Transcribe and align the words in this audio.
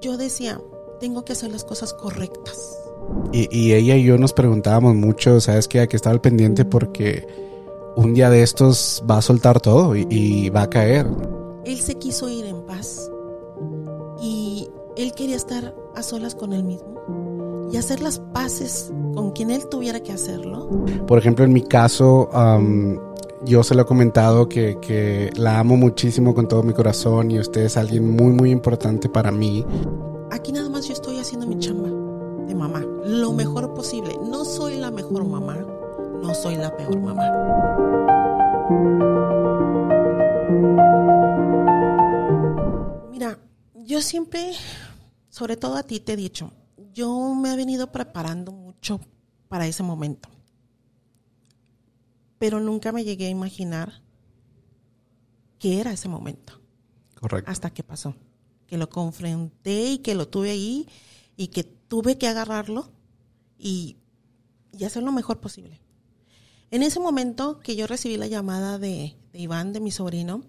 yo 0.00 0.16
decía, 0.16 0.60
tengo 1.00 1.24
que 1.24 1.32
hacer 1.32 1.50
las 1.50 1.64
cosas 1.64 1.92
correctas. 1.92 2.78
Y, 3.32 3.48
y 3.56 3.74
ella 3.74 3.96
y 3.96 4.04
yo 4.04 4.18
nos 4.18 4.32
preguntábamos 4.32 4.94
mucho, 4.94 5.40
¿sabes 5.40 5.68
qué? 5.68 5.86
Que 5.88 5.96
estaba 5.96 6.14
al 6.14 6.20
pendiente 6.20 6.64
porque 6.64 7.26
un 7.96 8.14
día 8.14 8.30
de 8.30 8.42
estos 8.42 9.02
va 9.08 9.18
a 9.18 9.22
soltar 9.22 9.60
todo 9.60 9.96
y, 9.96 10.06
y 10.10 10.50
va 10.50 10.62
a 10.62 10.70
caer. 10.70 11.06
Él 11.64 11.78
se 11.78 11.94
quiso 11.96 12.28
ir 12.28 12.44
en 12.44 12.62
paz 12.62 13.10
y 14.20 14.68
él 14.96 15.12
quería 15.12 15.36
estar 15.36 15.74
a 15.94 16.02
solas 16.02 16.34
con 16.34 16.52
él 16.52 16.64
mismo 16.64 17.68
y 17.72 17.76
hacer 17.76 18.00
las 18.00 18.20
paces 18.32 18.92
con 19.14 19.32
quien 19.32 19.50
él 19.50 19.68
tuviera 19.68 20.00
que 20.00 20.12
hacerlo. 20.12 20.68
Por 21.06 21.18
ejemplo, 21.18 21.44
en 21.44 21.52
mi 21.52 21.62
caso, 21.62 22.28
yo 23.44 23.62
se 23.62 23.74
lo 23.74 23.82
he 23.82 23.86
comentado 23.86 24.48
que, 24.48 24.78
que 24.80 25.30
la 25.36 25.58
amo 25.58 25.76
muchísimo 25.76 26.34
con 26.34 26.48
todo 26.48 26.62
mi 26.62 26.72
corazón 26.72 27.30
y 27.30 27.38
usted 27.38 27.62
es 27.62 27.76
alguien 27.76 28.10
muy, 28.10 28.32
muy 28.32 28.50
importante 28.50 29.08
para 29.08 29.30
mí. 29.30 29.64
Aquí 30.30 30.52
nada 30.52 30.68
más 30.68 30.86
yo 30.86 30.92
estoy 30.92 31.18
haciendo 31.18 31.46
mi 31.46 31.58
chamba 31.58 31.88
de 32.46 32.54
mamá, 32.54 32.84
lo 33.04 33.32
mejor 33.32 33.74
posible. 33.74 34.16
No 34.30 34.44
soy 34.44 34.76
la 34.76 34.90
mejor 34.90 35.24
mamá, 35.26 35.56
no 36.22 36.34
soy 36.34 36.56
la 36.56 36.74
peor 36.76 36.98
mamá. 36.98 37.24
Mira, 43.10 43.38
yo 43.74 44.00
siempre, 44.00 44.52
sobre 45.28 45.56
todo 45.56 45.76
a 45.76 45.82
ti, 45.82 46.00
te 46.00 46.14
he 46.14 46.16
dicho, 46.16 46.52
yo 46.92 47.34
me 47.34 47.52
he 47.52 47.56
venido 47.56 47.92
preparando 47.92 48.52
mucho 48.52 49.00
para 49.48 49.66
ese 49.66 49.82
momento. 49.82 50.28
Pero 52.38 52.60
nunca 52.60 52.92
me 52.92 53.04
llegué 53.04 53.26
a 53.26 53.30
imaginar 53.30 54.02
que 55.58 55.80
era 55.80 55.92
ese 55.92 56.08
momento 56.08 56.60
Correcto. 57.20 57.50
hasta 57.50 57.70
que 57.70 57.82
pasó. 57.82 58.14
Que 58.66 58.78
lo 58.78 58.88
confronté 58.88 59.92
y 59.92 59.98
que 59.98 60.14
lo 60.14 60.28
tuve 60.28 60.50
ahí 60.50 60.88
y 61.36 61.48
que 61.48 61.64
tuve 61.64 62.18
que 62.18 62.28
agarrarlo 62.28 62.90
y, 63.58 63.96
y 64.76 64.84
hacer 64.84 65.02
lo 65.02 65.12
mejor 65.12 65.40
posible. 65.40 65.80
En 66.70 66.82
ese 66.82 66.98
momento 66.98 67.60
que 67.60 67.76
yo 67.76 67.86
recibí 67.86 68.16
la 68.16 68.26
llamada 68.26 68.78
de, 68.78 69.16
de 69.32 69.38
Iván, 69.38 69.72
de 69.72 69.80
mi 69.80 69.90
sobrino, 69.92 70.44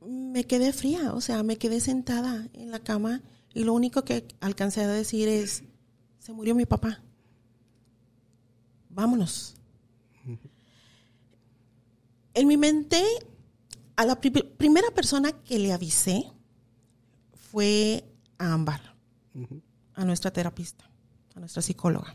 me 0.00 0.44
quedé 0.44 0.72
fría, 0.72 1.12
o 1.12 1.20
sea, 1.20 1.42
me 1.42 1.56
quedé 1.58 1.80
sentada 1.80 2.48
en 2.52 2.70
la 2.70 2.78
cama 2.78 3.22
y 3.52 3.64
lo 3.64 3.74
único 3.74 4.04
que 4.04 4.26
alcancé 4.40 4.82
a 4.82 4.88
decir 4.88 5.28
es, 5.28 5.64
se 6.18 6.32
murió 6.32 6.54
mi 6.54 6.66
papá. 6.66 7.02
Vámonos. 8.88 9.55
En 12.36 12.46
mi 12.46 12.56
mente, 12.58 13.02
a 13.96 14.04
la 14.04 14.20
pri- 14.20 14.42
primera 14.58 14.90
persona 14.90 15.32
que 15.32 15.58
le 15.58 15.72
avisé 15.72 16.30
fue 17.50 18.04
a 18.36 18.52
Ámbar, 18.52 18.94
a 19.94 20.04
nuestra 20.04 20.30
terapista, 20.30 20.84
a 21.34 21.40
nuestra 21.40 21.62
psicóloga. 21.62 22.14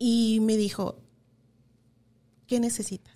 Y 0.00 0.40
me 0.40 0.56
dijo, 0.56 0.98
¿qué 2.48 2.58
necesitas? 2.58 3.14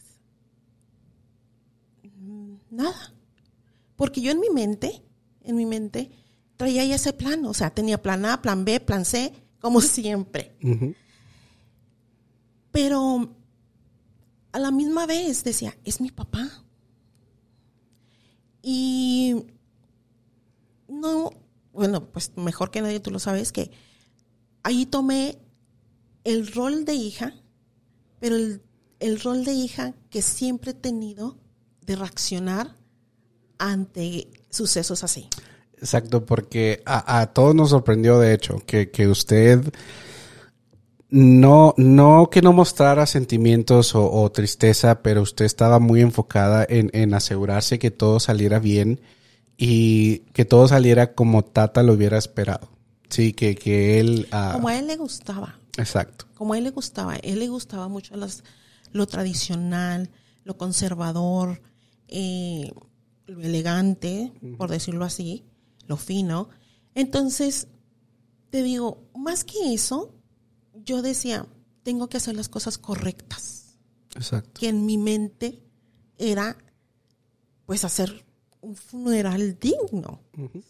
"Mm, 2.16 2.54
Nada. 2.70 3.12
Porque 3.96 4.20
yo 4.20 4.30
en 4.30 4.38
mi 4.38 4.50
mente, 4.50 5.02
en 5.42 5.56
mi 5.56 5.66
mente, 5.66 6.10
traía 6.56 6.84
ya 6.84 6.94
ese 6.94 7.12
plan. 7.12 7.44
O 7.46 7.54
sea, 7.54 7.70
tenía 7.70 8.00
plan 8.00 8.24
A, 8.24 8.40
plan 8.40 8.64
B, 8.64 8.78
plan 8.78 9.04
C, 9.04 9.32
como 9.60 9.80
siempre. 9.80 10.54
Pero 12.70 13.34
a 14.54 14.60
la 14.60 14.70
misma 14.70 15.04
vez 15.04 15.42
decía, 15.42 15.76
es 15.84 16.00
mi 16.00 16.12
papá. 16.12 16.48
Y 18.62 19.46
no, 20.86 21.32
bueno, 21.72 22.04
pues 22.12 22.30
mejor 22.36 22.70
que 22.70 22.80
nadie 22.80 23.00
tú 23.00 23.10
lo 23.10 23.18
sabes 23.18 23.50
que 23.50 23.72
ahí 24.62 24.86
tomé 24.86 25.38
el 26.22 26.46
rol 26.46 26.84
de 26.84 26.94
hija, 26.94 27.34
pero 28.20 28.36
el, 28.36 28.62
el 29.00 29.20
rol 29.20 29.44
de 29.44 29.54
hija 29.54 29.92
que 30.08 30.22
siempre 30.22 30.70
he 30.70 30.74
tenido 30.74 31.36
de 31.84 31.96
reaccionar 31.96 32.76
ante 33.58 34.30
sucesos 34.50 35.02
así. 35.02 35.28
Exacto, 35.78 36.24
porque 36.24 36.80
a, 36.86 37.20
a 37.20 37.32
todos 37.32 37.56
nos 37.56 37.70
sorprendió, 37.70 38.20
de 38.20 38.34
hecho, 38.34 38.62
que, 38.64 38.92
que 38.92 39.08
usted 39.08 39.74
no, 41.16 41.74
no 41.76 42.28
que 42.28 42.42
no 42.42 42.52
mostrara 42.52 43.06
sentimientos 43.06 43.94
o, 43.94 44.10
o 44.10 44.32
tristeza, 44.32 45.00
pero 45.00 45.22
usted 45.22 45.44
estaba 45.44 45.78
muy 45.78 46.00
enfocada 46.00 46.66
en, 46.68 46.90
en 46.92 47.14
asegurarse 47.14 47.78
que 47.78 47.92
todo 47.92 48.18
saliera 48.18 48.58
bien 48.58 49.00
y 49.56 50.18
que 50.32 50.44
todo 50.44 50.66
saliera 50.66 51.14
como 51.14 51.44
Tata 51.44 51.84
lo 51.84 51.92
hubiera 51.92 52.18
esperado. 52.18 52.68
Sí, 53.08 53.32
que, 53.32 53.54
que 53.54 54.00
él... 54.00 54.26
ah, 54.32 54.50
Como 54.54 54.66
a 54.66 54.76
él 54.76 54.88
le 54.88 54.96
gustaba. 54.96 55.56
exacto. 55.78 56.26
como 56.34 56.54
a 56.54 56.58
él 56.58 56.64
le 56.64 56.70
gustaba, 56.70 57.12
a 57.12 57.16
él 57.16 57.38
le 57.38 57.48
gustaba 57.48 57.86
mucho 57.86 58.16
las- 58.16 58.42
lo 58.90 59.06
tradicional, 59.06 60.10
lo 60.42 60.56
conservador, 60.56 61.62
eh, 62.08 62.72
lo 63.26 63.40
elegante, 63.40 64.32
por 64.58 64.68
decirlo 64.68 65.04
así, 65.04 65.44
lo 65.86 65.96
fino. 65.96 66.48
Entonces, 66.96 67.68
te 68.50 68.62
digo, 68.64 68.98
más 69.16 69.44
que 69.44 69.72
eso, 69.74 70.12
yo 70.84 71.02
decía, 71.02 71.46
tengo 71.82 72.08
que 72.08 72.16
hacer 72.18 72.34
las 72.36 72.48
cosas 72.48 72.78
correctas, 72.78 73.76
Exacto. 74.14 74.50
que 74.58 74.68
en 74.68 74.86
mi 74.86 74.98
mente 74.98 75.62
era, 76.18 76.56
pues, 77.66 77.84
hacer 77.84 78.24
un 78.60 78.76
funeral 78.76 79.58
digno, 79.58 80.20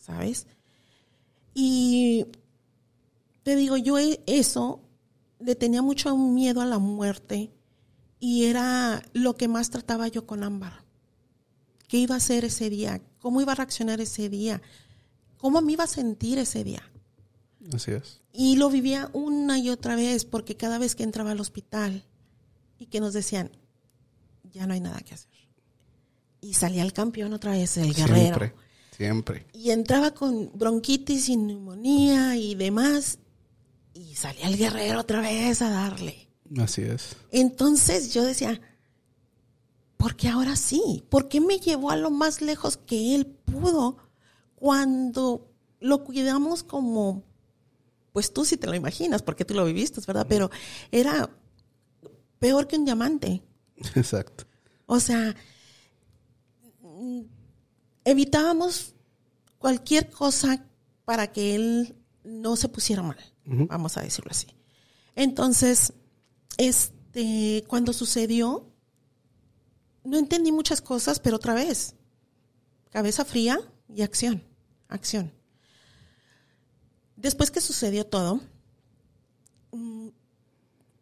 ¿sabes? 0.00 0.46
Y 1.54 2.26
te 3.42 3.54
digo, 3.56 3.76
yo 3.76 3.98
e- 3.98 4.22
eso 4.26 4.80
le 5.38 5.54
tenía 5.54 5.82
mucho 5.82 6.16
miedo 6.16 6.60
a 6.60 6.64
la 6.66 6.78
muerte 6.78 7.52
y 8.18 8.44
era 8.44 9.02
lo 9.12 9.36
que 9.36 9.48
más 9.48 9.70
trataba 9.70 10.08
yo 10.08 10.26
con 10.26 10.42
Ámbar. 10.42 10.84
¿Qué 11.86 11.98
iba 11.98 12.14
a 12.14 12.18
hacer 12.18 12.44
ese 12.46 12.70
día? 12.70 13.00
¿Cómo 13.20 13.40
iba 13.40 13.52
a 13.52 13.56
reaccionar 13.56 14.00
ese 14.00 14.28
día? 14.28 14.62
¿Cómo 15.38 15.60
me 15.60 15.72
iba 15.72 15.84
a 15.84 15.88
sentir 15.88 16.38
ese 16.38 16.64
día? 16.64 16.82
Así 17.72 17.92
es. 17.92 18.20
Y 18.32 18.56
lo 18.56 18.68
vivía 18.68 19.10
una 19.12 19.58
y 19.58 19.70
otra 19.70 19.96
vez 19.96 20.24
porque 20.24 20.56
cada 20.56 20.78
vez 20.78 20.94
que 20.94 21.02
entraba 21.02 21.30
al 21.30 21.40
hospital 21.40 22.04
y 22.78 22.86
que 22.86 23.00
nos 23.00 23.12
decían, 23.14 23.50
ya 24.52 24.66
no 24.66 24.74
hay 24.74 24.80
nada 24.80 25.00
que 25.00 25.14
hacer. 25.14 25.30
Y 26.40 26.54
salía 26.54 26.82
el 26.82 26.92
campeón 26.92 27.32
otra 27.32 27.52
vez, 27.52 27.76
el 27.78 27.94
guerrero. 27.94 28.36
Siempre. 28.36 28.54
Siempre. 28.96 29.46
Y 29.52 29.70
entraba 29.70 30.12
con 30.12 30.50
bronquitis 30.54 31.28
y 31.28 31.36
neumonía 31.36 32.36
y 32.36 32.54
demás. 32.54 33.18
Y 33.94 34.14
salía 34.14 34.46
el 34.46 34.56
guerrero 34.56 35.00
otra 35.00 35.20
vez 35.20 35.62
a 35.62 35.70
darle. 35.70 36.28
Así 36.58 36.82
es. 36.82 37.16
Entonces 37.30 38.12
yo 38.12 38.24
decía, 38.24 38.60
¿por 39.96 40.16
qué 40.16 40.28
ahora 40.28 40.56
sí? 40.56 41.02
¿Por 41.08 41.28
qué 41.28 41.40
me 41.40 41.58
llevó 41.58 41.90
a 41.90 41.96
lo 41.96 42.10
más 42.10 42.42
lejos 42.42 42.76
que 42.76 43.14
él 43.14 43.26
pudo 43.26 43.96
cuando 44.54 45.50
lo 45.80 46.04
cuidamos 46.04 46.62
como, 46.62 47.24
pues 48.14 48.32
tú 48.32 48.44
sí 48.44 48.56
te 48.56 48.68
lo 48.68 48.76
imaginas, 48.76 49.22
porque 49.22 49.44
tú 49.44 49.54
lo 49.54 49.64
viviste, 49.64 50.00
¿verdad? 50.06 50.24
Pero 50.28 50.48
era 50.92 51.28
peor 52.38 52.68
que 52.68 52.76
un 52.76 52.84
diamante. 52.84 53.42
Exacto. 53.96 54.44
O 54.86 55.00
sea, 55.00 55.34
evitábamos 58.04 58.94
cualquier 59.58 60.10
cosa 60.10 60.64
para 61.04 61.32
que 61.32 61.56
él 61.56 61.96
no 62.22 62.54
se 62.54 62.68
pusiera 62.68 63.02
mal, 63.02 63.18
vamos 63.44 63.96
a 63.96 64.02
decirlo 64.02 64.30
así. 64.30 64.46
Entonces, 65.16 65.92
este, 66.56 67.64
cuando 67.66 67.92
sucedió, 67.92 68.72
no 70.04 70.18
entendí 70.18 70.52
muchas 70.52 70.80
cosas, 70.80 71.18
pero 71.18 71.34
otra 71.34 71.54
vez, 71.54 71.96
cabeza 72.90 73.24
fría 73.24 73.58
y 73.88 74.02
acción, 74.02 74.44
acción. 74.86 75.32
Después 77.24 77.50
que 77.50 77.62
sucedió 77.62 78.04
todo, 78.04 78.38
mm, 79.72 80.08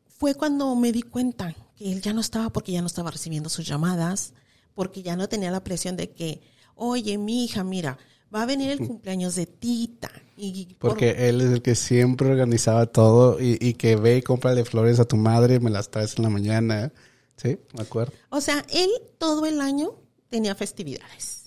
fue 0.06 0.34
cuando 0.36 0.74
me 0.76 0.92
di 0.92 1.02
cuenta 1.02 1.52
que 1.76 1.92
él 1.92 2.00
ya 2.00 2.12
no 2.12 2.20
estaba 2.20 2.50
porque 2.50 2.70
ya 2.70 2.80
no 2.80 2.86
estaba 2.86 3.10
recibiendo 3.10 3.48
sus 3.48 3.66
llamadas, 3.66 4.32
porque 4.74 5.02
ya 5.02 5.16
no 5.16 5.28
tenía 5.28 5.50
la 5.50 5.64
presión 5.64 5.96
de 5.96 6.12
que, 6.12 6.40
oye, 6.76 7.18
mi 7.18 7.44
hija, 7.44 7.64
mira, 7.64 7.98
va 8.32 8.42
a 8.42 8.46
venir 8.46 8.70
el 8.70 8.78
cumpleaños 8.78 9.34
de 9.34 9.46
Tita. 9.46 10.12
Y 10.36 10.74
por- 10.76 10.90
Porque 10.90 11.28
él 11.28 11.40
es 11.40 11.50
el 11.50 11.60
que 11.60 11.74
siempre 11.74 12.30
organizaba 12.30 12.86
todo 12.86 13.40
y, 13.40 13.58
y 13.60 13.74
que 13.74 13.96
ve 13.96 14.18
y 14.18 14.22
compra 14.22 14.54
flores 14.64 15.00
a 15.00 15.04
tu 15.04 15.16
madre, 15.16 15.58
me 15.58 15.70
las 15.70 15.90
traes 15.90 16.16
en 16.18 16.22
la 16.22 16.30
mañana. 16.30 16.92
Sí, 17.36 17.58
me 17.74 17.82
acuerdo. 17.82 18.12
O 18.30 18.40
sea, 18.40 18.64
él 18.72 18.90
todo 19.18 19.44
el 19.46 19.60
año 19.60 19.96
tenía 20.28 20.54
festividades. 20.54 21.46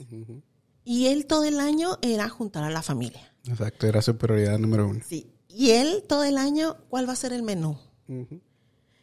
Y 0.86 1.08
él 1.08 1.26
todo 1.26 1.44
el 1.44 1.60
año 1.60 1.98
era 2.02 2.30
juntar 2.30 2.64
a 2.64 2.70
la 2.70 2.84
familia. 2.84 3.34
Exacto, 3.48 3.88
era 3.88 4.02
su 4.02 4.16
prioridad 4.16 4.60
número 4.60 4.88
uno. 4.88 5.02
Sí. 5.06 5.32
Y 5.50 5.72
él 5.72 6.04
todo 6.08 6.24
el 6.24 6.38
año, 6.38 6.78
¿cuál 6.90 7.10
va 7.10 7.14
a 7.14 7.18
ser 7.18 7.34
el 7.34 7.44
menú? 7.44 7.78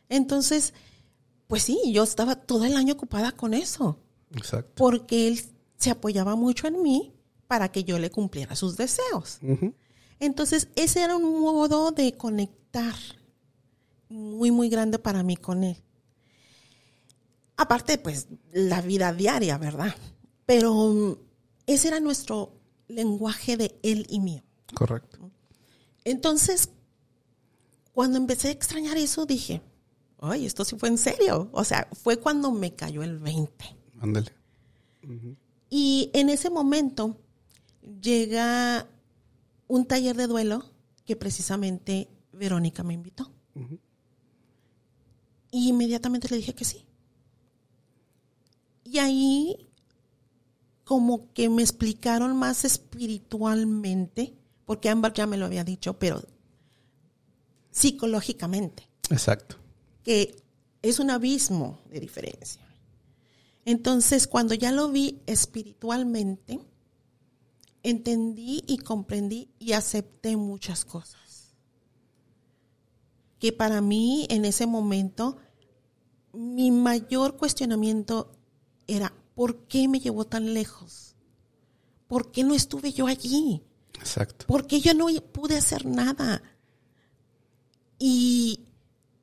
Entonces, 0.08 0.74
pues 1.48 1.64
sí, 1.64 1.80
yo 1.92 2.04
estaba 2.04 2.36
todo 2.36 2.64
el 2.64 2.76
año 2.76 2.94
ocupada 2.94 3.32
con 3.32 3.52
eso. 3.52 3.98
Exacto. 4.34 4.72
Porque 4.76 5.28
él 5.28 5.42
se 5.76 5.90
apoyaba 5.90 6.36
mucho 6.36 6.68
en 6.68 6.82
mí 6.82 7.14
para 7.48 7.70
que 7.70 7.84
yo 7.84 7.98
le 7.98 8.10
cumpliera 8.10 8.54
sus 8.54 8.76
deseos. 8.76 9.40
Entonces, 10.20 10.68
ese 10.76 11.02
era 11.02 11.16
un 11.16 11.40
modo 11.40 11.90
de 11.90 12.16
conectar 12.16 12.94
muy, 14.08 14.50
muy 14.50 14.68
grande 14.68 14.98
para 14.98 15.22
mí 15.22 15.36
con 15.36 15.64
él. 15.64 15.82
Aparte, 17.56 17.98
pues, 17.98 18.28
la 18.52 18.80
vida 18.82 19.12
diaria, 19.12 19.58
¿verdad? 19.58 19.94
Pero 20.46 21.18
ese 21.66 21.88
era 21.88 22.00
nuestro 22.00 22.54
lenguaje 22.88 23.56
de 23.56 23.78
él 23.82 24.06
y 24.08 24.20
mío. 24.20 24.42
Correcto. 24.74 25.30
Entonces, 26.04 26.70
cuando 27.92 28.18
empecé 28.18 28.48
a 28.48 28.52
extrañar 28.52 28.96
eso, 28.96 29.26
dije, 29.26 29.62
ay, 30.18 30.46
esto 30.46 30.64
sí 30.64 30.76
fue 30.76 30.88
en 30.88 30.98
serio. 30.98 31.50
O 31.52 31.64
sea, 31.64 31.88
fue 31.92 32.18
cuando 32.18 32.50
me 32.50 32.74
cayó 32.74 33.02
el 33.02 33.18
20. 33.18 33.76
Ándale. 34.00 34.32
Y 35.68 36.10
en 36.12 36.28
ese 36.28 36.50
momento 36.50 37.16
llega 38.00 38.86
un 39.68 39.86
taller 39.86 40.16
de 40.16 40.26
duelo 40.26 40.64
que 41.04 41.16
precisamente 41.16 42.08
Verónica 42.32 42.82
me 42.82 42.94
invitó. 42.94 43.30
Y 45.50 45.68
inmediatamente 45.68 46.28
le 46.30 46.36
dije 46.36 46.54
que 46.54 46.64
sí. 46.64 46.86
Y 48.84 48.98
ahí 48.98 49.68
como 50.84 51.32
que 51.32 51.48
me 51.48 51.62
explicaron 51.62 52.36
más 52.36 52.64
espiritualmente, 52.64 54.34
porque 54.64 54.88
Ámbar 54.88 55.12
ya 55.12 55.26
me 55.26 55.36
lo 55.36 55.46
había 55.46 55.64
dicho, 55.64 55.98
pero 55.98 56.22
psicológicamente, 57.70 58.88
Exacto. 59.10 59.56
que 60.02 60.36
es 60.82 60.98
un 60.98 61.10
abismo 61.10 61.80
de 61.90 62.00
diferencia. 62.00 62.62
Entonces, 63.64 64.26
cuando 64.26 64.54
ya 64.54 64.72
lo 64.72 64.88
vi 64.88 65.22
espiritualmente, 65.26 66.60
entendí 67.82 68.64
y 68.66 68.78
comprendí 68.78 69.50
y 69.58 69.72
acepté 69.72 70.36
muchas 70.36 70.84
cosas. 70.84 71.54
Que 73.38 73.52
para 73.52 73.80
mí, 73.80 74.26
en 74.30 74.44
ese 74.44 74.66
momento, 74.66 75.36
mi 76.32 76.70
mayor 76.70 77.36
cuestionamiento 77.36 78.32
era, 78.86 79.12
¿por 79.34 79.66
qué 79.66 79.88
me 79.88 80.00
llevó 80.00 80.24
tan 80.24 80.54
lejos? 80.54 81.14
¿Por 82.08 82.30
qué 82.30 82.44
no 82.44 82.54
estuve 82.54 82.92
yo 82.92 83.06
allí? 83.06 83.62
Exacto. 83.94 84.46
¿Por 84.46 84.66
qué 84.66 84.80
yo 84.80 84.94
no 84.94 85.06
pude 85.32 85.56
hacer 85.56 85.86
nada? 85.86 86.42
Y 87.98 88.60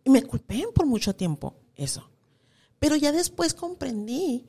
me 0.06 0.24
culpé 0.24 0.66
por 0.74 0.86
mucho 0.86 1.16
tiempo 1.16 1.56
eso. 1.76 2.10
Pero 2.80 2.96
ya 2.96 3.12
después 3.12 3.54
comprendí 3.54 4.48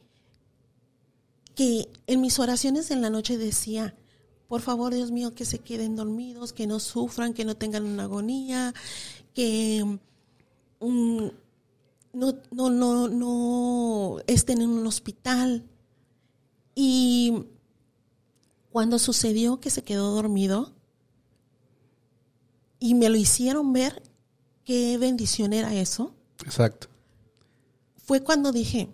que 1.55 1.89
en 2.07 2.21
mis 2.21 2.39
oraciones 2.39 2.91
en 2.91 3.03
la 3.03 3.11
noche 3.11 3.37
decía, 3.37 3.95
por 4.49 4.62
favor, 4.62 4.95
Dios 4.95 5.11
mío, 5.11 5.35
que 5.35 5.45
se 5.45 5.59
queden 5.59 5.97
dormidos, 5.97 6.53
que 6.53 6.67
no 6.67 6.81
sufran, 6.81 7.35
que 7.35 7.45
no 7.45 7.57
tengan 7.57 7.85
una 7.85 8.05
agonía, 8.05 8.73
que 9.35 9.99
mm, 10.81 11.27
no, 12.12 12.35
no, 12.51 12.71
no, 12.71 13.09
no 13.09 14.19
estén 14.27 14.62
en 14.62 14.71
un 14.71 14.87
hospital. 14.87 15.65
Y 16.75 17.45
cuando 18.71 18.99
sucedió 18.99 19.61
que 19.61 19.71
se 19.71 19.83
quedó 19.83 20.11
dormido 20.15 20.73
y 22.79 22.95
me 22.95 23.09
lo 23.09 23.17
hicieron 23.17 23.73
ver, 23.73 24.03
qué 24.65 24.97
bendición 24.99 25.53
era 25.53 25.75
eso, 25.75 26.15
Exacto. 26.45 26.89
fue 27.97 28.23
cuando 28.23 28.53
dije, 28.53 28.89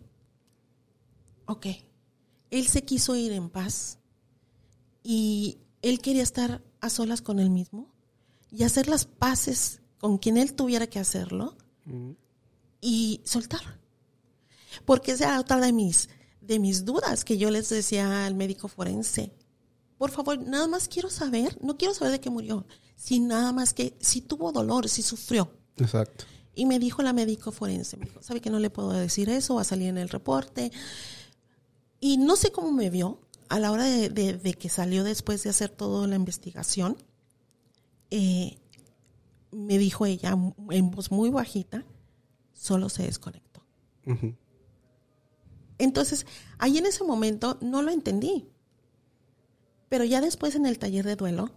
ok, 1.46 1.66
él 2.50 2.66
se 2.66 2.84
quiso 2.84 3.14
ir 3.16 3.32
en 3.32 3.50
paz 3.50 3.98
y 5.02 5.58
él 5.82 6.00
quería 6.00 6.22
estar 6.22 6.62
a 6.80 6.90
solas 6.90 7.22
con 7.22 7.38
él 7.38 7.50
mismo 7.50 7.92
y 8.50 8.64
hacer 8.64 8.88
las 8.88 9.04
paces 9.04 9.80
con 9.98 10.18
quien 10.18 10.36
él 10.36 10.54
tuviera 10.54 10.86
que 10.86 10.98
hacerlo. 10.98 11.56
Y 12.88 13.20
soltar. 13.24 13.80
Porque 14.84 15.12
esa 15.12 15.24
era 15.24 15.40
otra 15.40 15.58
de 15.60 15.72
mis, 15.72 16.08
de 16.40 16.58
mis 16.58 16.84
dudas 16.84 17.24
que 17.24 17.36
yo 17.38 17.50
les 17.50 17.68
decía 17.68 18.26
al 18.26 18.34
médico 18.34 18.68
forense. 18.68 19.32
Por 19.98 20.10
favor, 20.10 20.38
nada 20.38 20.66
más 20.68 20.86
quiero 20.88 21.10
saber, 21.10 21.58
no 21.64 21.76
quiero 21.76 21.94
saber 21.94 22.12
de 22.12 22.20
qué 22.20 22.30
murió, 22.30 22.66
si 22.94 23.18
nada 23.18 23.50
más 23.52 23.72
que 23.72 23.96
si 24.00 24.20
tuvo 24.20 24.52
dolor, 24.52 24.88
si 24.88 25.02
sufrió. 25.02 25.50
Exacto. 25.78 26.24
Y 26.54 26.66
me 26.66 26.78
dijo 26.78 27.02
la 27.02 27.12
médico 27.12 27.50
forense, 27.50 27.96
me 27.96 28.04
dijo, 28.06 28.22
¿sabe 28.22 28.40
que 28.40 28.50
no 28.50 28.58
le 28.60 28.70
puedo 28.70 28.90
decir 28.92 29.28
eso? 29.30 29.54
Va 29.56 29.62
a 29.62 29.64
salir 29.64 29.88
en 29.88 29.98
el 29.98 30.08
reporte. 30.08 30.70
Y 31.98 32.18
no 32.18 32.36
sé 32.36 32.52
cómo 32.52 32.72
me 32.72 32.90
vio 32.90 33.20
a 33.48 33.58
la 33.58 33.72
hora 33.72 33.84
de, 33.84 34.08
de- 34.10 34.34
de 34.34 34.54
que 34.54 34.68
salió 34.68 35.02
después 35.02 35.42
de 35.42 35.50
hacer 35.50 35.70
toda 35.70 36.06
la 36.06 36.16
investigación. 36.16 36.96
eh, 38.10 38.58
me 39.50 39.78
dijo 39.78 40.04
ella 40.06 40.36
en 40.70 40.90
voz 40.90 41.10
muy 41.10 41.30
bajita, 41.30 41.84
solo 42.56 42.88
se 42.88 43.04
desconectó. 43.04 43.62
Entonces, 45.78 46.26
ahí 46.58 46.78
en 46.78 46.86
ese 46.86 47.04
momento 47.04 47.58
no 47.60 47.82
lo 47.82 47.90
entendí. 47.90 48.48
Pero 49.88 50.04
ya 50.04 50.20
después 50.20 50.54
en 50.56 50.66
el 50.66 50.78
taller 50.78 51.04
de 51.04 51.16
duelo, 51.16 51.50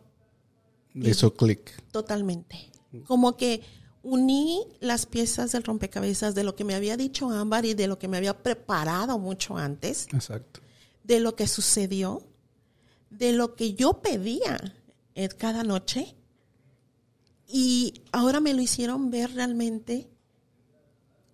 hizo 0.94 1.34
clic. 1.34 1.84
totalmente. 1.92 2.69
Como 3.07 3.38
que 3.38 3.62
uní 4.04 4.66
las 4.80 5.06
piezas 5.06 5.51
del 5.51 5.63
rompecabezas 5.63 6.36
de 6.36 6.44
lo 6.44 6.56
que 6.56 6.63
me 6.63 6.75
había 6.75 6.96
dicho 6.98 7.30
Ámbar 7.30 7.66
y 7.66 7.74
de 7.74 7.88
lo 7.88 7.98
que 8.00 8.07
me 8.07 8.18
había 8.18 8.42
preparado 8.44 9.18
mucho 9.19 9.57
antes, 9.57 10.07
Exacto. 10.13 10.62
de 11.04 11.19
lo 11.19 11.36
que 11.36 11.48
sucedió, 11.48 12.24
de 13.10 13.34
lo 13.34 13.56
que 13.56 13.74
yo 13.74 14.01
pedía 14.01 14.75
eh, 15.16 15.30
cada 15.30 15.63
noche. 15.63 16.16
Y 17.48 18.01
ahora 18.12 18.40
me 18.40 18.54
lo 18.54 18.62
hicieron 18.62 19.10
ver 19.10 19.34
realmente 19.34 20.07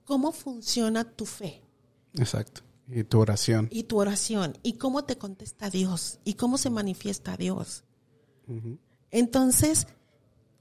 cómo 0.05 0.31
funciona 0.31 1.03
tu 1.03 1.25
fe. 1.25 1.61
Exacto. 2.13 2.61
Y 2.87 3.03
tu 3.03 3.19
oración. 3.19 3.67
y 3.71 3.83
tu 3.83 3.97
oración 3.97 4.59
y 4.61 4.73
cómo 4.73 5.05
te 5.05 5.17
contesta 5.17 5.71
Dios 5.71 6.19
y 6.23 6.35
cómo 6.35 6.59
se 6.59 6.69
manifiesta 6.69 7.35
Dios. 7.35 7.83
Entonces, 9.09 9.87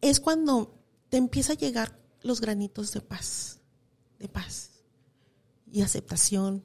es 0.00 0.20
cuando 0.20 0.74
te 1.10 1.18
empieza 1.18 1.52
a 1.52 1.56
llegar 1.56 2.00
los 2.22 2.40
granitos 2.40 2.92
de 2.92 3.02
paz, 3.02 3.60
de 4.18 4.28
paz 4.28 4.70
y 5.70 5.82
aceptación 5.82 6.64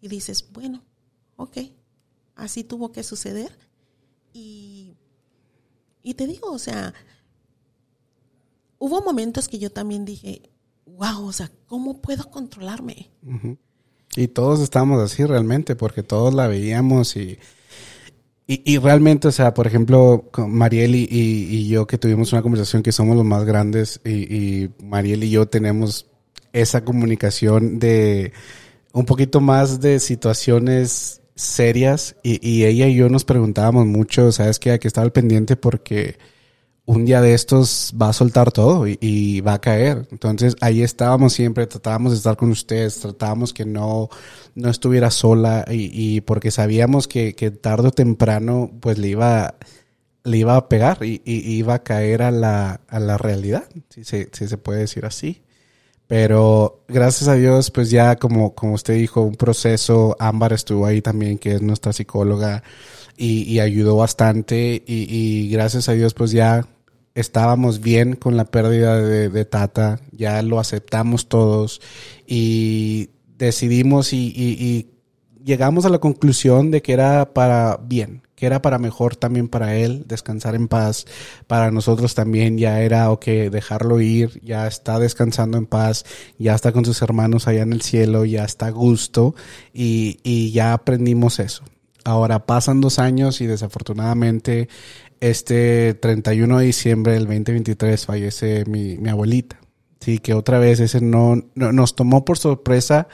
y 0.00 0.08
dices, 0.08 0.50
bueno, 0.52 0.82
ok, 1.36 1.58
así 2.34 2.64
tuvo 2.64 2.90
que 2.90 3.02
suceder 3.02 3.58
y, 4.32 4.96
y 6.02 6.14
te 6.14 6.26
digo, 6.26 6.50
o 6.50 6.58
sea, 6.58 6.94
hubo 8.78 9.02
momentos 9.02 9.48
que 9.48 9.58
yo 9.58 9.70
también 9.70 10.06
dije, 10.06 10.50
wow, 10.86 11.26
o 11.26 11.32
sea, 11.32 11.50
¿cómo 11.66 12.00
puedo 12.00 12.30
controlarme? 12.30 13.10
Y 14.16 14.28
todos 14.28 14.60
estábamos 14.60 15.02
así 15.02 15.24
realmente, 15.24 15.76
porque 15.76 16.02
todos 16.02 16.34
la 16.34 16.46
veíamos 16.46 17.16
y, 17.16 17.38
y, 18.46 18.76
realmente, 18.78 19.28
o 19.28 19.32
sea, 19.32 19.54
por 19.54 19.66
ejemplo, 19.66 20.30
Mariel 20.36 20.94
y, 20.94 21.08
y- 21.10 21.68
yo 21.68 21.86
que 21.86 21.96
tuvimos 21.98 22.32
una 22.32 22.42
conversación 22.42 22.82
que 22.82 22.92
somos 22.92 23.16
los 23.16 23.24
más 23.24 23.44
grandes 23.44 24.00
y, 24.04 24.68
Mariel 24.82 25.24
y 25.24 25.30
yo 25.30 25.46
tenemos 25.48 26.06
esa 26.52 26.84
comunicación 26.84 27.78
de 27.78 28.32
un 28.92 29.06
poquito 29.06 29.40
más 29.40 29.80
de 29.80 29.98
situaciones 29.98 31.22
serias 31.34 32.16
y, 32.22 32.64
ella 32.64 32.86
y 32.86 32.94
yo 32.94 33.08
nos 33.08 33.24
preguntábamos 33.24 33.86
mucho, 33.86 34.30
¿sabes 34.30 34.58
qué? 34.58 34.78
Que 34.78 34.88
estaba 34.88 35.04
al 35.06 35.12
pendiente 35.12 35.56
porque 35.56 36.18
un 36.86 37.06
día 37.06 37.20
de 37.22 37.32
estos 37.32 37.94
va 38.00 38.10
a 38.10 38.12
soltar 38.12 38.52
todo 38.52 38.86
y, 38.86 39.40
va 39.40 39.54
a 39.54 39.60
caer. 39.60 40.06
Entonces 40.10 40.56
ahí 40.60 40.82
estábamos 40.82 41.32
siempre, 41.32 41.66
tratábamos 41.66 42.12
de 42.12 42.18
estar 42.18 42.36
con 42.36 42.50
ustedes, 42.50 43.00
tratábamos 43.00 43.54
que 43.54 43.64
no, 43.64 44.08
no 44.54 44.68
estuviera 44.68 45.10
sola 45.10 45.64
y, 45.70 46.20
porque 46.22 46.50
sabíamos 46.50 47.08
que, 47.08 47.34
que 47.34 47.50
tarde 47.50 47.88
o 47.88 47.92
temprano 47.92 48.70
pues 48.80 48.98
le 48.98 49.08
iba, 49.08 49.54
le 50.24 50.38
iba 50.38 50.56
a 50.56 50.68
pegar 50.68 50.98
y, 51.02 51.22
y 51.24 51.56
iba 51.56 51.74
a 51.74 51.82
caer 51.82 52.22
a 52.22 52.30
la, 52.30 52.80
a 52.88 53.00
la 53.00 53.16
realidad, 53.16 53.64
si 53.88 54.04
se, 54.04 54.28
si 54.32 54.46
se 54.46 54.58
puede 54.58 54.80
decir 54.80 55.06
así. 55.06 55.42
Pero 56.06 56.84
gracias 56.86 57.28
a 57.28 57.34
Dios, 57.34 57.70
pues 57.70 57.90
ya 57.90 58.16
como, 58.16 58.54
como 58.54 58.74
usted 58.74 58.94
dijo, 58.94 59.22
un 59.22 59.36
proceso, 59.36 60.16
Ámbar 60.18 60.52
estuvo 60.52 60.84
ahí 60.84 61.00
también, 61.00 61.38
que 61.38 61.54
es 61.54 61.62
nuestra 61.62 61.94
psicóloga, 61.94 62.62
y, 63.16 63.58
ayudó 63.60 63.96
bastante. 63.96 64.82
Y 64.86 65.48
gracias 65.50 65.88
a 65.88 65.92
Dios, 65.92 66.12
pues 66.12 66.30
ya 66.32 66.66
estábamos 67.14 67.80
bien 67.80 68.16
con 68.16 68.36
la 68.36 68.44
pérdida 68.46 69.00
de, 69.00 69.44
Tata, 69.44 70.00
ya 70.12 70.42
lo 70.42 70.58
aceptamos 70.58 71.28
todos 71.28 71.80
y 72.26 73.10
decidimos 73.38 74.12
y 74.12 74.90
llegamos 75.44 75.84
a 75.84 75.90
la 75.90 75.98
conclusión 75.98 76.70
de 76.70 76.82
que 76.82 76.94
era 76.94 77.34
para 77.34 77.76
bien, 77.76 78.22
que 78.34 78.46
era 78.46 78.62
para 78.62 78.78
mejor 78.78 79.14
también 79.14 79.48
para 79.48 79.76
él, 79.76 80.04
descansar 80.08 80.54
en 80.54 80.68
paz. 80.68 81.04
Para 81.46 81.70
nosotros 81.70 82.14
también 82.14 82.56
ya 82.58 82.80
era, 82.80 83.10
ok, 83.10 83.26
dejarlo 83.26 84.00
ir, 84.00 84.40
ya 84.42 84.66
está 84.66 84.98
descansando 84.98 85.58
en 85.58 85.66
paz, 85.66 86.04
ya 86.38 86.54
está 86.54 86.72
con 86.72 86.84
sus 86.84 87.00
hermanos 87.02 87.46
allá 87.46 87.62
en 87.62 87.72
el 87.72 87.82
cielo, 87.82 88.24
ya 88.24 88.44
está 88.44 88.66
a 88.66 88.70
gusto 88.70 89.34
y, 89.72 90.18
y 90.24 90.50
ya 90.52 90.72
aprendimos 90.72 91.38
eso. 91.38 91.62
Ahora 92.06 92.44
pasan 92.44 92.82
dos 92.82 92.98
años 92.98 93.40
y 93.40 93.46
desafortunadamente 93.46 94.68
este 95.20 95.94
31 95.94 96.58
de 96.58 96.66
diciembre 96.66 97.12
del 97.14 97.24
2023 97.24 98.06
fallece 98.06 98.64
mi, 98.66 98.96
mi 98.98 99.08
abuelita. 99.08 99.60
Sí, 100.00 100.18
que 100.18 100.34
otra 100.34 100.58
vez 100.58 100.80
ese 100.80 101.00
no, 101.00 101.36
no, 101.54 101.72
nos 101.72 101.96
tomó 101.96 102.24
por 102.24 102.36
sorpresa, 102.36 103.08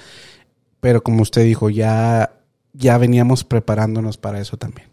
pero 0.80 1.02
como 1.02 1.22
usted 1.22 1.44
dijo, 1.44 1.70
ya, 1.70 2.40
ya 2.72 2.98
veníamos 2.98 3.44
preparándonos 3.44 4.18
para 4.18 4.40
eso 4.40 4.56
también. 4.56 4.88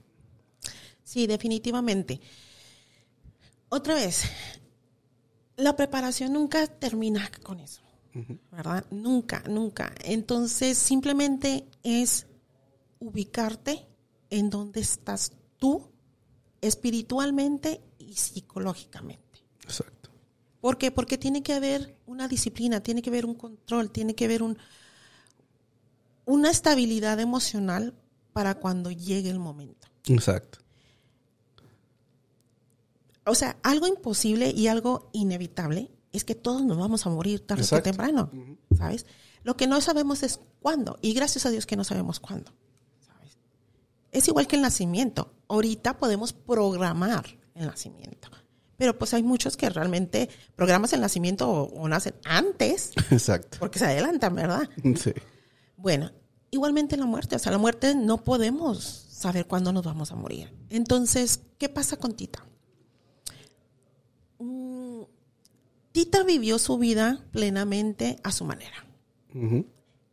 Sí, 1.03 1.25
definitivamente. 1.25 2.21
Otra 3.69 3.95
vez, 3.95 4.25
la 5.55 5.75
preparación 5.75 6.33
nunca 6.33 6.67
termina 6.67 7.31
con 7.41 7.59
eso, 7.59 7.81
¿verdad? 8.51 8.85
Nunca, 8.91 9.43
nunca. 9.49 9.91
Entonces, 10.03 10.77
simplemente 10.77 11.65
es 11.81 12.27
ubicarte 12.99 13.87
en 14.29 14.49
donde 14.49 14.81
estás 14.81 15.31
tú 15.57 15.89
espiritualmente 16.67 17.81
y 17.99 18.13
psicológicamente. 18.13 19.43
Exacto. 19.63 20.09
¿Por 20.61 20.77
qué? 20.77 20.91
Porque 20.91 21.17
tiene 21.17 21.43
que 21.43 21.53
haber 21.53 21.95
una 22.05 22.27
disciplina, 22.27 22.81
tiene 22.81 23.01
que 23.01 23.09
haber 23.09 23.25
un 23.25 23.35
control, 23.35 23.91
tiene 23.91 24.15
que 24.15 24.25
haber 24.25 24.43
un, 24.43 24.57
una 26.25 26.49
estabilidad 26.49 27.19
emocional 27.19 27.93
para 28.33 28.55
cuando 28.55 28.91
llegue 28.91 29.29
el 29.29 29.39
momento. 29.39 29.87
Exacto. 30.05 30.59
O 33.25 33.35
sea, 33.35 33.57
algo 33.63 33.87
imposible 33.87 34.51
y 34.51 34.67
algo 34.67 35.09
inevitable 35.11 35.91
es 36.11 36.23
que 36.23 36.35
todos 36.35 36.63
nos 36.63 36.77
vamos 36.77 37.05
a 37.05 37.09
morir 37.09 37.45
tarde 37.45 37.65
o 37.69 37.81
temprano, 37.81 38.31
¿sabes? 38.77 39.05
Lo 39.43 39.57
que 39.57 39.67
no 39.67 39.81
sabemos 39.81 40.23
es 40.23 40.39
cuándo, 40.61 40.97
y 41.01 41.13
gracias 41.13 41.45
a 41.45 41.49
Dios 41.49 41.65
que 41.65 41.75
no 41.75 41.83
sabemos 41.83 42.19
cuándo. 42.19 42.51
¿sabes? 43.05 43.37
Es 44.11 44.27
igual 44.27 44.47
que 44.47 44.55
el 44.55 44.61
nacimiento. 44.61 45.33
Ahorita 45.49 45.97
podemos 45.97 46.33
programar 46.33 47.25
el 47.55 47.65
nacimiento, 47.65 48.29
pero 48.77 48.97
pues 48.97 49.13
hay 49.13 49.23
muchos 49.23 49.57
que 49.57 49.69
realmente 49.69 50.29
programas 50.55 50.93
el 50.93 51.01
nacimiento 51.01 51.49
o, 51.49 51.87
nacen 51.87 52.15
antes. 52.25 52.91
Exacto. 53.11 53.57
Porque 53.59 53.79
se 53.79 53.85
adelantan, 53.85 54.35
¿verdad? 54.35 54.69
Sí. 54.95 55.13
Bueno, 55.77 56.11
igualmente 56.51 56.97
la 56.97 57.05
muerte, 57.05 57.35
o 57.35 57.39
sea, 57.39 57.51
la 57.51 57.57
muerte 57.57 57.95
no 57.95 58.23
podemos 58.23 59.07
saber 59.09 59.47
cuándo 59.47 59.73
nos 59.73 59.83
vamos 59.83 60.11
a 60.11 60.15
morir. 60.15 60.53
Entonces, 60.69 61.41
¿qué 61.57 61.69
pasa 61.69 61.97
con 61.97 62.13
Tita? 62.13 62.45
Mm, 64.39 65.01
Tita 65.91 66.23
vivió 66.23 66.59
su 66.59 66.77
vida 66.77 67.25
plenamente 67.31 68.17
a 68.23 68.31
su 68.31 68.45
manera. 68.45 68.85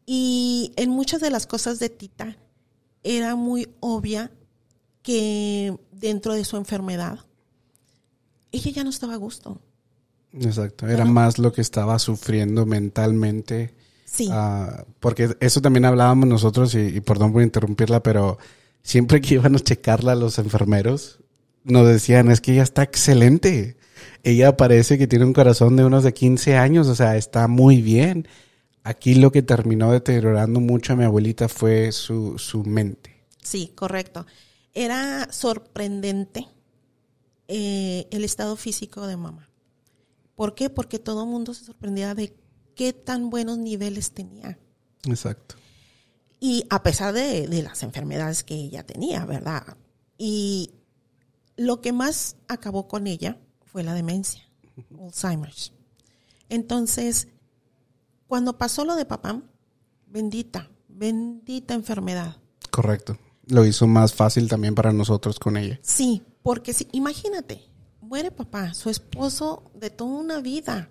Y 0.06 0.72
en 0.76 0.90
muchas 0.90 1.20
de 1.20 1.30
las 1.30 1.46
cosas 1.46 1.78
de 1.78 1.88
Tita 1.88 2.36
era 3.02 3.36
muy 3.36 3.68
obvia 3.80 4.30
que 5.04 5.78
dentro 5.92 6.34
de 6.34 6.44
su 6.44 6.56
enfermedad, 6.56 7.20
ella 8.50 8.72
ya 8.72 8.82
no 8.82 8.90
estaba 8.90 9.14
a 9.14 9.18
gusto. 9.18 9.60
Exacto, 10.32 10.88
era 10.88 11.04
más 11.04 11.38
lo 11.38 11.52
que 11.52 11.60
estaba 11.60 12.00
sufriendo 12.00 12.66
mentalmente. 12.66 13.72
Sí. 14.04 14.28
Ah, 14.32 14.84
porque 14.98 15.36
eso 15.38 15.60
también 15.60 15.84
hablábamos 15.84 16.28
nosotros, 16.28 16.74
y, 16.74 16.80
y, 16.80 17.00
perdón 17.00 17.32
por 17.32 17.42
interrumpirla, 17.42 18.02
pero 18.02 18.38
siempre 18.82 19.20
que 19.20 19.34
iban 19.34 19.54
a 19.54 19.60
checarla 19.60 20.16
los 20.16 20.40
enfermeros, 20.40 21.20
nos 21.62 21.86
decían, 21.86 22.32
es 22.32 22.40
que 22.40 22.54
ella 22.54 22.64
está 22.64 22.82
excelente 22.82 23.76
ella 24.22 24.56
parece 24.56 24.98
que 24.98 25.06
tiene 25.06 25.26
un 25.26 25.32
corazón 25.32 25.76
de 25.76 25.84
unos 25.84 26.02
de 26.02 26.14
15 26.14 26.56
años, 26.56 26.88
o 26.88 26.94
sea, 26.94 27.16
está 27.16 27.46
muy 27.46 27.82
bien. 27.82 28.26
Aquí 28.82 29.14
lo 29.14 29.30
que 29.32 29.42
terminó 29.42 29.92
deteriorando 29.92 30.60
mucho 30.60 30.92
a 30.92 30.96
mi 30.96 31.04
abuelita 31.04 31.48
fue 31.48 31.92
su, 31.92 32.38
su 32.38 32.64
mente. 32.64 33.24
Sí, 33.42 33.72
correcto. 33.74 34.26
Era 34.74 35.32
sorprendente 35.32 36.48
eh, 37.48 38.08
el 38.10 38.24
estado 38.24 38.56
físico 38.56 39.06
de 39.06 39.16
mamá. 39.16 39.48
¿Por 40.34 40.54
qué? 40.54 40.70
Porque 40.70 40.98
todo 40.98 41.22
el 41.24 41.30
mundo 41.30 41.54
se 41.54 41.64
sorprendía 41.64 42.14
de 42.14 42.36
qué 42.74 42.92
tan 42.92 43.30
buenos 43.30 43.58
niveles 43.58 44.12
tenía. 44.12 44.58
Exacto. 45.04 45.54
Y 46.40 46.66
a 46.70 46.82
pesar 46.82 47.14
de, 47.14 47.46
de 47.46 47.62
las 47.62 47.82
enfermedades 47.82 48.42
que 48.42 48.54
ella 48.54 48.84
tenía, 48.84 49.24
¿verdad? 49.24 49.76
Y 50.18 50.74
lo 51.56 51.80
que 51.80 51.92
más 51.92 52.36
acabó 52.48 52.88
con 52.88 53.06
ella 53.06 53.38
fue 53.64 53.82
la 53.82 53.94
demencia, 53.94 54.42
Alzheimer's. 55.00 55.72
Entonces, 56.48 57.28
cuando 58.26 58.58
pasó 58.58 58.84
lo 58.84 58.96
de 58.96 59.04
papá, 59.04 59.42
bendita, 60.06 60.70
bendita 60.88 61.74
enfermedad. 61.74 62.36
Correcto. 62.70 63.18
Lo 63.48 63.64
hizo 63.64 63.86
más 63.86 64.14
fácil 64.14 64.48
también 64.48 64.74
para 64.74 64.92
nosotros 64.92 65.38
con 65.38 65.56
ella. 65.56 65.78
Sí, 65.82 66.22
porque 66.42 66.72
si, 66.72 66.88
imagínate, 66.92 67.62
muere 68.00 68.30
papá, 68.30 68.74
su 68.74 68.90
esposo 68.90 69.70
de 69.74 69.90
toda 69.90 70.12
una 70.12 70.40
vida. 70.40 70.90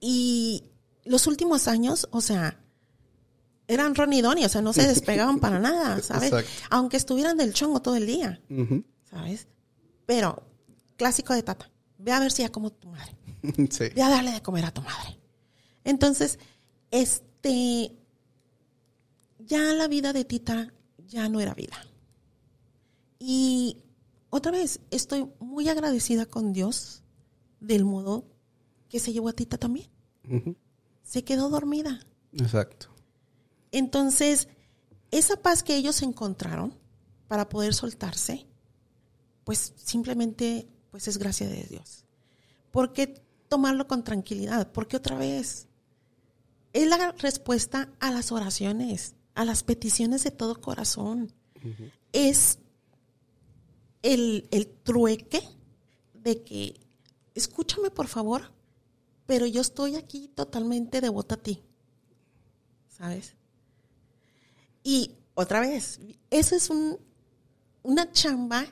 Y 0.00 0.64
los 1.04 1.26
últimos 1.26 1.68
años, 1.68 2.08
o 2.10 2.20
sea, 2.20 2.60
eran 3.68 3.94
ronidoni, 3.94 4.44
o 4.44 4.48
sea, 4.48 4.62
no 4.62 4.72
se 4.72 4.86
despegaban 4.88 5.38
para 5.38 5.58
nada, 5.58 6.00
¿sabes? 6.02 6.32
Aunque 6.70 6.96
estuvieran 6.96 7.36
del 7.36 7.54
chongo 7.54 7.80
todo 7.80 7.96
el 7.96 8.06
día, 8.06 8.40
¿sabes? 9.10 9.48
Pero 10.06 10.42
clásico 10.96 11.34
de 11.34 11.42
tata. 11.42 11.70
Ve 11.98 12.12
a 12.12 12.20
ver 12.20 12.32
si 12.32 12.42
ya 12.42 12.50
como 12.50 12.70
tu 12.70 12.88
madre. 12.88 13.16
Sí. 13.70 13.88
Ve 13.94 14.02
a 14.02 14.08
darle 14.08 14.30
de 14.30 14.42
comer 14.42 14.64
a 14.64 14.70
tu 14.72 14.82
madre. 14.82 15.18
Entonces, 15.84 16.38
este, 16.92 17.92
ya 19.40 19.58
la 19.74 19.88
vida 19.88 20.12
de 20.12 20.24
Tita 20.24 20.72
ya 21.12 21.28
no 21.28 21.40
era 21.40 21.54
vida. 21.54 21.76
Y 23.18 23.78
otra 24.30 24.50
vez, 24.50 24.80
estoy 24.90 25.30
muy 25.38 25.68
agradecida 25.68 26.26
con 26.26 26.52
Dios 26.52 27.02
del 27.60 27.84
modo 27.84 28.24
que 28.88 28.98
se 28.98 29.12
llevó 29.12 29.28
a 29.28 29.32
Tita 29.32 29.58
también. 29.58 29.88
Se 31.02 31.22
quedó 31.22 31.48
dormida. 31.48 32.00
Exacto. 32.32 32.88
Entonces, 33.70 34.48
esa 35.10 35.36
paz 35.36 35.62
que 35.62 35.76
ellos 35.76 36.02
encontraron 36.02 36.74
para 37.28 37.48
poder 37.48 37.74
soltarse, 37.74 38.46
pues 39.44 39.72
simplemente 39.76 40.68
pues 40.90 41.08
es 41.08 41.18
gracia 41.18 41.48
de 41.48 41.64
Dios. 41.64 42.04
¿Por 42.70 42.92
qué 42.92 43.22
tomarlo 43.48 43.86
con 43.86 44.04
tranquilidad? 44.04 44.72
Porque 44.72 44.96
otra 44.96 45.16
vez 45.16 45.68
es 46.72 46.88
la 46.88 47.12
respuesta 47.12 47.90
a 48.00 48.10
las 48.10 48.32
oraciones, 48.32 49.14
a 49.34 49.44
las 49.44 49.62
peticiones 49.62 50.24
de 50.24 50.30
todo 50.30 50.60
corazón. 50.60 51.32
Es 52.12 52.58
el, 54.02 54.48
el 54.50 54.66
trueque 54.66 55.42
de 56.14 56.42
que, 56.42 56.80
escúchame 57.34 57.90
por 57.90 58.08
favor, 58.08 58.52
pero 59.26 59.46
yo 59.46 59.60
estoy 59.60 59.96
aquí 59.96 60.28
totalmente 60.34 61.00
devota 61.00 61.36
a 61.36 61.38
ti. 61.38 61.62
¿Sabes? 62.88 63.34
Y 64.82 65.12
otra 65.34 65.60
vez, 65.60 66.00
eso 66.30 66.56
es 66.56 66.68
un, 66.70 66.98
una 67.82 68.10
chamba, 68.12 68.66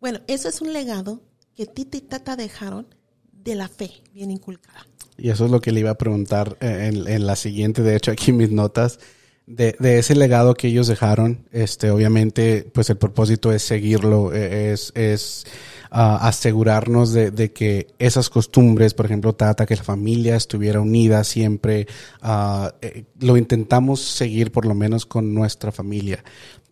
bueno, 0.00 0.20
eso 0.26 0.48
es 0.48 0.60
un 0.60 0.72
legado 0.72 1.22
que 1.54 1.66
Tita 1.66 1.96
y 1.96 2.00
Tata 2.00 2.36
dejaron 2.36 2.86
de 3.32 3.54
la 3.54 3.68
fe 3.68 4.02
bien 4.12 4.30
inculcada. 4.30 4.86
Y 5.16 5.30
eso 5.30 5.44
es 5.44 5.50
lo 5.50 5.60
que 5.60 5.70
le 5.70 5.80
iba 5.80 5.90
a 5.90 5.98
preguntar 5.98 6.56
eh, 6.60 6.90
en, 6.92 7.26
la 7.26 7.36
siguiente, 7.36 7.82
de 7.82 7.96
hecho 7.96 8.10
aquí 8.10 8.32
mis 8.32 8.50
notas, 8.50 8.98
de, 9.46 9.76
ese 9.98 10.14
legado 10.14 10.54
que 10.54 10.68
ellos 10.68 10.86
dejaron, 10.86 11.46
este, 11.52 11.90
obviamente, 11.90 12.70
pues 12.72 12.88
el 12.90 12.96
propósito 12.96 13.52
es 13.52 13.62
seguirlo, 13.62 14.32
e, 14.32 14.72
es, 14.72 14.92
es 14.94 15.46
ah, 15.90 16.26
asegurarnos 16.26 17.12
de, 17.12 17.52
que 17.52 17.88
esas 17.98 18.30
costumbres, 18.30 18.94
por 18.94 19.06
ejemplo, 19.06 19.34
Tata, 19.34 19.66
que 19.66 19.76
la 19.76 19.82
familia 19.82 20.36
estuviera 20.36 20.80
unida 20.80 21.24
siempre, 21.24 21.86
ah, 22.22 22.74
eh, 22.80 23.04
lo 23.20 23.36
intentamos 23.36 24.00
seguir 24.00 24.50
por 24.50 24.64
lo 24.64 24.74
menos 24.74 25.04
con 25.04 25.34
nuestra 25.34 25.72
familia. 25.72 26.24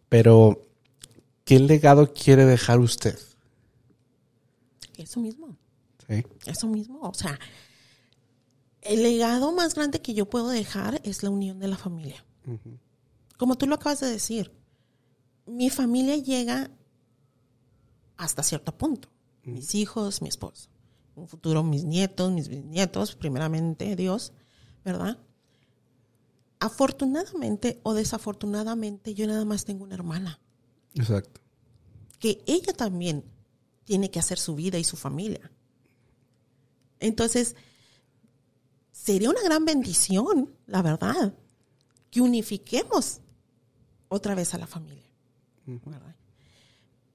Pero, 0.09 0.67
¿qué 1.45 1.59
legado 1.59 2.13
quiere 2.15 2.47
dejar 2.47 2.81
usted? 2.81 3.19
Eso 4.97 5.21
mismo. 5.21 5.57
Sí. 6.09 6.25
Eso 6.47 6.67
mismo. 6.69 7.01
O 7.03 7.15
sea, 7.15 7.39
el 8.81 9.03
legado 9.03 9.53
más 9.53 9.75
grande 9.75 10.01
que 10.01 10.15
yo 10.15 10.29
puedo 10.29 10.49
dejar 10.49 11.01
es 11.05 11.23
la 11.23 11.31
unión 11.31 11.59
de 11.59 11.69
la 11.69 11.77
familia. 11.77 12.25
Como 13.37 13.57
tú 13.57 13.67
lo 13.67 13.75
acabas 13.75 14.01
de 14.01 14.11
decir, 14.11 14.53
mi 15.47 15.71
familia 15.71 16.17
llega 16.17 16.71
hasta 18.17 18.43
cierto 18.43 18.77
punto. 18.77 19.09
Mis 19.45 19.75
hijos, 19.75 20.23
mi 20.23 20.29
esposo. 20.29 20.69
Un 21.15 21.29
futuro 21.29 21.63
mis 21.63 21.85
nietos, 21.85 22.31
mis 22.33 22.49
bisnietos, 22.49 23.17
primeramente 23.17 23.97
Dios, 23.97 24.33
¿verdad? 24.85 25.19
Afortunadamente 26.61 27.81
o 27.83 27.93
desafortunadamente 27.93 29.15
yo 29.15 29.27
nada 29.27 29.45
más 29.45 29.65
tengo 29.65 29.85
una 29.85 29.95
hermana. 29.95 30.39
Exacto. 30.95 31.41
Que 32.19 32.43
ella 32.47 32.73
también 32.73 33.25
tiene 33.85 34.11
que 34.11 34.21
hacer 34.21 34.39
su 34.39 34.55
vida 34.55 34.79
y 34.79 34.85
su 34.85 34.97
familia. 34.97 35.51
Entonces, 37.01 37.57
sería 38.93 39.31
una 39.31 39.43
gran 39.43 39.65
bendición, 39.65 40.55
la 40.67 40.83
verdad, 40.83 41.35
que 42.13 42.21
unifiquemos 42.21 43.21
otra 44.09 44.37
vez 44.37 44.55
a 44.55 44.59
la 44.59 44.67
familia. 44.69 45.11
¿verdad? 45.67 46.15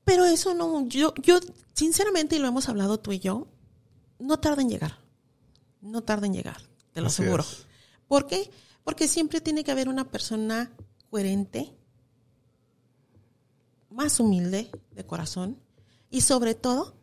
Pero 0.03 0.25
eso 0.25 0.53
no, 0.53 0.87
yo, 0.87 1.13
yo, 1.21 1.39
sinceramente, 1.73 2.35
y 2.35 2.39
lo 2.39 2.47
hemos 2.47 2.67
hablado 2.67 2.99
tú 2.99 3.11
y 3.11 3.19
yo, 3.19 3.47
no 4.19 4.39
tarda 4.39 4.63
en 4.63 4.69
llegar. 4.69 4.97
No 5.81 6.01
tarda 6.01 6.25
en 6.25 6.33
llegar, 6.33 6.57
te 6.91 7.01
lo 7.01 7.07
Así 7.07 7.21
aseguro. 7.21 7.43
es. 7.43 7.67
¿Por 8.07 8.25
qué? 8.25 8.49
Porque 8.83 9.07
siempre 9.07 9.39
tiene 9.39 9.63
que 9.63 9.71
haber 9.71 9.87
una 9.87 10.09
persona 10.09 10.71
coherente, 11.11 11.71
más 13.91 14.19
humilde 14.19 14.71
de 14.91 15.05
corazón 15.05 15.59
y 16.09 16.21
sobre 16.21 16.55
todo 16.55 16.95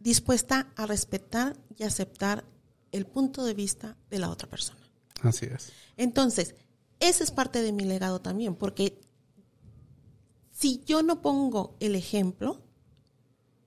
dispuesta 0.00 0.72
a 0.76 0.86
respetar 0.86 1.58
y 1.76 1.84
aceptar 1.84 2.44
el 2.90 3.04
punto 3.04 3.44
de 3.44 3.52
vista 3.52 3.98
de 4.08 4.18
la 4.18 4.30
otra 4.30 4.48
persona. 4.48 4.80
Así 5.22 5.44
es. 5.46 5.72
Entonces, 5.96 6.54
ese 7.00 7.24
es 7.24 7.30
parte 7.30 7.62
de 7.62 7.72
mi 7.72 7.84
legado 7.84 8.20
también, 8.20 8.54
porque 8.54 8.98
si 10.52 10.82
yo 10.86 11.02
no 11.02 11.20
pongo 11.20 11.76
el 11.80 11.94
ejemplo, 11.94 12.60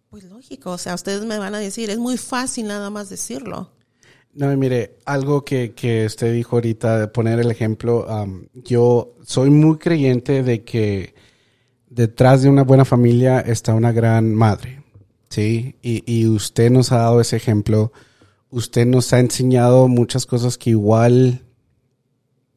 pues 0.10 0.24
lógico, 0.24 0.72
o 0.72 0.78
sea, 0.78 0.96
ustedes 0.96 1.24
me 1.26 1.38
van 1.38 1.54
a 1.54 1.60
decir, 1.60 1.90
es 1.90 2.00
muy 2.00 2.18
fácil 2.18 2.68
nada 2.68 2.90
más 2.90 3.10
decirlo. 3.10 3.72
No, 4.34 4.56
mire, 4.58 4.98
algo 5.06 5.44
que, 5.44 5.74
que 5.74 6.06
usted 6.06 6.34
dijo 6.34 6.56
ahorita, 6.56 7.00
de 7.00 7.08
poner 7.08 7.40
el 7.40 7.52
ejemplo, 7.52 8.10
am, 8.10 8.48
yo 8.54 9.16
soy 9.24 9.50
muy 9.50 9.78
creyente 9.78 10.44
de 10.44 10.64
que 10.64 11.14
detrás 11.90 12.42
de 12.42 12.50
una 12.50 12.64
buena 12.64 12.86
familia 12.86 13.40
está 13.40 13.74
una 13.74 13.92
gran 13.92 14.34
madre, 14.34 14.84
¿sí? 15.30 15.76
Y, 15.82 16.04
y 16.12 16.28
usted 16.28 16.72
nos 16.72 16.92
ha 16.92 16.98
dado 16.98 17.22
ese 17.22 17.38
ejemplo, 17.38 17.92
usted 18.50 18.86
nos 18.86 19.14
ha 19.14 19.20
enseñado 19.20 19.88
muchas 19.88 20.26
cosas 20.26 20.58
que 20.58 20.72
igual 20.72 21.44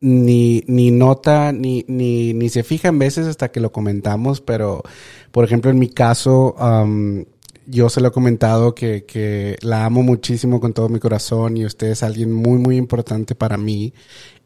ni, 0.02 0.64
ni 0.66 0.90
nota, 0.90 1.52
ni, 1.52 1.84
ni, 1.88 2.34
ni 2.34 2.48
se 2.48 2.64
fija 2.64 2.88
en 2.88 2.98
veces 2.98 3.26
hasta 3.28 3.50
que 3.52 3.60
lo 3.60 3.72
comentamos, 3.72 4.40
pero 4.40 4.82
por 5.30 5.44
ejemplo 5.44 5.70
en 5.70 5.78
mi 5.78 5.88
caso, 5.88 6.56
am, 6.58 7.24
yo 7.66 7.88
se 7.88 8.00
lo 8.00 8.08
he 8.08 8.12
comentado 8.12 8.74
que, 8.74 9.04
que 9.04 9.56
la 9.62 9.84
amo 9.84 10.02
muchísimo 10.02 10.60
con 10.60 10.72
todo 10.72 10.88
mi 10.88 10.98
corazón 10.98 11.56
y 11.56 11.64
usted 11.64 11.86
es 11.88 12.02
alguien 12.02 12.32
muy, 12.32 12.58
muy 12.58 12.76
importante 12.76 13.36
para 13.36 13.56
mí. 13.56 13.94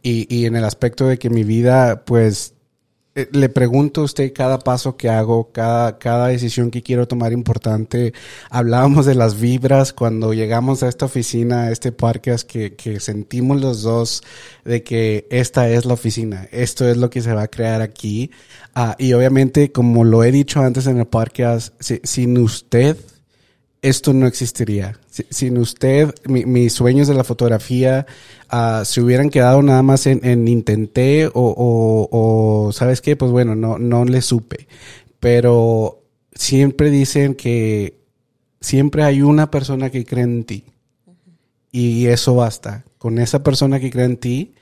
Y, 0.03 0.27
y 0.33 0.45
en 0.45 0.57
el 0.57 0.65
aspecto 0.65 1.07
de 1.09 1.19
que 1.19 1.31
mi 1.31 1.43
vida, 1.43 2.05
pues, 2.05 2.55
eh, 3.17 3.29
le 3.33 3.49
pregunto 3.49 4.03
a 4.03 4.05
usted 4.05 4.33
cada 4.33 4.59
paso 4.61 4.97
que 4.97 5.09
hago, 5.09 5.51
cada, 5.51 5.99
cada 5.99 6.29
decisión 6.29 6.71
que 6.71 6.83
quiero 6.83 7.09
tomar 7.09 7.33
importante. 7.33 8.13
Hablábamos 8.51 9.07
de 9.07 9.15
las 9.17 9.41
vibras 9.41 9.93
cuando 9.93 10.33
llegamos 10.35 10.83
a 10.85 10.89
esta 10.89 11.07
oficina, 11.07 11.63
a 11.65 11.71
este 11.73 11.91
parque, 11.91 12.37
que, 12.47 12.75
que 12.77 13.01
sentimos 13.01 13.61
los 13.61 13.83
dos 13.83 14.23
de 14.65 14.83
que 14.85 15.27
esta 15.31 15.69
es 15.69 15.85
la 15.85 15.95
oficina, 15.95 16.49
esto 16.53 16.89
es 16.89 16.97
lo 16.97 17.11
que 17.11 17.23
se 17.23 17.33
va 17.33 17.43
a 17.43 17.49
crear 17.49 17.81
aquí. 17.83 18.31
Ah, 18.75 18.95
y 18.99 19.13
obviamente, 19.15 19.73
como 19.73 20.05
lo 20.05 20.23
he 20.23 20.31
dicho 20.31 20.61
antes 20.61 20.87
en 20.87 20.99
el 20.99 21.07
podcast, 21.07 21.75
si- 21.81 22.01
sin 22.05 22.39
usted, 22.39 22.97
esto 23.89 24.13
no 24.13 24.27
existiría. 24.27 24.99
Si- 25.11 25.27
Sin 25.31 25.59
usted, 25.59 26.15
mi- 26.27 26.45
mis 26.45 26.73
sueños 26.73 27.09
de 27.09 27.15
la 27.15 27.25
fotografía 27.25 28.07
ah, 28.49 28.83
se 28.85 29.01
hubieran 29.01 29.31
quedado 29.31 29.63
nada 29.63 29.83
más 29.83 30.07
en, 30.07 30.21
en 30.25 30.47
intenté 30.49 31.27
o, 31.27 31.33
o, 31.35 32.09
o, 32.67 32.73
¿sabes 32.73 33.01
qué? 33.01 33.17
Pues 33.17 33.31
bueno, 33.31 33.55
no, 33.55 33.79
no 33.79 34.05
le 34.05 34.23
supe. 34.23 34.67
Pero 35.21 36.03
siempre 36.35 36.91
dicen 36.91 37.35
que 37.35 37.97
siempre 38.61 39.03
hay 39.05 39.23
una 39.23 39.51
persona 39.51 39.91
que 39.91 40.05
cree 40.05 40.25
en 40.25 40.45
ti. 40.45 40.65
Y 41.73 42.07
eso 42.07 42.35
basta. 42.35 42.85
Con 42.99 43.19
esa 43.19 43.43
persona 43.43 43.81
que 43.81 43.91
cree 43.91 44.07
en 44.07 44.17
ti 44.17 44.55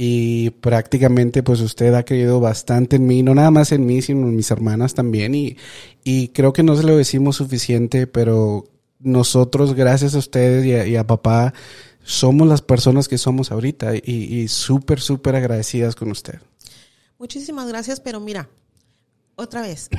y 0.00 0.50
prácticamente 0.50 1.42
pues 1.42 1.60
usted 1.60 1.92
ha 1.94 2.04
creído 2.04 2.38
bastante 2.38 2.96
en 2.96 3.06
mí, 3.08 3.24
no 3.24 3.34
nada 3.34 3.50
más 3.50 3.72
en 3.72 3.84
mí, 3.84 4.00
sino 4.00 4.28
en 4.28 4.36
mis 4.36 4.52
hermanas 4.52 4.94
también. 4.94 5.34
Y, 5.34 5.56
y 6.04 6.28
creo 6.28 6.52
que 6.52 6.62
no 6.62 6.76
se 6.76 6.84
lo 6.84 6.96
decimos 6.96 7.34
suficiente, 7.34 8.06
pero 8.06 8.64
nosotros, 9.00 9.74
gracias 9.74 10.14
a 10.14 10.18
ustedes 10.18 10.88
y 10.88 10.94
a, 10.94 11.04
papá, 11.04 11.52
somos 12.04 12.46
las 12.46 12.62
personas 12.62 13.08
que 13.08 13.18
somos 13.18 13.50
ahorita 13.50 13.96
y, 13.96 14.02
y 14.04 14.46
súper, 14.46 15.00
súper 15.00 15.34
agradecidas 15.34 15.96
con 15.96 16.12
usted. 16.12 16.38
Muchísimas 17.18 17.66
gracias, 17.66 17.98
pero 17.98 18.20
mira, 18.20 18.48
otra 19.34 19.62
vez, 19.62 19.90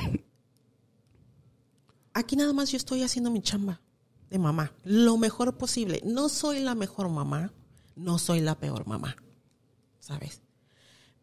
aquí 2.14 2.36
nada 2.36 2.54
más 2.54 2.70
yo 2.70 2.78
estoy 2.78 3.02
haciendo 3.02 3.30
mi 3.30 3.42
chamba 3.42 3.82
de 4.30 4.38
mamá, 4.38 4.72
lo 4.82 5.18
mejor 5.18 5.58
posible. 5.58 6.00
No 6.06 6.30
soy 6.30 6.60
la 6.60 6.74
mejor 6.74 7.10
mamá, 7.10 7.52
no 7.96 8.16
soy 8.16 8.40
la 8.40 8.58
peor 8.58 8.86
mamá, 8.86 9.14
¿sabes? 10.00 10.42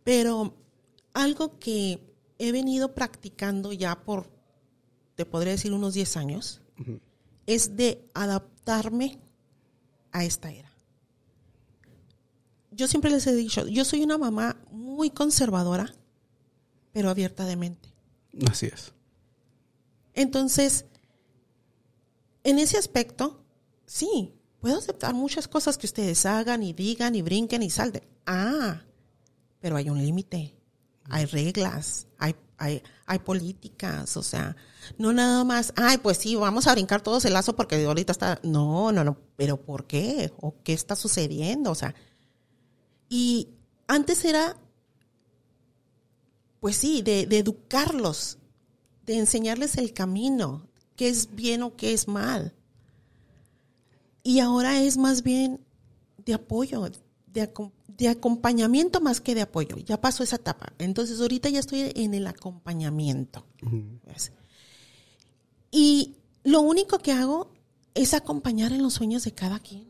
Pero 0.03 0.55
algo 1.13 1.59
que 1.59 1.99
he 2.39 2.51
venido 2.51 2.93
practicando 2.93 3.73
ya 3.73 4.03
por, 4.03 4.29
te 5.15 5.25
podría 5.25 5.53
decir, 5.53 5.73
unos 5.73 5.93
10 5.93 6.17
años, 6.17 6.61
es 7.45 7.75
de 7.75 8.09
adaptarme 8.13 9.19
a 10.11 10.23
esta 10.23 10.51
era. 10.51 10.71
Yo 12.71 12.87
siempre 12.87 13.09
les 13.09 13.25
he 13.25 13.33
dicho, 13.33 13.67
yo 13.67 13.83
soy 13.83 14.03
una 14.03 14.17
mamá 14.17 14.61
muy 14.71 15.09
conservadora, 15.09 15.93
pero 16.93 17.09
abierta 17.09 17.45
de 17.45 17.55
mente. 17.55 17.89
Así 18.49 18.67
es. 18.67 18.93
Entonces, 20.13 20.85
en 22.43 22.59
ese 22.59 22.77
aspecto, 22.77 23.43
sí, 23.85 24.33
puedo 24.59 24.77
aceptar 24.77 25.13
muchas 25.13 25.47
cosas 25.47 25.77
que 25.77 25.87
ustedes 25.87 26.25
hagan 26.25 26.63
y 26.63 26.73
digan 26.73 27.15
y 27.15 27.21
brinquen 27.21 27.63
y 27.63 27.69
salten. 27.69 28.03
Ah, 28.27 28.81
pero 29.61 29.77
hay 29.77 29.89
un 29.89 29.97
límite, 29.97 30.53
hay 31.05 31.25
reglas, 31.25 32.07
hay, 32.19 32.35
hay, 32.57 32.83
hay 33.05 33.19
políticas, 33.19 34.17
o 34.17 34.21
sea, 34.21 34.55
no 34.97 35.13
nada 35.13 35.45
más, 35.45 35.71
ay, 35.77 35.97
pues 35.97 36.17
sí, 36.17 36.35
vamos 36.35 36.67
a 36.67 36.73
brincar 36.73 37.01
todos 37.01 37.23
el 37.23 37.33
lazo 37.33 37.55
porque 37.55 37.83
ahorita 37.85 38.11
está, 38.11 38.39
no, 38.43 38.91
no, 38.91 39.05
no, 39.05 39.17
pero 39.37 39.55
¿por 39.61 39.87
qué? 39.87 40.33
¿O 40.41 40.55
qué 40.63 40.73
está 40.73 40.97
sucediendo? 40.97 41.71
O 41.71 41.75
sea, 41.75 41.95
y 43.07 43.47
antes 43.87 44.25
era, 44.25 44.57
pues 46.59 46.75
sí, 46.75 47.01
de, 47.01 47.21
educarlos, 47.21 48.37
de 49.05 49.19
enseñarles 49.19 49.77
el 49.77 49.93
camino, 49.93 50.67
qué 50.97 51.07
es 51.07 51.33
bien 51.33 51.63
o 51.63 51.77
qué 51.77 51.93
es 51.93 52.07
mal. 52.09 52.53
Y 54.21 54.41
ahora 54.41 54.81
es 54.81 54.97
más 54.97 55.23
bien 55.23 55.65
de 56.17 56.33
apoyo, 56.33 56.89
de, 57.27 57.41
de 57.97 58.09
acompañamiento 58.09 59.01
más 59.01 59.21
que 59.21 59.35
de 59.35 59.41
apoyo. 59.41 59.77
Ya 59.77 59.99
pasó 59.99 60.23
esa 60.23 60.35
etapa. 60.35 60.73
Entonces 60.77 61.19
ahorita 61.19 61.49
ya 61.49 61.59
estoy 61.59 61.91
en 61.95 62.13
el 62.13 62.27
acompañamiento. 62.27 63.45
¿ves? 64.05 64.31
Y 65.71 66.15
lo 66.43 66.61
único 66.61 66.99
que 66.99 67.11
hago 67.11 67.51
es 67.93 68.13
acompañar 68.13 68.71
en 68.71 68.83
los 68.83 68.93
sueños 68.93 69.23
de 69.23 69.33
cada 69.33 69.59
quien. 69.59 69.87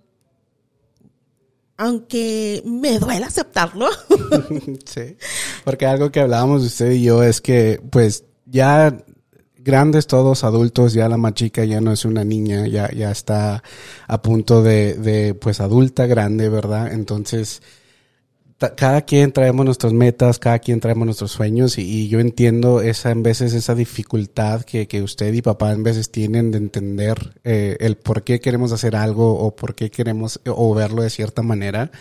Aunque 1.76 2.64
me 2.66 2.98
duele 2.98 3.26
aceptarlo. 3.26 3.88
Sí. 4.86 5.18
Porque 5.64 5.86
algo 5.86 6.12
que 6.12 6.22
hablábamos 6.22 6.64
usted 6.64 6.92
y 6.92 7.04
yo 7.04 7.22
es 7.22 7.42
que, 7.42 7.82
pues, 7.92 8.24
ya 8.46 8.98
grandes 9.58 10.08
todos, 10.08 10.46
adultos, 10.46 10.94
ya 10.94 11.10
la 11.10 11.18
machica 11.18 11.66
ya 11.66 11.82
no 11.82 11.92
es 11.92 12.06
una 12.06 12.24
niña, 12.24 12.68
ya, 12.68 12.90
ya 12.92 13.12
está 13.12 13.62
a 14.08 14.22
punto 14.22 14.64
de, 14.64 14.94
de 14.94 15.34
pues, 15.36 15.60
adulta, 15.60 16.08
grande, 16.08 16.50
¿verdad? 16.50 16.92
Entonces, 16.94 17.62
cada 18.58 19.02
quien 19.02 19.32
traemos 19.32 19.66
nuestras 19.66 19.94
metas, 19.94 20.40
cada 20.40 20.58
quien 20.60 20.80
traemos 20.80 21.06
nuestros 21.06 21.32
sueños 21.32 21.78
y, 21.78 22.08
yo 22.08 22.20
entiendo 22.20 22.82
esa, 22.82 23.12
en 23.12 23.22
veces, 23.22 23.54
esa 23.54 23.76
dificultad 23.76 24.64
que, 24.64 24.88
que 24.88 25.04
usted 25.04 25.32
y 25.34 25.44
papá 25.44 25.74
en 25.74 25.84
veces 25.84 26.12
tienen 26.12 26.50
de 26.52 26.58
entender 26.58 27.36
eh, 27.44 27.78
el 27.80 27.98
por 27.98 28.24
qué 28.24 28.40
queremos 28.40 28.72
hacer 28.72 28.96
algo 28.96 29.38
o 29.40 29.56
por 29.56 29.76
qué 29.76 29.92
queremos 29.92 30.40
o 30.46 30.74
verlo 30.74 31.04
de 31.04 31.12
cierta 31.12 31.44
manera. 31.44 31.92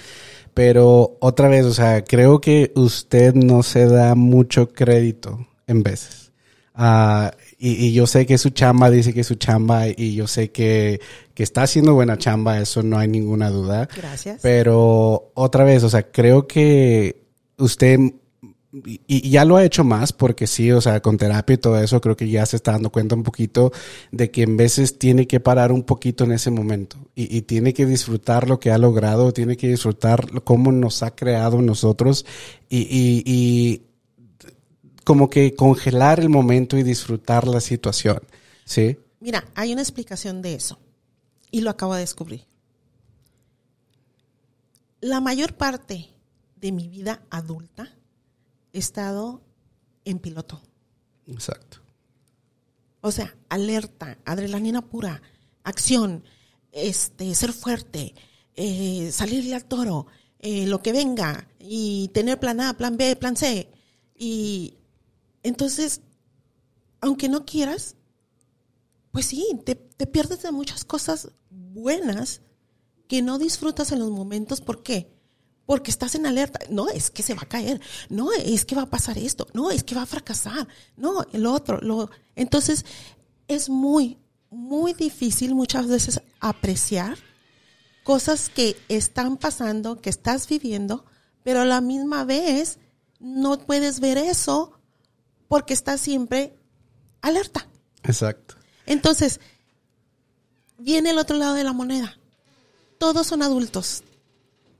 Pero 0.55 1.19
otra 1.21 1.49
vez, 1.49 1.67
o 1.67 1.75
sea, 1.75 2.03
creo 2.05 2.41
que 2.41 2.73
usted 2.75 3.35
no 3.35 3.63
se 3.63 3.87
da 3.87 4.15
mucho 4.15 4.71
crédito 4.71 5.47
en 5.67 5.83
veces. 5.83 6.33
Ah, 6.75 7.33
y, 7.59 7.87
y 7.87 7.93
yo 7.93 8.07
sé 8.07 8.25
que 8.25 8.39
su 8.39 8.51
chamba 8.51 8.91
dice 8.91 9.13
que 9.13 9.21
es 9.21 9.27
su 9.27 9.35
chamba 9.35 9.89
y 9.89 10.15
yo 10.15 10.27
sé 10.27 10.51
que, 10.51 11.01
que 11.37 11.43
está 11.43 11.65
haciendo 11.65 11.93
buena 11.93 12.17
chamba, 12.17 12.59
eso 12.59 12.83
no 12.83 12.99
hay 12.99 13.09
ninguna 13.09 13.51
duda. 13.51 13.91
Gracias. 13.95 14.41
Pero 14.41 15.33
otra 15.35 15.65
vez, 15.65 15.85
o 15.85 15.91
sea, 15.91 16.11
creo 16.11 16.47
que 16.47 17.27
usted, 17.59 18.01
y, 18.73 19.01
y 19.07 19.29
ya 19.29 19.45
lo 19.45 19.57
ha 19.57 19.65
hecho 19.65 19.85
más, 19.85 20.15
porque 20.15 20.47
sí, 20.47 20.73
o 20.73 20.81
sea, 20.81 21.03
con 21.03 21.19
terapia 21.19 21.53
y 21.53 21.59
todo 21.59 21.79
eso, 21.79 22.01
creo 22.01 22.17
que 22.17 22.31
ya 22.31 22.47
se 22.47 22.57
está 22.57 22.73
dando 22.73 22.91
cuenta 22.91 23.17
un 23.17 23.23
poquito 23.23 23.71
de 24.13 24.31
que 24.31 24.45
en 24.45 24.57
veces 24.57 24.99
tiene 24.99 25.27
que 25.27 25.39
parar 25.39 25.73
un 25.73 25.83
poquito 25.83 26.25
en 26.25 26.33
ese 26.33 26.51
momento 26.51 26.97
y, 27.15 27.37
y 27.37 27.43
tiene 27.43 27.75
que 27.75 27.85
disfrutar 27.85 28.49
lo 28.49 28.59
que 28.59 28.71
ha 28.71 28.79
logrado, 28.79 29.31
tiene 29.35 29.59
que 29.59 29.69
disfrutar 29.69 30.43
cómo 30.43 30.73
nos 30.73 31.03
ha 31.03 31.15
creado 31.15 31.61
nosotros 31.61 32.25
y, 32.71 32.79
y, 32.79 33.23
y 33.27 33.83
como 35.05 35.29
que 35.29 35.55
congelar 35.55 36.19
el 36.19 36.31
momento 36.31 36.79
y 36.79 36.83
disfrutar 36.83 37.47
la 37.47 37.61
situación, 37.61 38.21
¿sí? 38.65 38.97
Mira, 39.21 39.45
hay 39.55 39.75
una 39.75 39.83
explicación 39.83 40.41
de 40.41 40.55
eso 40.55 40.79
y 41.57 41.63
lo 41.63 41.71
acabo 41.71 41.95
de 41.95 42.01
descubrir. 42.01 42.45
La 45.01 45.23
mayor 45.23 45.57
parte 45.57 46.11
de 46.57 46.71
mi 46.71 46.87
vida 46.87 47.23
adulta 47.31 47.97
he 48.75 48.79
estado 48.79 49.41
en 50.05 50.19
piloto. 50.19 50.61
Exacto. 51.27 51.79
O 53.01 53.11
sea, 53.11 53.35
alerta, 53.49 54.19
adrenalina 54.27 54.83
pura, 54.83 55.23
acción, 55.65 56.25
este, 56.73 57.35
ser 57.35 57.55
fuerte, 57.55 58.15
eh, 58.55 59.11
salirle 59.11 59.55
al 59.55 59.65
toro, 59.65 60.09
eh, 60.41 60.67
lo 60.67 60.83
que 60.83 60.93
venga, 60.93 61.49
y 61.59 62.09
tener 62.09 62.39
plan 62.39 62.61
A, 62.61 62.77
plan 62.77 62.99
B, 62.99 63.17
plan 63.17 63.35
C. 63.35 63.71
Y 64.15 64.77
entonces, 65.43 66.03
aunque 67.01 67.31
no 67.31 67.47
quieras, 67.47 67.97
pues 69.11 69.25
sí, 69.25 69.59
te, 69.65 69.75
te 69.75 70.07
pierdes 70.07 70.43
de 70.43 70.53
muchas 70.53 70.85
cosas 70.85 71.31
buenas 71.77 72.41
que 73.07 73.23
no 73.23 73.39
disfrutas 73.39 73.93
en 73.93 74.01
los 74.01 74.11
momentos. 74.11 74.61
¿Por 74.61 74.83
qué? 74.83 75.13
Porque 75.65 75.91
estás 75.91 76.15
en 76.15 76.27
alerta. 76.27 76.61
No, 76.71 76.89
es 76.89 77.11
que 77.11 77.23
se 77.23 77.35
va 77.35 77.43
a 77.43 77.49
caer. 77.49 77.81
No, 78.09 78.33
es 78.33 78.65
que 78.65 78.75
va 78.75 78.83
a 78.83 78.91
pasar 78.91 79.19
esto. 79.19 79.47
No, 79.53 79.71
es 79.71 79.85
que 79.85 79.95
va 79.95 80.03
a 80.03 80.07
fracasar. 80.07 80.67
No, 80.97 81.25
el 81.33 81.47
otro. 81.47 81.81
Lo... 81.81 82.11
Entonces, 82.35 82.85
es 83.47 83.69
muy, 83.69 84.19
muy 84.51 84.95
difícil 84.95 85.55
muchas 85.55 85.87
veces 85.87 86.21
apreciar 86.41 87.19
cosas 88.03 88.49
que 88.49 88.77
están 88.89 89.37
pasando, 89.37 90.01
que 90.01 90.11
estás 90.11 90.49
viviendo, 90.49 91.05
pero 91.43 91.61
a 91.61 91.65
la 91.65 91.81
misma 91.81 92.25
vez 92.25 92.79
no 93.19 93.59
puedes 93.59 94.01
ver 94.01 94.19
eso 94.19 94.81
porque 95.49 95.75
estás 95.75 96.01
siempre 96.01 96.57
alerta. 97.21 97.67
Exacto. 98.05 98.55
Entonces, 98.87 99.41
viene 100.87 101.11
el 101.11 101.19
otro 101.19 101.37
lado 101.37 101.55
de 101.55 101.65
la 101.65 101.73
moneda. 101.73 102.17
Todos 102.99 103.27
son 103.27 103.43
adultos. 103.43 104.05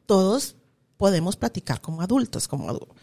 Todos 0.07 0.55
podemos 0.97 1.37
platicar 1.37 1.81
como 1.81 2.01
adultos, 2.01 2.47
como 2.49 2.71
adultos. 2.71 2.97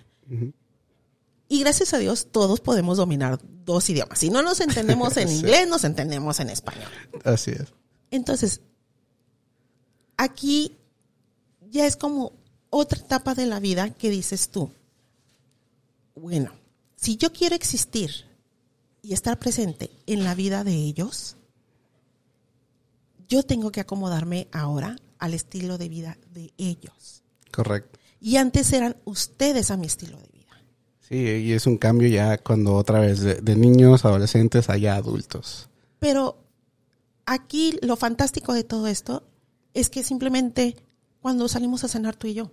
Y 1.49 1.59
gracias 1.59 1.93
a 1.93 1.97
Dios 1.99 2.27
todos 2.31 2.61
podemos 2.61 2.97
dominar 2.97 3.39
dos 3.65 3.89
idiomas. 3.89 4.17
Si 4.19 4.29
no 4.29 4.41
nos 4.41 4.61
entendemos 4.61 5.15
en 5.17 5.27
Sí. 5.29 5.35
inglés, 5.35 5.67
nos 5.67 5.83
entendemos 5.83 6.39
en 6.39 6.49
español. 6.49 6.89
Así 7.25 7.51
es. 7.51 7.65
Entonces, 8.09 8.61
aquí 10.17 10.77
ya 11.69 11.85
es 11.85 11.95
como 11.97 12.31
otra 12.69 12.99
etapa 12.99 13.35
de 13.35 13.45
la 13.45 13.59
vida 13.59 13.89
que 13.91 14.09
dices 14.09 14.49
tú, 14.49 14.71
bueno, 16.15 16.51
si 16.95 17.17
yo 17.17 17.33
quiero 17.33 17.53
existir 17.55 18.25
y 19.01 19.13
estar 19.13 19.37
presente 19.37 19.91
en 20.07 20.23
la 20.23 20.35
vida 20.35 20.63
de 20.63 20.73
ellos, 20.73 21.35
yo 23.33 23.41
tengo 23.41 23.71
que 23.71 23.81
acomodarme 23.81 24.47
ahora 24.51 24.95
al 25.17 25.33
estilo 25.33 25.79
de 25.79 25.89
vida 25.89 26.17
de 26.31 26.53
ellos. 26.57 27.23
Correcto. 27.51 27.99
Y 28.21 28.37
antes 28.37 28.71
eran 28.73 28.95
ustedes 29.05 29.71
a 29.71 29.77
mi 29.77 29.87
estilo 29.87 30.17
de 30.19 30.27
vida. 30.27 30.63
Sí, 30.99 31.15
y 31.15 31.51
es 31.53 31.65
un 31.65 31.77
cambio 31.77 32.07
ya 32.07 32.37
cuando 32.37 32.75
otra 32.75 32.99
vez 32.99 33.21
de, 33.21 33.35
de 33.41 33.55
niños, 33.55 34.05
adolescentes, 34.05 34.69
a 34.69 34.77
ya 34.77 34.95
adultos. 34.95 35.67
Pero 35.97 36.37
aquí 37.25 37.79
lo 37.81 37.95
fantástico 37.95 38.53
de 38.53 38.63
todo 38.63 38.85
esto 38.85 39.23
es 39.73 39.89
que 39.89 40.03
simplemente 40.03 40.75
cuando 41.19 41.47
salimos 41.47 41.83
a 41.83 41.87
cenar 41.87 42.15
tú 42.15 42.27
y 42.27 42.35
yo, 42.35 42.51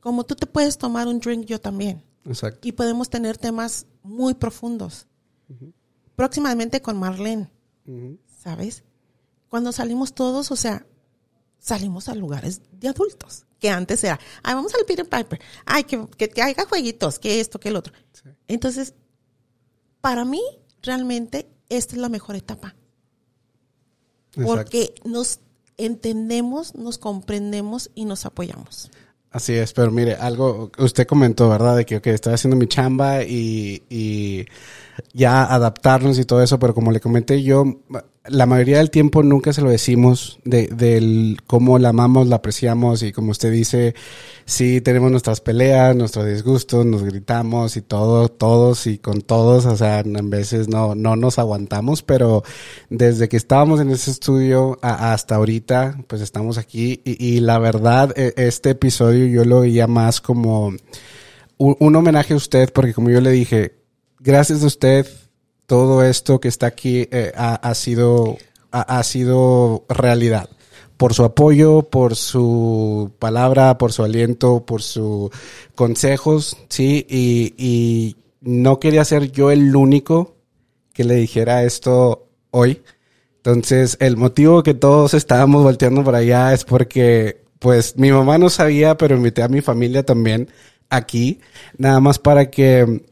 como 0.00 0.24
tú 0.24 0.34
te 0.34 0.46
puedes 0.46 0.78
tomar 0.78 1.08
un 1.08 1.20
drink, 1.20 1.44
yo 1.44 1.60
también. 1.60 2.02
Exacto. 2.24 2.66
Y 2.66 2.72
podemos 2.72 3.10
tener 3.10 3.36
temas 3.36 3.86
muy 4.02 4.32
profundos. 4.32 5.06
Próximamente 6.16 6.80
con 6.80 6.98
Marlene. 6.98 7.50
¿sabes? 8.42 8.82
Cuando 9.50 9.72
salimos 9.72 10.14
todos, 10.14 10.50
o 10.50 10.56
sea, 10.56 10.86
salimos 11.58 12.08
a 12.08 12.14
lugares 12.14 12.62
de 12.72 12.88
adultos. 12.88 13.44
Que 13.58 13.68
antes 13.68 14.02
era, 14.02 14.18
ay, 14.42 14.54
vamos 14.54 14.72
al 14.74 14.86
Peter 14.86 15.06
Piper. 15.06 15.38
Ay, 15.66 15.84
que, 15.84 16.08
que, 16.16 16.30
que 16.30 16.40
haya 16.40 16.64
jueguitos, 16.64 17.18
que 17.18 17.40
esto, 17.40 17.60
que 17.60 17.68
el 17.68 17.76
otro. 17.76 17.92
Sí. 18.12 18.30
Entonces, 18.48 18.94
para 20.00 20.24
mí, 20.24 20.40
realmente, 20.80 21.50
esta 21.68 21.94
es 21.94 22.00
la 22.00 22.08
mejor 22.08 22.36
etapa. 22.36 22.74
Exacto. 24.30 24.46
Porque 24.46 24.94
nos 25.04 25.40
entendemos, 25.76 26.74
nos 26.74 26.96
comprendemos 26.96 27.90
y 27.94 28.06
nos 28.06 28.24
apoyamos. 28.24 28.90
Así 29.32 29.54
es, 29.54 29.72
pero 29.72 29.92
mire, 29.92 30.14
algo, 30.14 30.72
usted 30.78 31.06
comentó, 31.06 31.48
¿verdad? 31.48 31.76
De 31.76 31.86
que, 31.86 31.98
ok, 31.98 32.06
estoy 32.08 32.34
haciendo 32.34 32.56
mi 32.56 32.66
chamba 32.66 33.22
y, 33.22 33.84
y 33.88 34.46
ya 35.12 35.44
adaptarnos 35.44 36.18
y 36.18 36.24
todo 36.24 36.42
eso, 36.42 36.58
pero 36.58 36.74
como 36.74 36.90
le 36.90 36.98
comenté 36.98 37.40
yo, 37.40 37.64
la 38.26 38.46
mayoría 38.46 38.78
del 38.78 38.90
tiempo 38.90 39.22
nunca 39.22 39.52
se 39.52 39.62
lo 39.62 39.70
decimos 39.70 40.40
de, 40.44 40.66
del 40.66 41.38
cómo 41.46 41.78
la 41.78 41.90
amamos, 41.90 42.26
la 42.26 42.36
apreciamos 42.36 43.04
y 43.04 43.12
como 43.12 43.30
usted 43.30 43.52
dice, 43.52 43.94
sí 44.50 44.80
tenemos 44.80 45.12
nuestras 45.12 45.40
peleas, 45.40 45.94
nuestros 45.94 46.26
disgustos, 46.26 46.84
nos 46.84 47.04
gritamos 47.04 47.76
y 47.76 47.82
todo, 47.82 48.28
todos 48.28 48.88
y 48.88 48.98
con 48.98 49.20
todos, 49.22 49.64
o 49.64 49.76
sea, 49.76 50.00
en 50.00 50.28
veces 50.28 50.66
no, 50.68 50.96
no 50.96 51.14
nos 51.14 51.38
aguantamos, 51.38 52.02
pero 52.02 52.42
desde 52.88 53.28
que 53.28 53.36
estábamos 53.36 53.80
en 53.80 53.90
ese 53.90 54.10
estudio 54.10 54.76
hasta 54.82 55.36
ahorita, 55.36 56.02
pues 56.08 56.20
estamos 56.20 56.58
aquí 56.58 57.00
y, 57.04 57.38
la 57.38 57.58
verdad, 57.58 58.12
e- 58.16 58.34
este 58.36 58.70
episodio 58.70 59.26
yo 59.26 59.44
lo 59.44 59.60
veía 59.60 59.86
más 59.86 60.20
como 60.20 60.74
un, 61.56 61.76
un 61.78 61.96
homenaje 61.96 62.34
a 62.34 62.36
usted, 62.36 62.72
porque 62.72 62.92
como 62.92 63.08
yo 63.08 63.20
le 63.20 63.30
dije, 63.30 63.76
gracias 64.18 64.64
a 64.64 64.66
usted, 64.66 65.06
todo 65.66 66.02
esto 66.02 66.40
que 66.40 66.48
está 66.48 66.66
aquí 66.66 67.06
eh, 67.12 67.32
ha, 67.36 67.72
sido, 67.74 68.36
ha 68.72 69.02
sido 69.04 69.84
realidad. 69.88 70.50
Por 71.00 71.14
su 71.14 71.24
apoyo, 71.24 71.80
por 71.80 72.14
su 72.14 73.10
palabra, 73.18 73.78
por 73.78 73.90
su 73.90 74.04
aliento, 74.04 74.66
por 74.66 74.82
sus 74.82 75.30
consejos, 75.74 76.58
sí, 76.68 77.06
y, 77.08 78.16
no 78.42 78.78
quería 78.80 79.02
ser 79.06 79.32
yo 79.32 79.50
el 79.50 79.74
único 79.74 80.36
que 80.92 81.04
le 81.04 81.14
dijera 81.14 81.64
esto 81.64 82.26
hoy. 82.50 82.82
Entonces, 83.38 83.96
el 83.98 84.18
motivo 84.18 84.62
que 84.62 84.74
todos 84.74 85.14
estábamos 85.14 85.62
volteando 85.62 86.04
por 86.04 86.14
allá 86.16 86.52
es 86.52 86.66
porque, 86.66 87.44
pues, 87.60 87.96
mi 87.96 88.12
mamá 88.12 88.36
no 88.36 88.50
sabía, 88.50 88.98
pero 88.98 89.16
invité 89.16 89.42
a 89.42 89.48
mi 89.48 89.62
familia 89.62 90.02
también 90.02 90.50
aquí, 90.90 91.40
nada 91.78 92.00
más 92.00 92.18
para 92.18 92.50
que, 92.50 93.06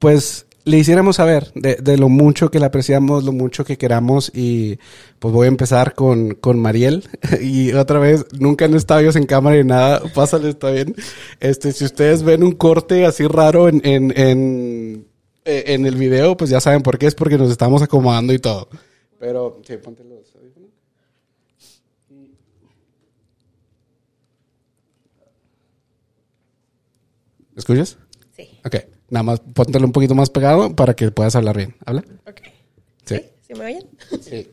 pues, 0.00 0.47
le 0.68 0.78
hiciéramos 0.78 1.16
saber 1.16 1.50
de, 1.54 1.76
de 1.76 1.96
lo 1.96 2.08
mucho 2.08 2.50
que 2.50 2.60
la 2.60 2.66
apreciamos, 2.66 3.24
lo 3.24 3.32
mucho 3.32 3.64
que 3.64 3.78
queramos 3.78 4.30
y 4.34 4.78
pues 5.18 5.32
voy 5.32 5.46
a 5.46 5.48
empezar 5.48 5.94
con, 5.94 6.34
con 6.34 6.58
Mariel 6.58 7.08
y 7.40 7.72
otra 7.72 7.98
vez, 7.98 8.26
nunca 8.38 8.66
han 8.66 8.74
estado 8.74 9.00
ellos 9.00 9.16
en 9.16 9.24
cámara 9.24 9.56
ni 9.56 9.64
nada, 9.64 10.02
pásale, 10.14 10.50
está 10.50 10.70
bien. 10.70 10.94
Este, 11.40 11.72
si 11.72 11.84
ustedes 11.84 12.22
ven 12.22 12.42
un 12.42 12.52
corte 12.52 13.06
así 13.06 13.26
raro 13.26 13.68
en, 13.68 13.80
en, 13.84 14.12
en, 14.16 15.06
eh, 15.44 15.64
en 15.68 15.86
el 15.86 15.96
video, 15.96 16.36
pues 16.36 16.50
ya 16.50 16.60
saben 16.60 16.82
por 16.82 16.98
qué, 16.98 17.06
es 17.06 17.14
porque 17.14 17.38
nos 17.38 17.50
estamos 17.50 17.80
acomodando 17.80 18.34
y 18.34 18.38
todo. 18.38 18.68
Pero, 19.18 19.60
sí, 19.66 19.76
ponte 19.78 20.04
los 20.04 20.34
audífonos. 20.36 20.68
¿Me 27.54 27.60
escuchas? 27.60 27.98
Sí. 28.36 28.48
Ok, 28.64 28.76
nada 29.10 29.22
más 29.22 29.40
póntelo 29.40 29.86
un 29.86 29.92
poquito 29.92 30.14
más 30.14 30.30
pegado 30.30 30.74
para 30.74 30.94
que 30.94 31.10
puedas 31.10 31.36
hablar 31.36 31.56
bien. 31.56 31.76
¿Habla? 31.84 32.04
Ok. 32.26 32.40
Sí. 33.04 33.20
¿Sí 33.46 33.54
me 33.54 33.64
oyen? 33.66 33.86
Sí. 34.20 34.48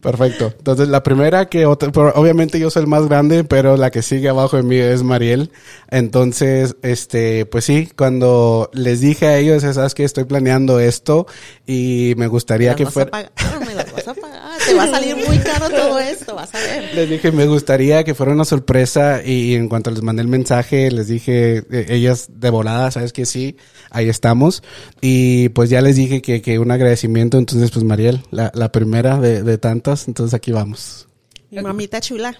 Perfecto. 0.00 0.54
Entonces, 0.56 0.88
la 0.88 1.02
primera 1.02 1.48
que, 1.48 1.66
obviamente 1.66 2.60
yo 2.60 2.70
soy 2.70 2.82
el 2.82 2.88
más 2.88 3.08
grande, 3.08 3.42
pero 3.42 3.76
la 3.76 3.90
que 3.90 4.02
sigue 4.02 4.28
abajo 4.28 4.56
de 4.56 4.62
mí 4.62 4.76
es 4.76 5.02
Mariel. 5.02 5.50
Entonces, 5.90 6.76
este, 6.82 7.46
pues 7.46 7.64
sí, 7.64 7.88
cuando 7.96 8.70
les 8.72 9.00
dije 9.00 9.26
a 9.26 9.38
ellos, 9.38 9.62
sabes 9.62 9.94
que 9.94 10.04
estoy 10.04 10.24
planeando 10.24 10.78
esto 10.78 11.26
y 11.66 12.14
me 12.16 12.28
gustaría 12.28 12.76
que 12.76 12.86
fuera, 12.86 13.10
pagar, 13.10 13.32
me 13.66 13.74
las 13.74 13.92
vas 13.92 14.08
a 14.08 14.14
pagar. 14.14 14.57
Te 14.68 14.74
va 14.74 14.84
a 14.84 14.90
salir 14.90 15.16
muy 15.16 15.38
caro 15.38 15.70
todo 15.70 15.98
esto, 15.98 16.34
vas 16.34 16.54
a 16.54 16.58
ver. 16.58 16.94
les 16.94 17.08
dije, 17.08 17.32
me 17.32 17.46
gustaría 17.46 18.04
que 18.04 18.14
fuera 18.14 18.32
una 18.32 18.44
sorpresa 18.44 19.22
y 19.24 19.54
en 19.54 19.68
cuanto 19.68 19.90
les 19.90 20.02
mandé 20.02 20.22
el 20.22 20.28
mensaje, 20.28 20.90
les 20.90 21.08
dije, 21.08 21.64
eh, 21.70 21.86
ellas 21.88 22.28
de 22.32 22.50
volada, 22.50 22.90
sabes 22.90 23.12
que 23.12 23.26
sí, 23.26 23.56
ahí 23.90 24.08
estamos. 24.08 24.62
Y 25.00 25.48
pues 25.50 25.70
ya 25.70 25.80
les 25.80 25.96
dije 25.96 26.20
que, 26.22 26.42
que 26.42 26.58
un 26.58 26.70
agradecimiento, 26.70 27.38
entonces 27.38 27.70
pues 27.70 27.84
Mariel, 27.84 28.22
la, 28.30 28.50
la 28.54 28.70
primera 28.70 29.18
de, 29.18 29.42
de 29.42 29.58
tantas, 29.58 30.06
entonces 30.08 30.34
aquí 30.34 30.52
vamos. 30.52 31.08
Mi 31.50 31.62
mamita 31.62 32.00
chula. 32.00 32.36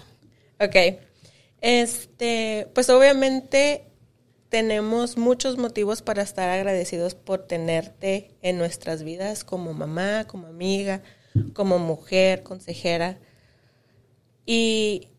Ok. 0.59 0.75
Este, 1.61 2.67
pues 2.73 2.89
obviamente 2.89 3.85
tenemos 4.49 5.17
muchos 5.17 5.57
motivos 5.57 6.01
para 6.01 6.23
estar 6.23 6.49
agradecidos 6.49 7.15
por 7.15 7.45
tenerte 7.45 8.31
en 8.41 8.57
nuestras 8.57 9.03
vidas 9.03 9.43
como 9.43 9.73
mamá, 9.73 10.25
como 10.25 10.47
amiga, 10.47 11.01
como 11.53 11.79
mujer, 11.79 12.43
consejera. 12.43 13.19
Y 14.45 15.09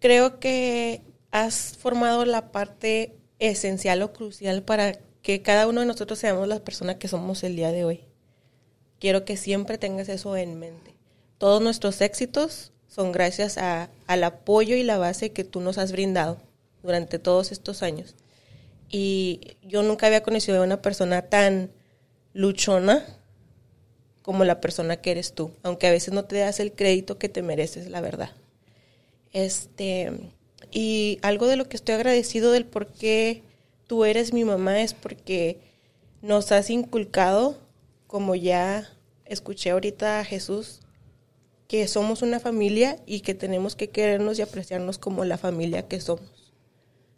creo 0.00 0.40
que 0.40 1.02
has 1.30 1.76
formado 1.76 2.24
la 2.24 2.50
parte 2.50 3.16
esencial 3.38 4.02
o 4.02 4.12
crucial 4.12 4.62
para 4.62 4.98
que 5.22 5.42
cada 5.42 5.66
uno 5.66 5.80
de 5.80 5.86
nosotros 5.86 6.18
seamos 6.18 6.48
la 6.48 6.60
persona 6.60 6.98
que 6.98 7.08
somos 7.08 7.44
el 7.44 7.56
día 7.56 7.70
de 7.72 7.84
hoy. 7.84 8.04
Quiero 8.98 9.24
que 9.24 9.36
siempre 9.36 9.78
tengas 9.78 10.08
eso 10.08 10.36
en 10.36 10.58
mente. 10.58 10.96
Todos 11.38 11.62
nuestros 11.62 12.00
éxitos 12.00 12.72
son 12.88 13.12
gracias 13.12 13.58
a- 13.58 13.90
al 14.06 14.24
apoyo 14.24 14.74
y 14.74 14.82
la 14.82 14.98
base 14.98 15.30
que 15.32 15.44
tú 15.44 15.60
nos 15.60 15.78
has 15.78 15.92
brindado 15.92 16.38
durante 16.82 17.18
todos 17.18 17.52
estos 17.52 17.82
años. 17.82 18.16
Y 18.88 19.56
yo 19.62 19.82
nunca 19.82 20.06
había 20.06 20.22
conocido 20.22 20.60
a 20.60 20.64
una 20.64 20.80
persona 20.82 21.22
tan 21.22 21.70
luchona 22.32 23.04
como 24.28 24.44
la 24.44 24.60
persona 24.60 24.98
que 24.98 25.10
eres 25.10 25.32
tú, 25.32 25.52
aunque 25.62 25.86
a 25.86 25.90
veces 25.90 26.12
no 26.12 26.26
te 26.26 26.36
das 26.36 26.60
el 26.60 26.72
crédito 26.72 27.16
que 27.16 27.30
te 27.30 27.40
mereces, 27.40 27.88
la 27.88 28.02
verdad. 28.02 28.32
Este, 29.32 30.12
y 30.70 31.18
algo 31.22 31.46
de 31.46 31.56
lo 31.56 31.66
que 31.66 31.78
estoy 31.78 31.94
agradecido 31.94 32.52
del 32.52 32.66
por 32.66 32.88
qué 32.88 33.42
tú 33.86 34.04
eres 34.04 34.34
mi 34.34 34.44
mamá 34.44 34.82
es 34.82 34.92
porque 34.92 35.60
nos 36.20 36.52
has 36.52 36.68
inculcado, 36.68 37.56
como 38.06 38.34
ya 38.34 38.90
escuché 39.24 39.70
ahorita 39.70 40.20
a 40.20 40.24
Jesús, 40.24 40.80
que 41.66 41.88
somos 41.88 42.20
una 42.20 42.38
familia 42.38 42.98
y 43.06 43.20
que 43.20 43.32
tenemos 43.32 43.76
que 43.76 43.88
querernos 43.88 44.38
y 44.38 44.42
apreciarnos 44.42 44.98
como 44.98 45.24
la 45.24 45.38
familia 45.38 45.88
que 45.88 46.02
somos. 46.02 46.52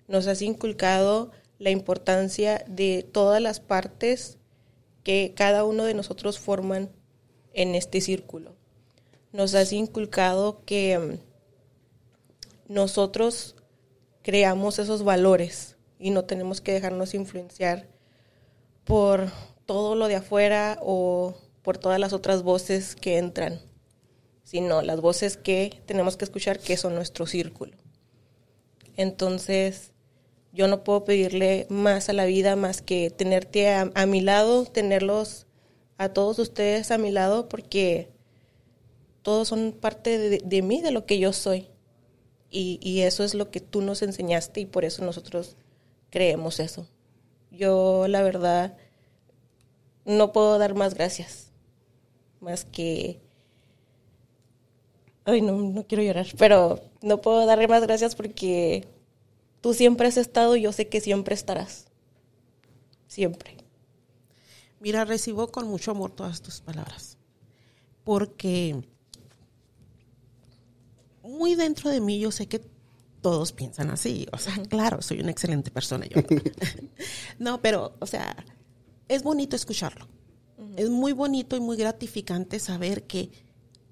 Nos 0.06 0.28
has 0.28 0.42
inculcado 0.42 1.32
la 1.58 1.70
importancia 1.70 2.64
de 2.68 3.02
todas 3.02 3.42
las 3.42 3.58
partes 3.58 4.38
que 5.02 5.32
cada 5.34 5.64
uno 5.64 5.82
de 5.82 5.94
nosotros 5.94 6.38
forman 6.38 6.88
en 7.52 7.74
este 7.74 8.00
círculo. 8.00 8.54
Nos 9.32 9.54
has 9.54 9.72
inculcado 9.72 10.62
que 10.64 10.98
mm, 10.98 12.72
nosotros 12.72 13.56
creamos 14.22 14.78
esos 14.78 15.02
valores 15.02 15.76
y 15.98 16.10
no 16.10 16.24
tenemos 16.24 16.60
que 16.60 16.72
dejarnos 16.72 17.14
influenciar 17.14 17.88
por 18.84 19.30
todo 19.66 19.94
lo 19.94 20.08
de 20.08 20.16
afuera 20.16 20.78
o 20.82 21.34
por 21.62 21.78
todas 21.78 22.00
las 22.00 22.12
otras 22.12 22.42
voces 22.42 22.96
que 22.96 23.18
entran, 23.18 23.60
sino 24.42 24.82
las 24.82 25.00
voces 25.00 25.36
que 25.36 25.80
tenemos 25.86 26.16
que 26.16 26.24
escuchar 26.24 26.58
que 26.58 26.76
son 26.76 26.94
nuestro 26.94 27.26
círculo. 27.26 27.76
Entonces, 28.96 29.92
yo 30.52 30.66
no 30.68 30.82
puedo 30.82 31.04
pedirle 31.04 31.66
más 31.70 32.08
a 32.08 32.12
la 32.12 32.24
vida 32.24 32.56
más 32.56 32.82
que 32.82 33.10
tenerte 33.10 33.68
a, 33.68 34.06
mi 34.06 34.20
lado, 34.20 34.64
tenerlos 34.64 35.46
a 36.00 36.12
todos 36.12 36.38
ustedes 36.38 36.90
a 36.90 36.98
mi 36.98 37.10
lado, 37.10 37.48
porque 37.48 38.08
todos 39.22 39.48
son 39.48 39.72
parte 39.72 40.18
de, 40.18 40.62
mí, 40.62 40.80
de 40.80 40.90
lo 40.90 41.06
que 41.06 41.18
yo 41.18 41.32
soy. 41.32 41.68
Y, 42.50 42.80
y, 42.82 43.02
eso 43.02 43.22
es 43.22 43.34
lo 43.34 43.50
que 43.50 43.60
tú 43.60 43.80
nos 43.80 44.02
enseñaste 44.02 44.60
y 44.60 44.66
por 44.66 44.84
eso 44.84 45.04
nosotros 45.04 45.56
creemos 46.10 46.58
eso. 46.58 46.88
Yo, 47.52 48.08
la 48.08 48.22
verdad, 48.22 48.76
no 50.04 50.32
puedo 50.32 50.58
dar 50.58 50.74
más 50.74 50.94
gracias, 50.94 51.52
más 52.40 52.64
que... 52.64 53.20
Ay, 55.24 55.42
no, 55.42 55.52
no 55.52 55.86
quiero 55.86 56.02
llorar, 56.02 56.26
pero 56.38 56.80
no 57.02 57.20
puedo 57.20 57.46
darle 57.46 57.68
más 57.68 57.82
gracias 57.82 58.16
porque 58.16 58.84
Tú 59.60 59.74
siempre 59.74 60.08
has 60.08 60.16
estado 60.16 60.56
y 60.56 60.62
yo 60.62 60.72
sé 60.72 60.88
que 60.88 61.00
siempre 61.00 61.34
estarás. 61.34 61.86
Siempre. 63.08 63.59
Mira, 64.80 65.04
recibo 65.04 65.48
con 65.52 65.68
mucho 65.68 65.92
amor 65.92 66.10
todas 66.10 66.42
tus 66.42 66.60
palabras. 66.60 67.18
Porque 68.02 68.82
muy 71.22 71.54
dentro 71.54 71.90
de 71.90 72.00
mí 72.00 72.18
yo 72.18 72.30
sé 72.30 72.48
que 72.48 72.62
todos 73.20 73.52
piensan 73.52 73.90
así. 73.90 74.26
O 74.32 74.38
sea, 74.38 74.54
claro, 74.68 75.02
soy 75.02 75.20
una 75.20 75.30
excelente 75.30 75.70
persona 75.70 76.06
yo. 76.06 76.22
no, 77.38 77.60
pero, 77.60 77.94
o 78.00 78.06
sea, 78.06 78.36
es 79.08 79.22
bonito 79.22 79.56
escucharlo. 79.56 80.08
Es 80.76 80.90
muy 80.90 81.12
bonito 81.12 81.56
y 81.56 81.60
muy 81.60 81.76
gratificante 81.76 82.58
saber 82.58 83.06
que 83.06 83.30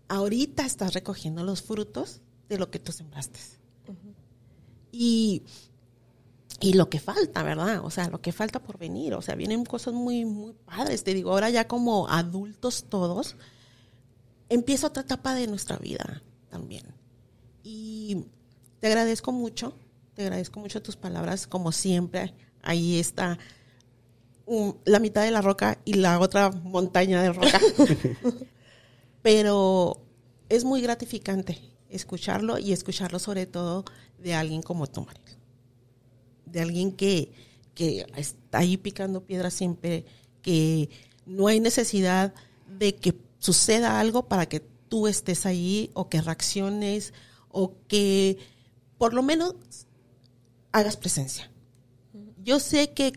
ahorita 0.09 0.65
estás 0.65 0.95
recogiendo 0.95 1.43
los 1.43 1.63
frutos 1.63 2.21
de 2.49 2.59
lo 2.59 2.71
que 2.71 2.79
tú 2.79 2.93
sembraste. 2.93 3.41
Y, 4.93 5.43
y 6.61 6.73
lo 6.73 6.91
que 6.91 6.99
falta, 6.99 7.43
¿verdad? 7.43 7.85
O 7.85 7.91
sea, 7.91 8.09
lo 8.09 8.21
que 8.21 8.33
falta 8.33 8.61
por 8.61 8.79
venir. 8.79 9.15
O 9.15 9.23
sea, 9.23 9.37
vienen 9.37 9.65
cosas 9.65 9.95
muy, 9.95 10.25
muy 10.25 10.55
padres. 10.65 11.05
Te 11.05 11.15
digo, 11.15 11.31
ahora 11.31 11.51
ya 11.51 11.69
como 11.69 12.09
adultos 12.09 12.87
todos, 12.89 13.37
empieza 14.49 14.89
otra 14.89 15.03
etapa 15.03 15.35
de 15.35 15.47
nuestra 15.47 15.77
vida 15.77 16.23
también. 16.51 16.85
Y 17.63 18.25
te 18.81 18.89
agradezco 18.89 19.31
mucho, 19.31 19.75
te 20.15 20.23
agradezco 20.23 20.59
mucho 20.59 20.83
tus 20.83 20.97
palabras, 20.97 21.47
como 21.47 21.71
siempre. 21.71 22.35
Ahí 22.63 22.99
está 22.99 23.39
la 24.85 24.99
mitad 24.99 25.23
de 25.23 25.31
la 25.31 25.43
roca 25.43 25.79
y 25.85 25.95
la 25.95 26.19
otra 26.19 26.51
montaña 26.51 27.23
de 27.23 27.33
roca. 27.33 27.61
Pero 29.23 30.01
es 30.49 30.65
muy 30.65 30.81
gratificante 30.81 31.61
escucharlo 31.89 32.59
y 32.59 32.73
escucharlo 32.73 33.19
sobre 33.19 33.47
todo 33.47 33.85
de 34.19 34.35
alguien 34.35 34.63
como 34.63 34.87
tú, 34.87 35.03
Mariel. 35.03 35.28
De 36.51 36.61
alguien 36.61 36.93
que, 36.93 37.33
que 37.75 38.07
está 38.17 38.59
ahí 38.59 38.77
picando 38.77 39.25
piedras 39.25 39.55
siempre, 39.55 40.05
que 40.43 40.91
no 41.27 41.47
hay 41.47 41.61
necesidad 41.61 42.35
de 42.79 42.95
que 42.95 43.15
suceda 43.39 44.01
algo 44.01 44.29
para 44.29 44.47
que 44.47 44.61
tú 44.61 45.07
estés 45.07 45.47
ahí 45.47 45.91
o 45.95 46.09
que 46.09 46.21
reacciones 46.21 47.13
o 47.51 47.75
que 47.87 48.39
por 48.97 49.15
lo 49.15 49.23
menos 49.23 49.55
hagas 50.73 50.97
presencia. 50.97 51.51
Yo 52.43 52.61
sé 52.61 52.93
que 52.93 53.13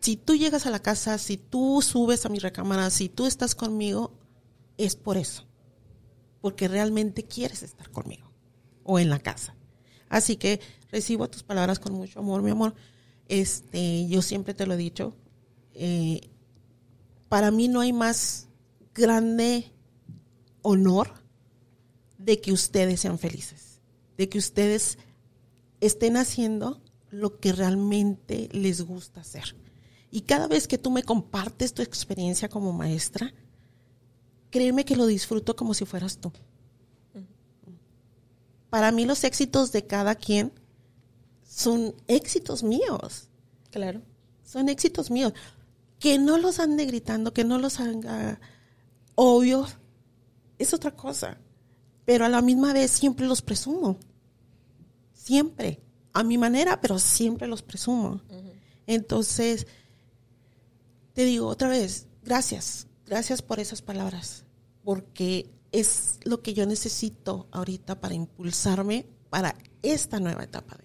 si 0.00 0.16
tú 0.16 0.34
llegas 0.34 0.66
a 0.66 0.70
la 0.70 0.80
casa, 0.80 1.16
si 1.18 1.36
tú 1.36 1.80
subes 1.80 2.26
a 2.26 2.28
mi 2.28 2.38
recámara, 2.38 2.90
si 2.90 3.08
tú 3.08 3.26
estás 3.26 3.54
conmigo, 3.54 4.12
es 4.76 4.96
por 4.96 5.16
eso. 5.16 5.44
Porque 6.40 6.66
realmente 6.66 7.22
quieres 7.22 7.62
estar 7.62 7.90
conmigo 7.90 8.32
o 8.82 8.98
en 8.98 9.10
la 9.10 9.20
casa. 9.20 9.54
Así 10.08 10.36
que 10.36 10.60
recibo 10.92 11.28
tus 11.28 11.42
palabras 11.42 11.80
con 11.80 11.94
mucho 11.94 12.20
amor, 12.20 12.42
mi 12.42 12.50
amor. 12.50 12.74
Este, 13.26 14.06
yo 14.06 14.22
siempre 14.22 14.54
te 14.54 14.66
lo 14.66 14.74
he 14.74 14.76
dicho. 14.76 15.16
Eh, 15.74 16.30
para 17.28 17.50
mí 17.50 17.66
no 17.66 17.80
hay 17.80 17.92
más 17.92 18.48
grande 18.94 19.72
honor 20.60 21.14
de 22.18 22.40
que 22.40 22.52
ustedes 22.52 23.00
sean 23.00 23.18
felices, 23.18 23.80
de 24.16 24.28
que 24.28 24.38
ustedes 24.38 24.98
estén 25.80 26.16
haciendo 26.16 26.80
lo 27.10 27.40
que 27.40 27.52
realmente 27.52 28.48
les 28.52 28.82
gusta 28.82 29.22
hacer. 29.22 29.56
Y 30.10 30.20
cada 30.20 30.46
vez 30.46 30.68
que 30.68 30.78
tú 30.78 30.90
me 30.90 31.02
compartes 31.02 31.72
tu 31.72 31.82
experiencia 31.82 32.48
como 32.48 32.72
maestra, 32.72 33.32
créeme 34.50 34.84
que 34.84 34.94
lo 34.94 35.06
disfruto 35.06 35.56
como 35.56 35.72
si 35.72 35.86
fueras 35.86 36.18
tú 36.18 36.30
para 38.72 38.90
mí 38.90 39.04
los 39.04 39.22
éxitos 39.24 39.70
de 39.70 39.86
cada 39.86 40.14
quien 40.14 40.50
son 41.52 41.94
éxitos 42.08 42.62
míos. 42.62 43.28
Claro. 43.70 44.00
Son 44.42 44.70
éxitos 44.70 45.10
míos. 45.10 45.34
Que 45.98 46.18
no 46.18 46.38
los 46.38 46.58
ande 46.58 46.86
gritando, 46.86 47.34
que 47.34 47.44
no 47.44 47.58
los 47.58 47.78
haga 47.78 48.40
obvios, 49.14 49.76
es 50.58 50.72
otra 50.72 50.96
cosa. 50.96 51.38
Pero 52.06 52.24
a 52.24 52.30
la 52.30 52.40
misma 52.40 52.72
vez 52.72 52.90
siempre 52.90 53.26
los 53.26 53.42
presumo. 53.42 53.98
Siempre. 55.12 55.82
A 56.14 56.24
mi 56.24 56.38
manera, 56.38 56.80
pero 56.80 56.98
siempre 56.98 57.46
los 57.46 57.62
presumo. 57.62 58.22
Entonces, 58.86 59.66
te 61.12 61.24
digo 61.24 61.48
otra 61.48 61.68
vez, 61.68 62.06
gracias. 62.24 62.86
Gracias 63.04 63.42
por 63.42 63.60
esas 63.60 63.82
palabras. 63.82 64.46
Porque 64.84 65.50
es 65.70 66.18
lo 66.24 66.40
que 66.40 66.54
yo 66.54 66.64
necesito 66.66 67.46
ahorita 67.52 68.00
para 68.00 68.14
impulsarme 68.14 69.06
para 69.28 69.54
esta 69.82 70.18
nueva 70.18 70.44
etapa. 70.44 70.81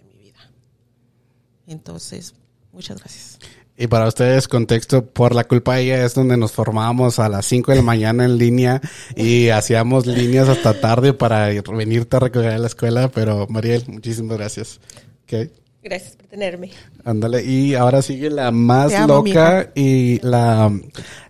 Entonces, 1.68 2.34
muchas 2.72 2.98
gracias. 2.98 3.38
Y 3.76 3.86
para 3.86 4.08
ustedes, 4.08 4.48
contexto, 4.48 5.04
por 5.04 5.34
la 5.34 5.44
culpa 5.44 5.76
de 5.76 5.82
ella 5.82 6.04
es 6.04 6.14
donde 6.14 6.36
nos 6.36 6.50
formábamos 6.50 7.20
a 7.20 7.28
las 7.28 7.46
5 7.46 7.70
de 7.70 7.76
la 7.76 7.84
mañana 7.84 8.24
en 8.24 8.38
línea 8.38 8.80
y 9.14 9.48
hacíamos 9.50 10.06
líneas 10.06 10.48
hasta 10.48 10.80
tarde 10.80 11.12
para 11.12 11.48
venirte 11.62 12.16
a 12.16 12.20
recoger 12.20 12.52
a 12.52 12.58
la 12.58 12.66
escuela. 12.66 13.08
Pero 13.08 13.46
Mariel, 13.48 13.84
muchísimas 13.86 14.36
gracias. 14.36 14.80
Gracias 15.82 16.16
por 16.16 16.26
tenerme. 16.26 16.72
Ándale, 17.04 17.44
y 17.44 17.74
ahora 17.74 18.02
sigue 18.02 18.30
la 18.30 18.50
más 18.50 18.92
loca 19.06 19.70
y 19.76 20.18
la, 20.22 20.72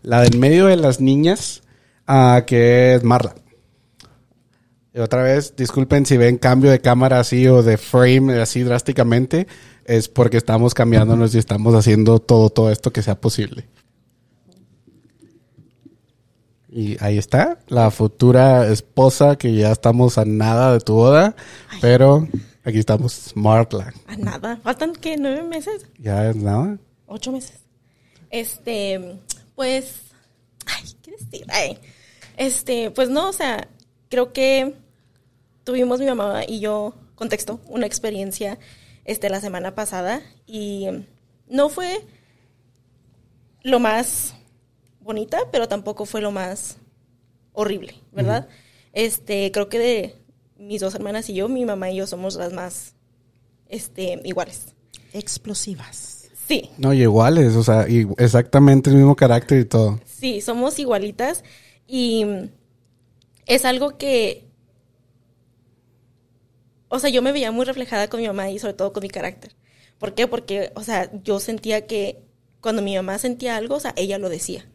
la 0.03 0.23
del 0.23 0.39
medio 0.39 0.67
de 0.67 0.77
las 0.77 1.01
niñas, 1.01 1.63
uh, 2.09 2.45
que 2.47 2.95
es 2.95 3.05
Marla 3.05 3.35
otra 5.03 5.23
vez, 5.23 5.55
disculpen 5.57 6.07
si 6.07 6.17
ven 6.17 6.39
cambio 6.39 6.71
de 6.71 6.81
cámara 6.81 7.21
así 7.21 7.47
o 7.47 7.63
de 7.63 7.77
frame 7.77 8.41
así 8.41 8.63
drásticamente, 8.63 9.47
es 9.89 10.07
porque 10.07 10.37
estamos 10.37 10.75
cambiándonos 10.75 11.35
y 11.35 11.39
estamos 11.39 11.75
haciendo 11.75 12.19
todo, 12.21 12.51
todo 12.51 12.71
esto 12.71 12.93
que 12.93 13.03
sea 13.03 13.19
posible. 13.19 13.67
Y 16.69 17.03
ahí 17.03 17.17
está, 17.17 17.59
la 17.69 17.91
futura 17.91 18.69
esposa 18.69 19.37
que 19.37 19.55
ya 19.55 19.73
estamos 19.73 20.19
a 20.19 20.27
nada 20.27 20.75
de 20.75 20.81
tu 20.81 20.93
boda, 20.93 21.35
pero 21.81 22.29
aquí 22.65 22.79
estamos, 22.79 23.33
Markland. 23.35 23.95
A 24.07 24.17
nada, 24.17 24.59
faltan 24.63 24.93
que 24.93 25.17
nueve 25.17 25.43
meses. 25.43 25.87
Ya 25.99 26.29
es 26.29 26.37
nada. 26.37 26.77
Ocho 27.07 27.33
meses. 27.33 27.59
Este, 28.29 29.19
pues, 29.57 30.03
ay, 30.67 30.85
¿qué 31.03 31.13
decir? 31.13 31.47
Ay, 31.49 31.79
este, 32.37 32.91
pues 32.91 33.09
no, 33.09 33.31
o 33.31 33.33
sea, 33.33 33.67
creo 34.11 34.35
que 34.35 34.75
tuvimos 35.65 35.99
mi 35.99 36.07
mamá 36.07 36.43
y 36.47 36.61
yo, 36.61 36.93
contexto, 37.15 37.59
una 37.69 37.87
experiencia 37.87 38.59
este, 39.09 39.31
la 39.31 39.41
semana 39.41 39.75
pasada 39.75 40.21
y 40.47 40.87
no 41.49 41.71
fue 41.71 42.05
lo 43.63 43.81
más 43.81 44.35
bonita, 45.01 45.39
pero 45.51 45.67
tampoco 45.67 46.05
fue 46.05 46.21
lo 46.21 46.31
más 46.31 46.77
horrible, 47.55 47.95
¿verdad? 48.13 48.49
Este, 48.93 49.51
creo 49.51 49.71
que 49.71 49.79
de 49.79 50.15
mis 50.59 50.83
dos 50.83 50.95
hermanas 50.95 51.31
y 51.31 51.35
yo, 51.35 51.49
mi 51.49 51.65
mamá 51.65 51.91
y 51.91 51.97
yo 51.97 52.07
somos 52.07 52.35
las 52.35 52.53
más 52.53 52.97
este, 53.71 54.21
iguales. 54.25 54.75
Explosivas. 55.15 56.29
Sí, 56.47 56.71
No, 56.77 56.93
y 56.93 57.01
iguales, 57.01 57.57
o 57.57 57.65
sea, 57.65 57.89
y 57.89 58.07
exactamente 58.19 58.91
el 58.91 58.97
mismo 58.97 59.17
carácter 59.17 59.61
y 59.61 59.65
todo. 59.65 60.01
sí, 60.05 60.43
somos 60.43 60.79
igualitas 60.79 61.45
y 61.87 62.27
es 63.47 63.65
algo 63.65 63.97
que, 63.97 64.48
o 66.89 66.99
sea, 66.99 67.11
yo 67.11 67.23
me 67.23 67.33
veía 67.33 67.51
muy 67.53 67.65
reflejada 67.65 68.09
con 68.09 68.21
mi 68.21 68.27
mamá 68.27 68.51
y 68.51 68.59
sobre 68.59 68.75
todo 68.75 68.93
con 68.93 69.03
mi 69.03 69.09
carácter. 69.11 69.55
¿Por 69.99 70.15
qué? 70.15 70.27
Porque, 70.27 70.73
o 70.75 70.83
sea, 70.83 71.11
yo 71.25 71.41
sentía 71.41 71.87
que 71.87 72.19
cuando 72.61 72.83
mi 72.83 72.95
mamá 72.97 73.19
sentía 73.19 73.57
algo, 73.57 73.77
o 73.77 73.81
sea, 73.81 73.93
ella 73.97 74.19
lo 74.19 74.29
decía. 74.29 74.67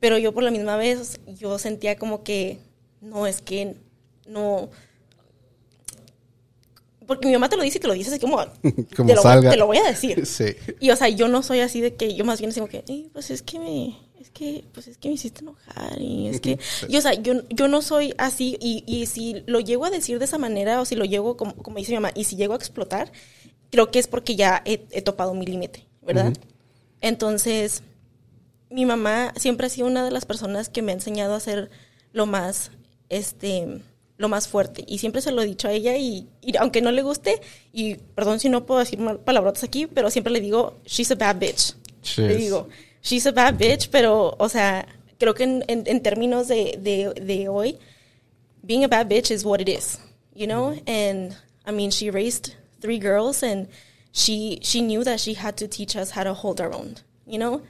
Pero 0.00 0.18
yo 0.18 0.32
por 0.32 0.42
la 0.42 0.50
misma 0.50 0.76
vez, 0.76 1.20
yo 1.26 1.58
sentía 1.58 1.96
como 1.96 2.24
que, 2.24 2.58
no, 3.00 3.26
es 3.26 3.40
que 3.42 3.76
no... 4.26 4.70
Porque 7.06 7.26
mi 7.26 7.32
mamá 7.34 7.48
te 7.48 7.56
lo 7.56 7.62
dice 7.62 7.78
y 7.78 7.80
te 7.80 7.88
lo 7.88 7.94
dice 7.94 8.10
así 8.10 8.18
como, 8.20 8.36
Como 8.96 9.08
te, 9.08 9.14
lo, 9.14 9.22
salga. 9.22 9.50
te 9.50 9.56
lo 9.56 9.66
voy 9.66 9.78
a 9.78 9.84
decir. 9.84 10.24
Sí. 10.26 10.56
Y 10.80 10.90
o 10.90 10.96
sea, 10.96 11.08
yo 11.08 11.28
no 11.28 11.42
soy 11.42 11.60
así 11.60 11.80
de 11.80 11.94
que 11.94 12.14
yo 12.14 12.24
más 12.24 12.40
bien 12.40 12.52
digo 12.52 12.66
que, 12.68 12.84
"Eh, 12.88 13.08
pues 13.12 13.30
es 13.30 13.42
que 13.42 13.58
me, 13.58 13.96
es 14.22 14.30
que, 14.30 14.64
pues 14.72 14.88
es 14.88 14.96
que 14.96 15.08
me 15.08 15.14
hiciste 15.14 15.40
enojar 15.40 16.00
y 16.00 16.28
es 16.28 16.40
que, 16.40 16.58
y 16.88 16.96
o 16.96 17.00
sea, 17.00 17.14
yo, 17.14 17.34
yo 17.50 17.68
no 17.68 17.82
soy 17.82 18.14
así 18.18 18.56
y, 18.60 18.84
y 18.86 19.06
si 19.06 19.42
lo 19.46 19.60
llego 19.60 19.84
a 19.84 19.90
decir 19.90 20.18
de 20.18 20.24
esa 20.24 20.38
manera 20.38 20.80
o 20.80 20.84
si 20.84 20.94
lo 20.94 21.04
llego, 21.04 21.36
como, 21.36 21.54
como 21.56 21.78
dice 21.78 21.92
mi 21.92 21.96
mamá, 21.96 22.12
y 22.14 22.24
si 22.24 22.36
llego 22.36 22.54
a 22.54 22.56
explotar, 22.56 23.12
creo 23.70 23.90
que 23.90 23.98
es 23.98 24.06
porque 24.06 24.36
ya 24.36 24.62
he, 24.64 24.84
he 24.90 25.02
topado 25.02 25.34
mi 25.34 25.46
límite, 25.46 25.86
¿verdad? 26.02 26.32
Entonces, 27.00 27.82
mi 28.70 28.86
mamá 28.86 29.32
siempre 29.36 29.66
ha 29.66 29.70
sido 29.70 29.86
una 29.86 30.04
de 30.04 30.10
las 30.10 30.24
personas 30.24 30.68
que 30.68 30.82
me 30.82 30.92
ha 30.92 30.94
enseñado 30.94 31.34
a 31.34 31.40
ser 31.40 31.70
lo 32.12 32.26
más, 32.26 32.70
este, 33.08 33.80
lo 34.16 34.28
más 34.28 34.48
fuerte. 34.48 34.84
Y 34.86 34.98
siempre 34.98 35.20
se 35.20 35.32
lo 35.32 35.42
he 35.42 35.46
dicho 35.46 35.68
a 35.68 35.72
ella 35.72 35.96
y, 35.96 36.28
y 36.40 36.56
aunque 36.56 36.80
no 36.80 36.92
le 36.92 37.02
guste, 37.02 37.40
y 37.72 37.96
perdón 37.96 38.40
si 38.40 38.48
no 38.48 38.66
puedo 38.66 38.80
decir 38.80 38.98
mal 38.98 39.18
palabrotas 39.20 39.64
aquí, 39.64 39.86
pero 39.86 40.10
siempre 40.10 40.32
le 40.32 40.40
digo, 40.40 40.78
she's 40.86 41.10
a 41.10 41.14
bad 41.16 41.36
bitch. 41.38 41.74
Le 42.16 42.36
digo, 42.36 42.68
she's 43.02 43.26
a 43.26 43.32
bad 43.32 43.58
bitch, 43.58 43.90
pero, 43.90 44.34
o 44.38 44.48
sea, 44.48 44.86
creo 45.18 45.34
que 45.34 45.44
en, 45.44 45.62
en, 45.68 45.84
en 45.86 46.00
términos 46.00 46.48
de, 46.48 46.76
de, 46.78 47.12
de 47.20 47.48
hoy, 47.48 47.78
being 48.64 48.84
a 48.84 48.88
bad 48.88 49.10
bitch 49.10 49.30
is 49.30 49.44
what 49.44 49.60
it 49.60 49.68
is, 49.68 49.98
you 50.34 50.46
know? 50.46 50.74
And 50.86 51.36
I 51.66 51.72
mean, 51.72 51.90
she 51.90 52.10
raised 52.10 52.54
three 52.80 52.98
girls 52.98 53.42
and 53.42 53.68
she 54.12 54.58
she 54.62 54.82
knew 54.82 55.04
that 55.04 55.20
she 55.20 55.34
had 55.34 55.56
to 55.58 55.68
teach 55.68 55.96
us 55.96 56.10
how 56.10 56.24
to 56.24 56.34
hold 56.34 56.60
our 56.60 56.72
own, 56.72 56.96
you 57.26 57.38
know? 57.38 57.62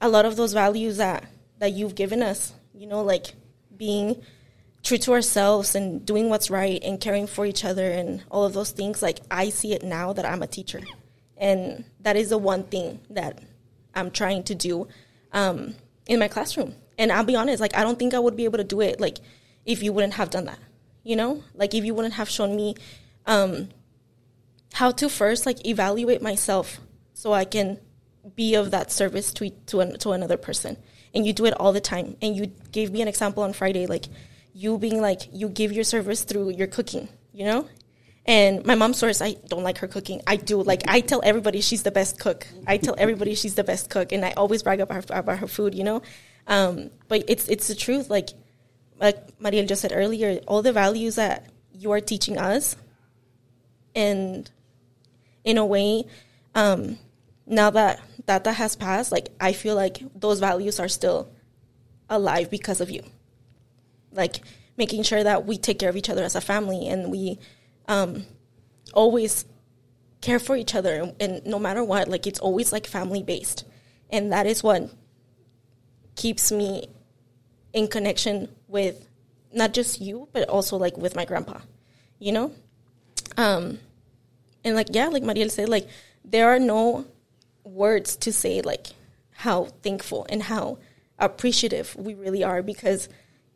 A 0.00 0.08
lot 0.08 0.24
of 0.24 0.36
those 0.36 0.52
values 0.52 0.96
that 0.98 1.24
that 1.58 1.72
you've 1.72 1.94
given 1.94 2.22
us, 2.22 2.52
you 2.74 2.86
know, 2.86 3.02
like 3.02 3.34
being 3.76 4.22
true 4.82 4.98
to 4.98 5.12
ourselves 5.12 5.74
and 5.74 6.06
doing 6.06 6.28
what's 6.28 6.48
right 6.48 6.80
and 6.84 7.00
caring 7.00 7.26
for 7.26 7.44
each 7.44 7.64
other 7.64 7.90
and 7.90 8.22
all 8.30 8.44
of 8.44 8.52
those 8.52 8.70
things, 8.70 9.02
like 9.02 9.18
I 9.30 9.48
see 9.48 9.72
it 9.72 9.82
now 9.82 10.12
that 10.12 10.24
I'm 10.24 10.42
a 10.42 10.46
teacher. 10.46 10.80
And 11.36 11.84
that 12.00 12.16
is 12.16 12.30
the 12.30 12.38
one 12.38 12.64
thing 12.64 13.00
that 13.10 13.40
I'm 13.96 14.10
trying 14.10 14.44
to 14.44 14.54
do 14.54 14.86
um, 15.32 15.74
in 16.06 16.20
my 16.20 16.28
classroom. 16.28 16.74
And 16.98 17.10
I'll 17.10 17.24
be 17.24 17.34
honest, 17.34 17.60
like 17.60 17.76
I 17.76 17.82
don't 17.82 17.98
think 17.98 18.14
I 18.14 18.18
would 18.18 18.36
be 18.36 18.44
able 18.44 18.58
to 18.58 18.64
do 18.64 18.80
it 18.80 19.00
like 19.00 19.18
if 19.64 19.82
you 19.82 19.92
wouldn't 19.92 20.14
have 20.14 20.30
done 20.30 20.44
that. 20.44 20.58
You 21.02 21.16
know? 21.16 21.42
Like 21.54 21.74
if 21.74 21.84
you 21.84 21.94
wouldn't 21.94 22.14
have 22.14 22.28
shown 22.28 22.54
me 22.54 22.74
um, 23.26 23.70
how 24.72 24.90
to 24.92 25.08
first 25.08 25.46
like 25.46 25.66
evaluate 25.66 26.22
myself 26.22 26.80
so 27.14 27.32
I 27.32 27.44
can 27.44 27.78
be 28.34 28.54
of 28.54 28.70
that 28.70 28.92
service 28.92 29.32
to 29.34 29.50
to, 29.50 29.80
an, 29.80 29.98
to 29.98 30.10
another 30.10 30.36
person. 30.36 30.76
And 31.14 31.26
you 31.26 31.32
do 31.32 31.46
it 31.46 31.54
all 31.54 31.72
the 31.72 31.80
time. 31.80 32.16
And 32.20 32.36
you 32.36 32.52
gave 32.72 32.92
me 32.92 33.00
an 33.02 33.08
example 33.08 33.42
on 33.42 33.52
Friday, 33.52 33.86
like 33.86 34.06
you 34.52 34.78
being 34.78 35.00
like 35.00 35.22
you 35.32 35.48
give 35.48 35.72
your 35.72 35.84
service 35.84 36.24
through 36.24 36.50
your 36.50 36.66
cooking, 36.66 37.08
you 37.32 37.44
know? 37.44 37.68
And 38.26 38.66
my 38.66 38.74
mom 38.74 38.92
swears 38.92 39.22
I 39.22 39.36
don't 39.48 39.62
like 39.62 39.78
her 39.78 39.86
cooking. 39.86 40.20
I 40.26 40.36
do. 40.36 40.60
Like 40.60 40.82
I 40.88 41.00
tell 41.00 41.20
everybody 41.24 41.60
she's 41.60 41.84
the 41.84 41.92
best 41.92 42.18
cook. 42.18 42.46
I 42.66 42.76
tell 42.76 42.96
everybody 42.98 43.34
she's 43.34 43.54
the 43.54 43.64
best 43.64 43.88
cook, 43.88 44.10
and 44.12 44.24
I 44.24 44.32
always 44.32 44.62
brag 44.62 44.80
about 44.80 45.08
her, 45.08 45.18
about 45.18 45.38
her 45.38 45.46
food. 45.46 45.74
You 45.74 45.84
know, 45.84 46.02
um, 46.48 46.90
but 47.08 47.24
it's 47.28 47.48
it's 47.48 47.68
the 47.68 47.76
truth. 47.76 48.10
Like 48.10 48.30
like 48.98 49.40
Mariel 49.40 49.66
just 49.66 49.82
said 49.82 49.92
earlier, 49.94 50.40
all 50.48 50.62
the 50.62 50.72
values 50.72 51.14
that 51.14 51.46
you 51.72 51.92
are 51.92 52.00
teaching 52.00 52.36
us, 52.36 52.74
and 53.94 54.50
in 55.44 55.56
a 55.56 55.64
way, 55.64 56.04
um, 56.56 56.98
now 57.46 57.70
that 57.70 58.00
that 58.26 58.42
that 58.42 58.54
has 58.54 58.74
passed, 58.74 59.12
like 59.12 59.28
I 59.40 59.52
feel 59.52 59.76
like 59.76 59.98
those 60.14 60.40
values 60.40 60.80
are 60.80 60.88
still 60.88 61.30
alive 62.10 62.50
because 62.50 62.80
of 62.80 62.90
you. 62.90 63.02
Like 64.12 64.40
making 64.76 65.02
sure 65.04 65.22
that 65.22 65.46
we 65.46 65.58
take 65.58 65.78
care 65.78 65.88
of 65.88 65.96
each 65.96 66.10
other 66.10 66.24
as 66.24 66.34
a 66.34 66.40
family 66.40 66.88
and 66.88 67.10
we 67.10 67.38
um, 67.88 68.24
always 68.92 69.44
care 70.20 70.38
for 70.38 70.56
each 70.56 70.74
other 70.74 70.94
and, 70.94 71.14
and 71.20 71.46
no 71.46 71.58
matter 71.58 71.84
what, 71.84 72.08
like 72.08 72.26
it's 72.26 72.40
always 72.40 72.72
like 72.72 72.86
family 72.86 73.22
based, 73.22 73.64
and 74.10 74.32
that 74.32 74.46
is 74.46 74.62
what 74.62 74.90
keeps 76.14 76.50
me 76.50 76.88
in 77.72 77.86
connection 77.88 78.48
with 78.68 79.06
not 79.52 79.74
just 79.74 80.00
you 80.00 80.28
but 80.32 80.48
also 80.48 80.76
like 80.76 80.96
with 80.96 81.14
my 81.14 81.24
grandpa, 81.24 81.58
you 82.18 82.32
know. 82.32 82.52
Um, 83.36 83.78
and 84.64 84.74
like 84.74 84.88
yeah, 84.90 85.08
like 85.08 85.22
Mariel 85.22 85.50
said, 85.50 85.68
like 85.68 85.88
there 86.24 86.48
are 86.48 86.58
no 86.58 87.06
words 87.64 88.16
to 88.16 88.32
say 88.32 88.60
like 88.62 88.88
how 89.30 89.64
thankful 89.82 90.26
and 90.28 90.42
how 90.44 90.78
appreciative 91.18 91.94
we 91.96 92.14
really 92.14 92.42
are 92.42 92.62
because 92.62 93.08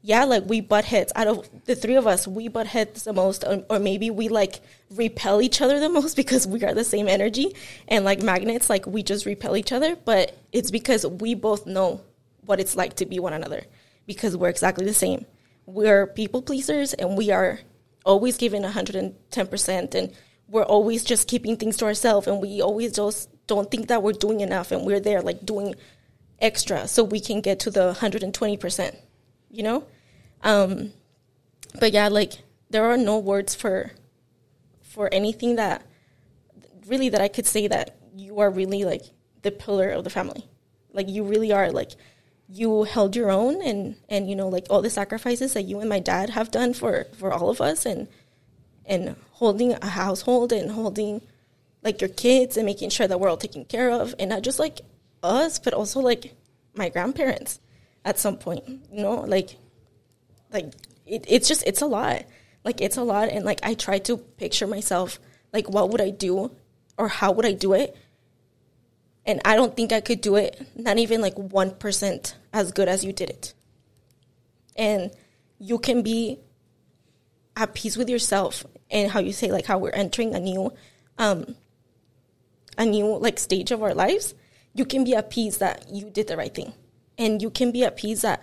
yeah, 0.03 0.25
like 0.25 0.45
we 0.47 0.61
butt 0.61 0.87
heads. 0.87 1.13
Out 1.15 1.27
of 1.27 1.65
the 1.67 1.75
three 1.75 1.97
of 1.97 2.07
us, 2.07 2.27
we 2.27 2.49
butt 2.49 2.67
heads 2.67 3.05
the 3.05 3.13
most, 3.13 3.45
or, 3.45 3.65
or 3.69 3.79
maybe 3.79 4.11
we 4.11 4.29
like 4.29 4.61
repel 4.91 5.43
each 5.43 5.61
other 5.61 5.79
the 5.79 5.89
most 6.01 6.17
because 6.17 6.47
we 6.47 6.65
are 6.65 6.75
the 6.75 6.85
same 6.85 7.09
energy 7.09 7.55
and 7.89 8.05
like 8.05 8.23
magnets. 8.23 8.71
Like 8.71 8.87
we 8.87 9.03
just 9.03 9.27
repel 9.27 9.57
each 9.57 9.73
other, 9.73 9.97
but 9.97 10.37
it's 10.53 10.71
because 10.71 11.07
we 11.07 11.35
both 11.35 11.67
know 11.67 12.01
what 12.47 12.61
it's 12.61 12.77
like 12.77 12.97
to 12.97 13.07
be 13.07 13.19
one 13.21 13.33
another 13.33 13.63
because 14.07 14.37
we're 14.37 14.49
exactly 14.49 14.87
the 14.87 14.95
same. 14.95 15.27
We're 15.67 16.07
people 16.07 16.43
pleasers 16.43 16.95
and 16.95 17.17
we 17.17 17.31
are 17.31 17.61
always 18.05 18.37
giving 18.37 18.63
110% 18.63 19.95
and 19.95 20.13
we're 20.49 20.65
always 20.65 21.05
just 21.05 21.29
keeping 21.29 21.57
things 21.57 21.77
to 21.77 21.85
ourselves 21.85 22.27
and 22.27 22.41
we 22.41 22.61
always 22.61 22.93
just 22.93 23.29
don't 23.47 23.71
think 23.71 23.89
that 23.89 24.03
we're 24.03 24.13
doing 24.13 24.41
enough 24.41 24.73
and 24.73 24.85
we're 24.85 25.01
there 25.01 25.23
like 25.23 25.45
doing 25.45 25.75
extra 26.41 26.89
so 26.89 27.05
we 27.05 27.21
can 27.21 27.41
get 27.41 27.61
to 27.61 27.71
the 27.71 27.93
120%, 27.93 28.97
you 29.51 29.63
know? 29.63 29.87
Um, 30.43 30.93
but 31.79 31.93
yeah, 31.93 32.09
like 32.09 32.33
there 32.71 32.85
are 32.85 32.97
no 32.97 33.19
words 33.19 33.55
for 33.55 33.93
for 34.83 35.13
anything 35.13 35.57
that 35.57 35.87
really 36.87 37.09
that 37.09 37.21
I 37.21 37.29
could 37.29 37.47
say 37.47 37.69
that 37.69 37.97
you 38.15 38.41
are 38.41 38.51
really 38.51 38.85
like 38.85 39.03
the 39.43 39.51
pillar 39.51 39.91
of 39.91 40.05
the 40.05 40.11
family. 40.11 40.49
Like 40.93 41.09
you 41.09 41.25
really 41.25 41.53
are 41.53 41.71
like 41.71 41.93
you 42.49 42.83
held 42.83 43.15
your 43.15 43.31
own 43.31 43.63
and 43.63 43.97
and 44.09 44.29
you 44.29 44.35
know 44.35 44.49
like 44.49 44.67
all 44.69 44.83
the 44.83 44.91
sacrifices 44.91 45.55
that 45.55 45.63
you 45.63 45.79
and 45.79 45.89
my 45.89 46.01
dad 46.01 46.31
have 46.31 46.51
done 46.51 46.75
for 46.75 47.07
for 47.17 47.33
all 47.33 47.49
of 47.49 47.61
us 47.61 47.87
and 47.87 48.09
and 48.85 49.15
holding 49.33 49.73
a 49.73 49.87
household 49.87 50.53
and 50.53 50.73
holding 50.73 51.21
like 51.85 52.01
your 52.01 52.11
kids 52.11 52.57
and 52.57 52.67
making 52.67 52.91
sure 52.91 53.07
that 53.07 53.21
we're 53.21 53.29
all 53.29 53.37
taken 53.37 53.65
care 53.65 53.91
of 53.91 54.15
and 54.19 54.31
not 54.31 54.43
just 54.43 54.59
like 54.59 54.81
us 55.23 55.61
but 55.61 55.73
also 55.73 56.01
like 56.01 56.35
my 56.75 56.89
grandparents 56.89 57.61
at 58.05 58.19
some 58.19 58.37
point 58.37 58.65
you 58.67 59.03
know 59.03 59.21
like 59.21 59.57
like 60.53 60.73
it, 61.11 61.25
it's 61.29 61.49
just 61.49 61.65
it's 61.67 61.83
a 61.83 61.87
lot. 61.87 62.25
Like 62.65 62.81
it's 62.81 62.97
a 62.97 63.03
lot 63.03 63.31
and 63.31 63.45
like 63.45 63.61
i 63.63 63.73
try 63.75 63.99
to 64.01 64.19
picture 64.19 64.67
myself 64.67 65.19
like 65.53 65.69
what 65.71 65.91
would 65.91 66.01
i 66.01 66.11
do 66.11 66.55
or 66.99 67.09
how 67.09 67.33
would 67.33 67.47
i 67.47 67.53
do 67.53 67.73
it? 67.73 67.97
And 69.27 69.41
i 69.45 69.57
don't 69.57 69.75
think 69.77 69.93
i 69.93 70.01
could 70.01 70.21
do 70.21 70.37
it 70.37 70.61
not 70.77 70.99
even 70.99 71.21
like 71.21 71.35
1% 71.35 72.35
as 72.53 72.73
good 72.73 72.89
as 72.89 73.05
you 73.05 73.13
did 73.13 73.31
it. 73.31 73.55
And 74.77 75.11
you 75.59 75.79
can 75.79 76.03
be 76.03 76.39
at 77.57 77.75
peace 77.75 77.97
with 77.97 78.09
yourself 78.09 78.65
and 78.91 79.11
how 79.11 79.21
you 79.21 79.33
say 79.33 79.51
like 79.51 79.67
how 79.67 79.79
we're 79.79 79.91
entering 79.91 80.35
a 80.35 80.41
new 80.41 80.73
um 81.19 81.57
a 82.79 82.85
new 82.85 83.17
like 83.19 83.39
stage 83.39 83.71
of 83.71 83.83
our 83.83 83.95
lives. 83.95 84.35
You 84.75 84.85
can 84.85 85.05
be 85.05 85.15
at 85.15 85.31
peace 85.31 85.57
that 85.57 85.89
you 85.91 86.11
did 86.11 86.29
the 86.29 86.37
right 86.37 86.55
thing 86.55 86.73
and 87.21 87.43
you 87.43 87.51
can 87.51 87.71
be 87.71 87.85
at 87.85 87.97
peace 87.97 88.23
that 88.23 88.43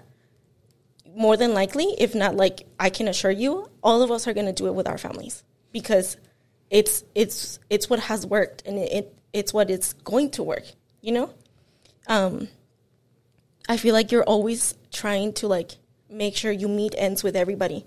more 1.15 1.35
than 1.35 1.53
likely 1.53 1.95
if 1.97 2.13
not 2.13 2.35
like 2.35 2.67
i 2.79 2.89
can 2.89 3.07
assure 3.07 3.31
you 3.31 3.67
all 3.83 4.03
of 4.03 4.11
us 4.11 4.27
are 4.27 4.33
going 4.33 4.45
to 4.45 4.53
do 4.53 4.67
it 4.67 4.75
with 4.75 4.87
our 4.87 4.97
families. 4.97 5.43
Because 5.73 6.17
it's 6.69 7.03
it's 7.15 7.59
it's 7.69 7.89
what 7.89 7.99
has 8.01 8.25
worked 8.25 8.63
and 8.65 8.77
it, 8.77 8.91
it 8.91 9.15
it's 9.33 9.53
what 9.53 9.69
it's 9.69 9.93
going 9.93 10.29
to 10.31 10.43
work 10.43 10.63
you 11.01 11.11
know? 11.11 11.33
Um 12.07 12.47
i 13.67 13.75
feel 13.77 13.93
like 13.93 14.11
you're 14.11 14.23
always 14.23 14.75
trying 14.91 15.33
to 15.33 15.47
like 15.47 15.71
make 16.09 16.35
sure 16.37 16.51
you 16.51 16.69
meet 16.69 16.93
ends 16.97 17.23
with 17.23 17.35
everybody. 17.35 17.85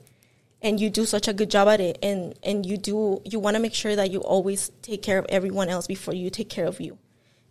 And 0.62 0.78
you 0.78 0.90
do 0.90 1.06
such 1.06 1.26
a 1.26 1.32
good 1.32 1.50
job 1.50 1.68
at 1.68 1.80
it 1.80 1.98
and 2.02 2.34
and 2.42 2.66
you 2.66 2.76
do 2.76 3.22
you 3.24 3.38
want 3.38 3.54
to 3.56 3.62
make 3.62 3.74
sure 3.74 3.94
that 3.96 4.10
you 4.10 4.20
always 4.20 4.70
take 4.82 5.02
care 5.02 5.18
of 5.18 5.26
everyone 5.28 5.68
else 5.70 5.86
before 5.86 6.14
you 6.14 6.28
take 6.30 6.50
care 6.50 6.66
of 6.66 6.80
you. 6.80 6.98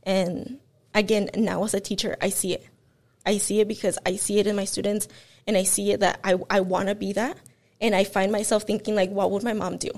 And 0.04 0.60
again 0.94 1.30
now 1.36 1.64
as 1.64 1.74
a 1.74 1.80
teacher 1.80 2.18
i 2.22 2.30
see 2.30 2.54
it 2.54 2.66
I 3.30 3.38
see 3.38 3.60
it 3.60 3.68
because 3.68 4.00
I 4.08 4.16
see 4.16 4.40
it 4.40 4.48
in 4.48 4.56
my 4.56 4.66
students 4.66 5.08
and 5.46 5.56
I 5.56 5.62
see 5.62 5.92
it 5.92 6.00
that 6.00 6.20
I, 6.24 6.36
I 6.50 6.62
want 6.62 6.90
to 6.90 6.96
be 6.96 7.14
that. 7.14 7.38
And 7.80 7.94
I 7.94 8.04
find 8.04 8.32
myself 8.32 8.64
thinking 8.64 8.96
like, 8.96 9.12
what 9.12 9.30
would 9.30 9.44
my 9.44 9.54
mom 9.54 9.78
do? 9.78 9.92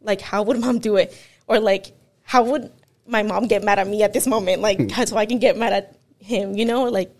Like, 0.00 0.20
how 0.20 0.42
would 0.42 0.58
mom 0.64 0.80
do 0.80 0.96
it? 0.96 1.16
Or 1.46 1.60
like, 1.60 1.92
how 2.24 2.42
would 2.42 2.72
my 3.06 3.22
mom 3.22 3.46
get 3.46 3.62
mad 3.62 3.78
at 3.78 3.86
me 3.86 4.02
at 4.02 4.12
this 4.12 4.26
moment? 4.26 4.60
Like, 4.60 4.78
hmm. 4.78 5.04
so 5.04 5.16
I 5.16 5.24
can 5.24 5.38
get 5.38 5.56
mad 5.56 5.72
at 5.72 5.96
him, 6.18 6.56
you 6.56 6.64
know? 6.64 6.84
Like, 6.84 7.14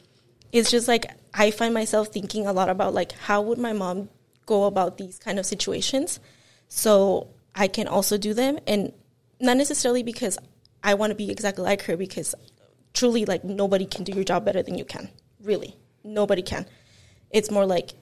it's 0.50 0.72
just 0.72 0.88
like, 0.88 1.06
I 1.32 1.52
find 1.52 1.72
myself 1.72 2.08
thinking 2.08 2.48
a 2.48 2.52
lot 2.52 2.68
about 2.68 2.92
like, 2.92 3.12
how 3.12 3.40
would 3.42 3.58
my 3.58 3.72
mom 3.72 4.08
go 4.46 4.64
about 4.64 4.98
these 4.98 5.20
kind 5.20 5.38
of 5.38 5.46
situations? 5.46 6.18
So 6.66 7.28
I 7.54 7.68
can 7.68 7.86
also 7.86 8.18
do 8.18 8.34
them. 8.34 8.58
And 8.66 8.92
not 9.38 9.56
necessarily 9.56 10.02
because 10.02 10.36
I 10.82 10.94
want 10.94 11.12
to 11.12 11.14
be 11.14 11.30
exactly 11.30 11.62
like 11.62 11.82
her, 11.82 11.96
because 11.96 12.34
truly, 12.92 13.24
like, 13.24 13.44
nobody 13.44 13.86
can 13.86 14.02
do 14.02 14.12
your 14.12 14.24
job 14.24 14.44
better 14.44 14.62
than 14.62 14.76
you 14.76 14.84
can. 14.84 15.10
Really. 15.44 15.76
Nobody 16.02 16.42
can. 16.42 16.66
It's 17.30 17.50
more 17.50 17.66
like 17.66 17.92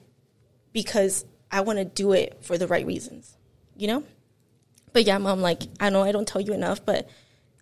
because 0.71 1.25
I 1.51 1.61
want 1.61 1.79
to 1.79 1.85
do 1.85 2.13
it 2.13 2.39
for 2.41 2.57
the 2.57 2.67
right 2.67 2.85
reasons, 2.85 3.37
you 3.77 3.87
know? 3.87 4.03
But 4.91 5.05
yeah, 5.05 5.17
mom, 5.17 5.41
like, 5.41 5.63
I 5.79 5.89
know 5.89 6.03
I 6.03 6.11
don't 6.11 6.27
tell 6.27 6.41
you 6.41 6.53
enough, 6.53 6.85
but 6.85 7.09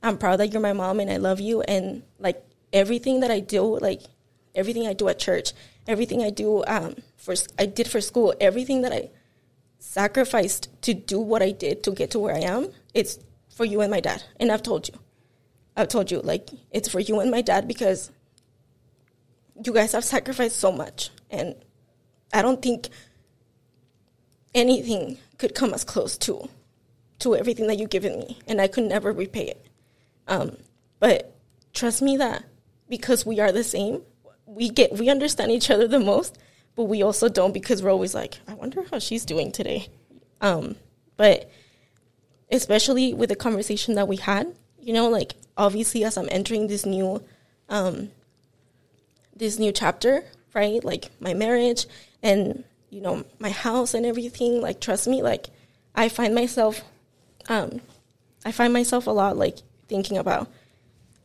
I'm 0.02 0.18
proud 0.18 0.38
that 0.38 0.52
you're 0.52 0.62
my 0.62 0.74
mom 0.74 1.00
and 1.00 1.12
I 1.12 1.18
love 1.18 1.40
you. 1.40 1.62
And 1.62 2.04
like, 2.20 2.44
everything 2.72 3.22
that 3.22 3.32
I 3.32 3.40
do, 3.40 3.80
like, 3.80 4.02
everything 4.56 4.88
I 4.88 4.94
do 4.94 5.08
at 5.10 5.20
church, 5.20 5.52
everything 5.88 6.24
I 6.24 6.30
do 6.30 6.64
um, 6.68 6.96
for, 7.18 7.36
I 7.58 7.66
did 7.66 7.90
for 7.90 8.02
school, 8.02 8.34
everything 8.40 8.82
that 8.82 8.94
I 8.94 9.10
sacrificed 9.80 10.70
to 10.84 10.94
do 10.94 11.20
what 11.20 11.42
I 11.42 11.52
did 11.52 11.84
to 11.84 11.92
get 11.92 12.12
to 12.12 12.20
where 12.20 12.36
I 12.36 12.40
am, 12.40 12.70
it's 12.94 13.20
for 13.56 13.66
you 13.66 13.82
and 13.82 13.92
my 13.92 14.00
dad. 14.00 14.24
And 14.40 14.52
I've 14.52 14.64
told 14.64 14.88
you. 14.88 14.96
I've 15.76 15.88
told 15.88 16.12
you, 16.12 16.20
like, 16.20 16.50
it's 16.70 16.90
for 16.90 17.00
you 17.00 17.20
and 17.22 17.32
my 17.32 17.42
dad 17.42 17.68
because 17.68 18.12
you 19.64 19.74
guys 19.74 19.92
have 19.94 20.04
sacrificed 20.04 20.58
so 20.58 20.72
much. 20.72 21.10
And 21.30 21.56
I 22.34 22.42
don't 22.42 22.62
think 22.62 22.90
anything 24.54 25.18
could 25.38 25.56
come 25.56 25.74
as 25.74 25.84
close 25.84 26.18
to 26.20 26.50
to 27.20 27.36
everything 27.36 27.68
that 27.68 27.78
you've 27.78 27.90
given 27.90 28.20
me. 28.20 28.40
And 28.48 28.60
I 28.60 28.68
could 28.68 28.86
never 28.86 29.12
repay 29.12 29.46
it. 29.46 29.68
Um, 30.28 30.58
but 31.00 31.36
trust 31.74 32.02
me 32.02 32.18
that 32.18 32.44
because 32.90 33.26
we 33.26 33.40
are 33.40 33.52
the 33.52 33.64
same, 33.64 34.02
we 34.46 34.70
get 34.70 34.94
we 34.94 35.10
understand 35.10 35.52
each 35.52 35.70
other 35.70 35.88
the 35.88 36.00
most, 36.00 36.38
but 36.76 36.86
we 36.86 37.02
also 37.02 37.30
don't 37.30 37.54
because 37.54 37.84
we're 37.84 37.92
always 37.92 38.16
like, 38.16 38.40
I 38.48 38.54
wonder 38.54 38.84
how 38.90 39.00
she's 39.00 39.26
doing 39.26 39.52
today. 39.52 39.88
Um, 40.42 40.76
but 41.18 41.50
especially 42.52 43.14
with 43.14 43.30
the 43.30 43.36
conversation 43.36 43.96
that 43.96 44.08
we 44.08 44.18
had, 44.18 44.54
you 44.80 44.94
know, 44.94 45.10
like 45.10 45.36
obviously 45.58 46.04
as 46.04 46.18
I'm 46.18 46.28
entering 46.32 46.68
this 46.68 46.86
new 46.86 47.24
um, 47.70 48.10
this 49.42 49.58
new 49.58 49.72
chapter, 49.72 50.24
right? 50.54 50.84
Like 50.84 51.10
my 51.20 51.34
marriage 51.34 51.88
and 52.22 52.64
you 52.92 53.02
know 53.02 53.26
my 53.40 53.50
house 53.50 53.94
and 53.94 54.06
everything. 54.06 54.62
Like 54.62 54.80
trust 54.80 55.08
me, 55.08 55.22
like 55.24 55.48
I 55.96 56.08
find 56.08 56.34
myself, 56.34 56.82
um, 57.50 57.82
I 58.46 58.52
find 58.52 58.72
myself 58.72 59.08
a 59.08 59.12
lot 59.12 59.36
like 59.36 59.58
thinking 59.90 60.18
about 60.18 60.48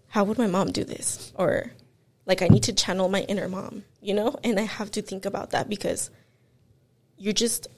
how 0.08 0.24
would 0.24 0.38
my 0.38 0.46
mom 0.46 0.72
do 0.72 0.82
this 0.82 1.30
or 1.36 1.70
like 2.24 2.40
I 2.40 2.48
need 2.48 2.64
to 2.64 2.72
channel 2.72 3.08
my 3.08 3.20
inner 3.22 3.48
mom, 3.48 3.84
you 4.00 4.14
know, 4.14 4.34
and 4.42 4.58
I 4.58 4.62
have 4.62 4.90
to 4.92 5.02
think 5.02 5.26
about 5.26 5.50
that 5.50 5.68
because 5.68 6.10
you're 7.16 7.32
just. 7.32 7.68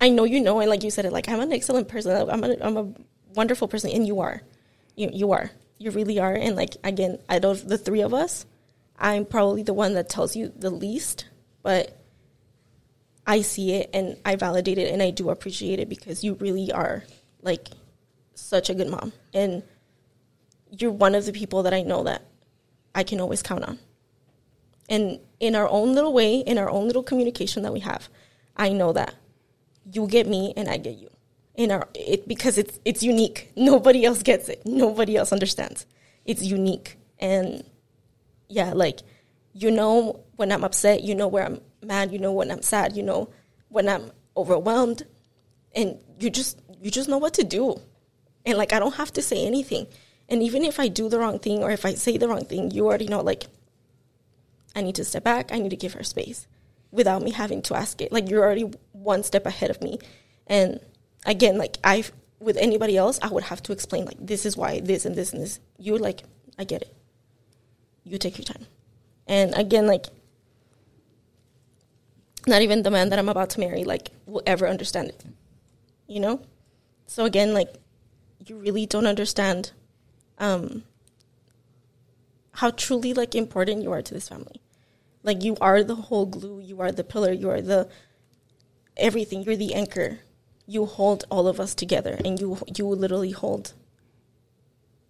I 0.00 0.10
know 0.10 0.22
you 0.22 0.40
know, 0.40 0.60
and 0.60 0.70
like 0.70 0.84
you 0.84 0.92
said, 0.92 1.04
it 1.04 1.12
like 1.12 1.28
I'm 1.28 1.40
an 1.40 1.52
excellent 1.52 1.88
person. 1.88 2.30
I'm 2.30 2.44
a, 2.44 2.56
I'm 2.60 2.76
a 2.76 2.92
wonderful 3.34 3.66
person, 3.66 3.90
and 3.90 4.06
you 4.06 4.20
are, 4.20 4.42
you 4.94 5.10
you 5.12 5.32
are, 5.32 5.50
you 5.78 5.90
really 5.90 6.20
are. 6.20 6.32
And 6.32 6.54
like 6.54 6.76
again, 6.84 7.18
out 7.28 7.44
of 7.44 7.66
the 7.66 7.76
three 7.76 8.02
of 8.02 8.14
us, 8.14 8.46
I'm 8.98 9.24
probably 9.24 9.62
the 9.62 9.74
one 9.74 9.94
that 9.94 10.08
tells 10.08 10.34
you 10.34 10.52
the 10.56 10.70
least, 10.70 11.26
but 11.62 11.96
I 13.26 13.42
see 13.42 13.74
it 13.74 13.90
and 13.92 14.16
I 14.24 14.36
validate 14.36 14.78
it 14.78 14.92
and 14.92 15.02
I 15.02 15.10
do 15.10 15.30
appreciate 15.30 15.78
it 15.78 15.88
because 15.88 16.24
you 16.24 16.34
really 16.34 16.72
are 16.72 17.04
like 17.42 17.68
such 18.34 18.70
a 18.70 18.74
good 18.74 18.88
mom. 18.88 19.12
And 19.32 19.62
you're 20.70 20.90
one 20.90 21.14
of 21.14 21.26
the 21.26 21.32
people 21.32 21.62
that 21.64 21.74
I 21.74 21.82
know 21.82 22.04
that 22.04 22.22
I 22.94 23.04
can 23.04 23.20
always 23.20 23.42
count 23.42 23.64
on. 23.64 23.78
And 24.88 25.20
in 25.38 25.54
our 25.54 25.68
own 25.68 25.94
little 25.94 26.12
way, 26.12 26.38
in 26.38 26.58
our 26.58 26.70
own 26.70 26.86
little 26.86 27.02
communication 27.02 27.62
that 27.62 27.72
we 27.72 27.80
have, 27.80 28.08
I 28.56 28.70
know 28.70 28.92
that 28.92 29.14
you 29.92 30.06
get 30.06 30.26
me 30.26 30.52
and 30.56 30.68
I 30.68 30.78
get 30.78 30.96
you. 30.96 31.10
In 31.54 31.70
our 31.72 31.88
it 31.94 32.28
because 32.28 32.56
it's 32.56 32.78
it's 32.84 33.02
unique. 33.02 33.52
Nobody 33.56 34.04
else 34.04 34.22
gets 34.22 34.48
it. 34.48 34.64
Nobody 34.64 35.16
else 35.16 35.32
understands. 35.32 35.86
It's 36.24 36.42
unique. 36.42 36.98
And 37.18 37.64
yeah, 38.48 38.72
like 38.72 39.00
you 39.52 39.70
know 39.70 40.24
when 40.36 40.52
I'm 40.52 40.64
upset, 40.64 41.02
you 41.02 41.14
know 41.14 41.28
where 41.28 41.44
I'm 41.44 41.60
mad, 41.82 42.12
you 42.12 42.18
know 42.18 42.32
when 42.32 42.50
I'm 42.50 42.62
sad, 42.62 42.96
you 42.96 43.02
know 43.02 43.30
when 43.68 43.88
I'm 43.88 44.10
overwhelmed, 44.36 45.04
and 45.74 45.98
you 46.18 46.30
just 46.30 46.60
you 46.80 46.90
just 46.90 47.08
know 47.08 47.18
what 47.18 47.34
to 47.34 47.44
do, 47.44 47.80
and 48.46 48.56
like 48.56 48.72
I 48.72 48.78
don't 48.78 48.94
have 48.94 49.12
to 49.14 49.22
say 49.22 49.46
anything, 49.46 49.86
and 50.28 50.42
even 50.42 50.64
if 50.64 50.80
I 50.80 50.88
do 50.88 51.08
the 51.08 51.18
wrong 51.18 51.38
thing 51.38 51.62
or 51.62 51.70
if 51.70 51.84
I 51.84 51.94
say 51.94 52.16
the 52.16 52.28
wrong 52.28 52.44
thing, 52.44 52.70
you 52.70 52.86
already 52.86 53.08
know 53.08 53.20
like 53.20 53.46
I 54.74 54.82
need 54.82 54.94
to 54.96 55.04
step 55.04 55.24
back, 55.24 55.52
I 55.52 55.58
need 55.58 55.70
to 55.70 55.76
give 55.76 55.94
her 55.94 56.02
space, 56.02 56.46
without 56.90 57.22
me 57.22 57.30
having 57.32 57.62
to 57.62 57.74
ask 57.74 58.00
it. 58.00 58.12
Like 58.12 58.28
you're 58.30 58.44
already 58.44 58.70
one 58.92 59.22
step 59.22 59.44
ahead 59.46 59.70
of 59.70 59.82
me, 59.82 59.98
and 60.46 60.80
again, 61.26 61.58
like 61.58 61.76
I 61.84 62.04
with 62.40 62.56
anybody 62.56 62.96
else, 62.96 63.18
I 63.20 63.28
would 63.28 63.44
have 63.44 63.62
to 63.64 63.72
explain 63.72 64.04
like 64.06 64.18
this 64.18 64.46
is 64.46 64.56
why 64.56 64.80
this 64.80 65.04
and 65.04 65.14
this 65.14 65.32
and 65.32 65.42
this. 65.42 65.60
You 65.76 65.98
like 65.98 66.22
I 66.58 66.64
get 66.64 66.82
it 66.82 66.97
you 68.08 68.18
take 68.18 68.38
your 68.38 68.44
time. 68.44 68.66
And 69.26 69.54
again, 69.54 69.86
like, 69.86 70.06
not 72.46 72.62
even 72.62 72.82
the 72.82 72.90
man 72.90 73.10
that 73.10 73.18
I'm 73.18 73.28
about 73.28 73.50
to 73.50 73.60
marry, 73.60 73.84
like, 73.84 74.10
will 74.26 74.42
ever 74.46 74.66
understand 74.66 75.08
it. 75.08 75.24
You 76.06 76.20
know? 76.20 76.40
So 77.06 77.24
again, 77.24 77.52
like, 77.52 77.74
you 78.46 78.56
really 78.56 78.86
don't 78.86 79.06
understand 79.06 79.72
um, 80.38 80.84
how 82.52 82.70
truly, 82.70 83.12
like, 83.12 83.34
important 83.34 83.82
you 83.82 83.92
are 83.92 84.02
to 84.02 84.14
this 84.14 84.28
family. 84.28 84.62
Like, 85.22 85.42
you 85.42 85.56
are 85.60 85.84
the 85.84 85.94
whole 85.94 86.26
glue, 86.26 86.60
you 86.60 86.80
are 86.80 86.92
the 86.92 87.04
pillar, 87.04 87.32
you 87.32 87.50
are 87.50 87.60
the 87.60 87.88
everything, 88.96 89.42
you're 89.42 89.56
the 89.56 89.74
anchor. 89.74 90.20
You 90.66 90.84
hold 90.84 91.24
all 91.30 91.48
of 91.48 91.58
us 91.60 91.74
together, 91.74 92.18
and 92.22 92.38
you 92.38 92.58
you 92.76 92.86
literally 92.86 93.30
hold 93.30 93.72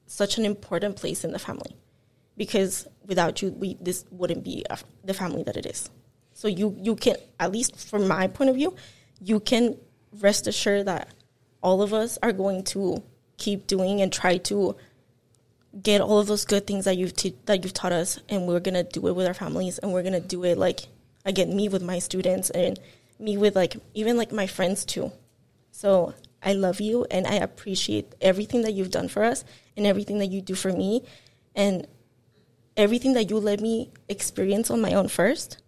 such 0.07 0.39
an 0.39 0.45
important 0.45 0.95
place 0.95 1.25
in 1.25 1.33
the 1.33 1.39
family 1.39 1.77
because 2.39 2.87
without 3.05 3.43
you, 3.43 3.51
we 3.51 3.77
this 3.81 4.07
wouldn't 4.11 4.45
be 4.45 4.65
a, 4.71 4.79
the 5.05 5.13
family 5.13 5.43
that 5.43 5.59
it 5.59 5.67
is. 5.67 5.91
So 6.33 6.49
you 6.49 6.75
you 6.81 6.97
can 6.97 7.17
at 7.39 7.53
least 7.53 7.89
from 7.91 8.09
my 8.09 8.29
point 8.29 8.49
of 8.49 8.57
view, 8.57 8.75
you 9.21 9.41
can 9.41 9.77
rest 10.21 10.47
assured 10.47 10.87
that 10.87 11.09
all 11.63 11.83
of 11.83 11.93
us 11.93 12.19
are 12.23 12.33
going 12.33 12.65
to 12.65 13.03
keep 13.37 13.67
doing 13.67 14.01
and 14.01 14.11
try 14.13 14.39
to 14.39 14.77
get 15.83 16.01
all 16.01 16.19
of 16.19 16.27
those 16.27 16.45
good 16.45 16.67
things 16.67 16.87
that 16.87 16.97
you've 16.97 17.15
t- 17.15 17.37
that 17.45 17.63
you've 17.63 17.75
taught 17.75 17.93
us, 17.93 18.19
and 18.31 18.47
we're 18.47 18.61
gonna 18.61 18.85
do 18.85 19.07
it 19.09 19.15
with 19.15 19.27
our 19.27 19.35
families, 19.35 19.79
and 19.79 19.93
we're 19.93 20.03
gonna 20.05 20.21
do 20.21 20.45
it 20.45 20.57
like 20.57 20.87
again 21.25 21.55
me 21.55 21.69
with 21.69 21.83
my 21.83 21.99
students 21.99 22.49
and 22.51 22.81
me 23.19 23.37
with 23.37 23.57
like 23.57 23.77
even 23.95 24.17
like 24.17 24.33
my 24.33 24.47
friends 24.47 24.85
too. 24.85 25.13
So 25.73 26.15
I 26.43 26.53
love 26.53 26.81
you 26.81 27.07
and 27.11 27.27
I 27.27 27.35
appreciate 27.35 28.15
everything 28.21 28.63
that 28.63 28.73
you've 28.73 28.91
done 28.91 29.09
for 29.09 29.25
us 29.25 29.45
and 29.77 29.87
everything 29.87 30.19
that 30.19 30.27
you 30.27 30.41
do 30.41 30.55
for 30.55 30.73
me. 30.73 31.03
And 31.55 31.87
everything 32.79 33.13
that 33.13 33.29
you 33.29 33.39
let 33.39 33.61
me 33.61 33.91
experience 34.09 34.71
on 34.71 34.81
my 34.81 34.95
own 34.95 35.09
first 35.09 35.59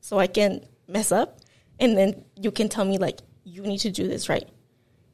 so 0.00 0.18
I 0.18 0.26
can 0.26 0.66
mess 0.86 1.10
up 1.12 1.38
and 1.80 1.96
then 1.96 2.24
you 2.36 2.50
can 2.50 2.68
tell 2.68 2.84
me 2.84 2.98
like 2.98 3.20
you 3.44 3.62
need 3.62 3.78
to 3.78 3.90
do 3.90 4.06
this 4.06 4.28
right 4.28 4.46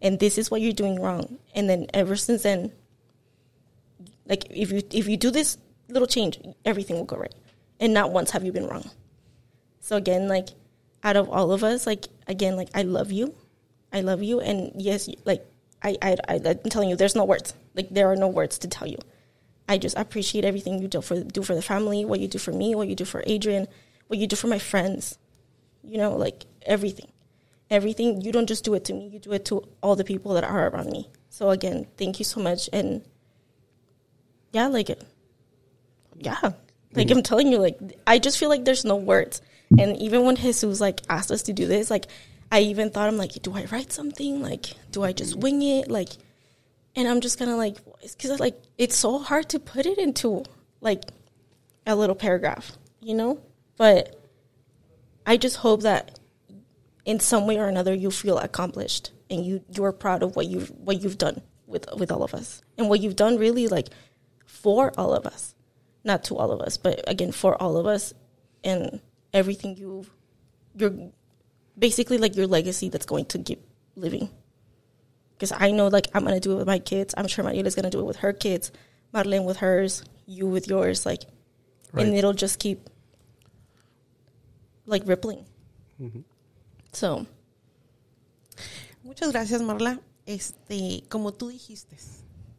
and 0.01 0.19
this 0.19 0.39
is 0.39 0.51
what 0.51 0.61
you're 0.61 0.73
doing 0.73 1.01
wrong 1.01 1.39
and 1.55 1.69
then 1.71 1.87
ever 1.95 2.17
since 2.17 2.43
then 2.43 2.73
like 4.27 4.47
if 4.51 4.73
you 4.73 4.83
if 4.91 5.07
you 5.07 5.17
do 5.17 5.31
this 5.31 5.59
little 5.89 6.09
change 6.09 6.41
everything 6.65 6.97
will 6.97 7.05
go 7.05 7.17
right 7.17 7.35
and 7.79 7.93
not 7.93 8.13
once 8.13 8.31
have 8.31 8.45
you 8.45 8.53
been 8.53 8.67
wrong. 8.67 8.89
So 9.81 9.97
again 9.97 10.29
like 10.29 10.49
out 11.03 11.17
of 11.17 11.29
all 11.29 11.53
of 11.53 11.65
us 11.65 11.87
like 11.87 12.07
again 12.27 12.57
like 12.57 12.69
I 12.75 12.83
love 12.83 13.11
you 13.11 13.35
I 13.93 14.01
love 14.01 14.23
you 14.23 14.41
and 14.41 14.73
yes 14.81 15.09
like 15.25 15.45
I 15.83 15.97
I, 16.01 16.17
I 16.29 16.41
I'm 16.45 16.71
telling 16.71 16.89
you 16.89 16.97
there's 16.97 17.17
no 17.17 17.25
words 17.25 17.55
like 17.75 17.91
there 17.91 18.11
are 18.11 18.17
no 18.17 18.29
words 18.29 18.59
to 18.59 18.69
tell 18.69 18.89
you 18.89 18.99
I 19.73 19.79
just 19.79 19.97
appreciate 19.97 20.45
everything 20.45 20.81
you 20.83 20.87
do 20.87 21.01
for 21.01 21.25
do 21.25 21.43
for 21.43 21.55
the 21.55 21.63
family, 21.63 22.05
what 22.05 22.21
you 22.21 22.29
do 22.29 22.39
for 22.39 22.53
me, 22.53 22.75
what 22.75 22.89
you 22.89 22.95
do 22.95 23.07
for 23.07 23.23
Adrian, 23.27 23.67
what 24.09 24.19
you 24.19 24.27
do 24.27 24.37
for 24.37 24.47
my 24.47 24.59
friends. 24.59 25.19
You 25.83 25.97
know, 25.97 26.15
like 26.15 26.45
everything. 26.67 27.11
Everything 27.71 28.21
you 28.21 28.33
don't 28.33 28.47
just 28.47 28.65
do 28.65 28.75
it 28.75 28.85
to 28.85 28.93
me, 28.93 29.09
you 29.09 29.19
do 29.19 29.33
it 29.33 29.47
to 29.47 29.67
all 29.83 29.97
the 29.97 30.05
people 30.05 30.35
that 30.35 30.45
are 30.45 30.69
around 30.69 30.91
me. 30.91 31.09
So 31.31 31.49
again, 31.49 31.87
thank 31.97 32.19
you 32.19 32.27
so 32.27 32.39
much 32.39 32.69
and 32.71 33.03
yeah, 34.53 34.67
like 34.67 34.91
it. 34.91 35.03
yeah. 36.19 36.53
Like 36.95 37.11
I'm 37.11 37.23
telling 37.23 37.49
you 37.49 37.59
like 37.59 37.79
I 38.07 38.19
just 38.19 38.39
feel 38.39 38.51
like 38.51 38.67
there's 38.67 38.85
no 38.85 38.97
words. 38.97 39.41
And 39.79 39.97
even 39.97 40.27
when 40.27 40.37
Jesus 40.37 40.83
like 40.83 41.01
asked 41.09 41.31
us 41.31 41.43
to 41.45 41.55
do 41.55 41.67
this, 41.67 41.91
like 41.91 42.09
I 42.51 42.61
even 42.61 42.91
thought 42.91 43.09
I'm 43.09 43.17
like, 43.17 43.33
do 43.41 43.57
I 43.57 43.65
write 43.73 43.91
something? 43.91 44.43
Like, 44.43 44.67
do 44.91 45.03
I 45.03 45.15
just 45.15 45.37
wing 45.37 45.63
it? 45.63 45.91
Like 45.91 46.11
and 46.95 47.09
I'm 47.09 47.21
just 47.21 47.41
of 47.41 47.49
like, 47.49 47.79
because 48.01 48.39
like 48.41 48.61
it's 48.79 48.97
so 48.97 49.19
hard 49.19 49.49
to 49.51 49.59
put 49.59 49.87
it 49.87 49.99
into 49.99 50.45
like 50.81 51.05
a 51.87 51.97
little 51.97 52.15
paragraph, 52.15 52.73
you 53.01 53.15
know? 53.15 53.41
But 53.77 54.21
I 55.27 55.37
just 55.37 55.57
hope 55.57 55.83
that 55.83 56.19
in 57.05 57.21
some 57.21 57.47
way 57.47 57.59
or 57.59 57.67
another 57.67 57.95
you 57.95 58.11
feel 58.11 58.39
accomplished 58.39 59.13
and 59.31 59.45
you 59.45 59.65
you're 59.75 59.93
proud 59.93 60.23
of 60.23 60.37
what 60.37 60.47
you 60.47 60.61
what 60.61 61.03
you've 61.03 61.19
done 61.19 61.43
with 61.67 61.87
with 61.97 62.13
all 62.13 62.23
of 62.23 62.35
us. 62.35 62.63
And 62.77 62.89
what 62.89 63.01
you've 63.01 63.17
done 63.17 63.39
really 63.39 63.69
like 63.69 63.89
for 64.47 64.93
all 64.99 65.15
of 65.15 65.27
us. 65.27 65.55
Not 66.05 66.25
to 66.25 66.37
all 66.37 66.51
of 66.51 66.61
us 66.61 66.77
but 66.77 67.03
again 67.09 67.33
for 67.33 67.61
all 67.61 67.77
of 67.77 67.87
us 67.87 68.13
and 68.63 69.01
everything 69.33 69.77
you 69.77 70.05
you're 70.77 71.11
basically 71.79 72.19
like 72.19 72.37
your 72.37 72.47
legacy 72.47 72.89
that's 72.89 73.07
going 73.07 73.25
to 73.27 73.39
keep 73.39 73.65
living 73.97 74.29
because 75.43 75.59
I 75.59 75.73
know 75.73 75.89
like 75.89 76.07
I'm 76.15 76.23
gonna 76.23 76.39
do 76.39 76.53
it 76.53 76.59
with 76.59 76.69
my 76.69 76.79
kids 76.79 77.15
I'm 77.17 77.27
sure 77.27 77.45
Mariela's 77.45 77.75
gonna 77.75 77.91
do 77.91 77.99
it 77.99 78.07
with 78.07 78.19
her 78.19 78.33
kids 78.33 78.71
Marlene 79.13 79.45
with 79.45 79.57
hers 79.57 80.05
you 80.27 80.47
with 80.47 80.69
yours 80.69 81.05
like 81.05 81.25
Right. 81.93 82.07
and 82.07 82.15
it'll 82.15 82.33
just 82.33 82.61
keep 82.61 82.89
like 84.87 85.03
rippling 85.05 85.45
so 86.93 87.27
Muchas 89.05 89.33
gracias, 89.33 89.61
Marla. 89.63 90.01
Este, 90.27 91.03
como 91.09 91.33
tú 91.33 91.49
dijiste, 91.49 91.97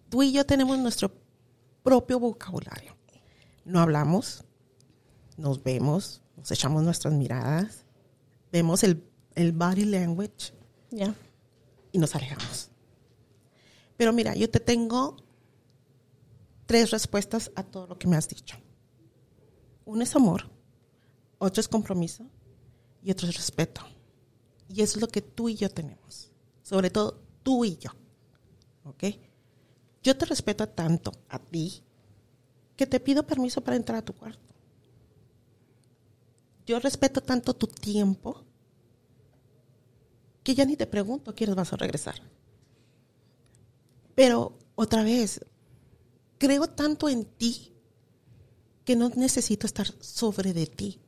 tú 0.10 0.22
y 0.22 0.34
yo 0.34 0.46
tenemos 0.46 0.78
nuestro 0.78 1.10
propio 1.84 2.20
vocabulario. 2.20 2.98
No 3.64 3.80
hablamos, 3.80 4.44
nos 5.38 5.64
vemos, 5.64 6.22
nos 6.36 6.52
echamos 6.52 6.84
nuestras 6.84 7.14
miradas, 7.14 7.86
vemos 8.52 8.84
el, 8.84 9.02
el 9.36 9.54
body 9.54 9.86
language 9.86 10.52
yeah 10.92 11.16
y 11.94 11.98
nos 11.98 12.14
alejamos. 12.14 12.73
Pero 13.98 14.14
mira, 14.14 14.36
yo 14.36 14.50
te 14.50 14.60
tengo 14.60 15.18
tres 16.66 16.92
respuestas 16.92 17.52
a 17.56 17.64
todo 17.64 17.88
lo 17.88 18.00
que 18.00 18.08
me 18.08 18.16
has 18.16 18.28
dicho. 18.28 18.58
Uno 19.86 20.04
es 20.04 20.16
amor, 20.16 20.50
otro 21.38 21.62
es 21.62 21.68
compromiso 21.68 22.26
y 23.04 23.12
otro 23.12 23.28
es 23.28 23.36
respeto. 23.36 23.82
Y 24.70 24.82
eso 24.82 24.98
es 24.98 25.02
lo 25.02 25.08
que 25.08 25.22
tú 25.22 25.50
y 25.50 25.56
yo 25.56 25.70
tenemos. 25.70 26.32
Sobre 26.64 26.90
todo 26.90 27.22
tú 27.44 27.66
y 27.66 27.78
yo. 27.78 27.92
¿Ok? 28.86 29.04
Yo 30.02 30.18
te 30.18 30.26
respeto 30.26 30.68
tanto 30.68 31.12
a 31.30 31.40
ti 31.40 31.84
que 32.76 32.88
te 32.88 33.00
pido 33.00 33.26
permiso 33.26 33.62
para 33.62 33.78
entrar 33.78 34.00
a 34.00 34.06
tu 34.06 34.14
cuarto. 34.14 34.54
Yo 36.66 36.80
respeto 36.80 37.22
tanto 37.22 37.54
tu 37.54 37.68
tiempo 37.68 38.44
que 40.44 40.56
ya 40.56 40.66
ni 40.66 40.76
te 40.76 40.88
pregunto 40.88 41.36
quiénes 41.36 41.56
vas 41.56 41.74
a 41.74 41.78
regresar. 41.78 42.16
Pero 44.16 44.58
otra 44.76 45.04
vez, 45.04 45.42
creo 46.38 46.68
tanto 46.68 47.10
en 47.10 47.26
ti 47.26 47.74
que 48.86 48.96
no 48.96 49.10
necesito 49.16 49.66
estar 49.66 49.88
sobre 50.00 50.54
de 50.54 50.68
ti. 50.68 51.00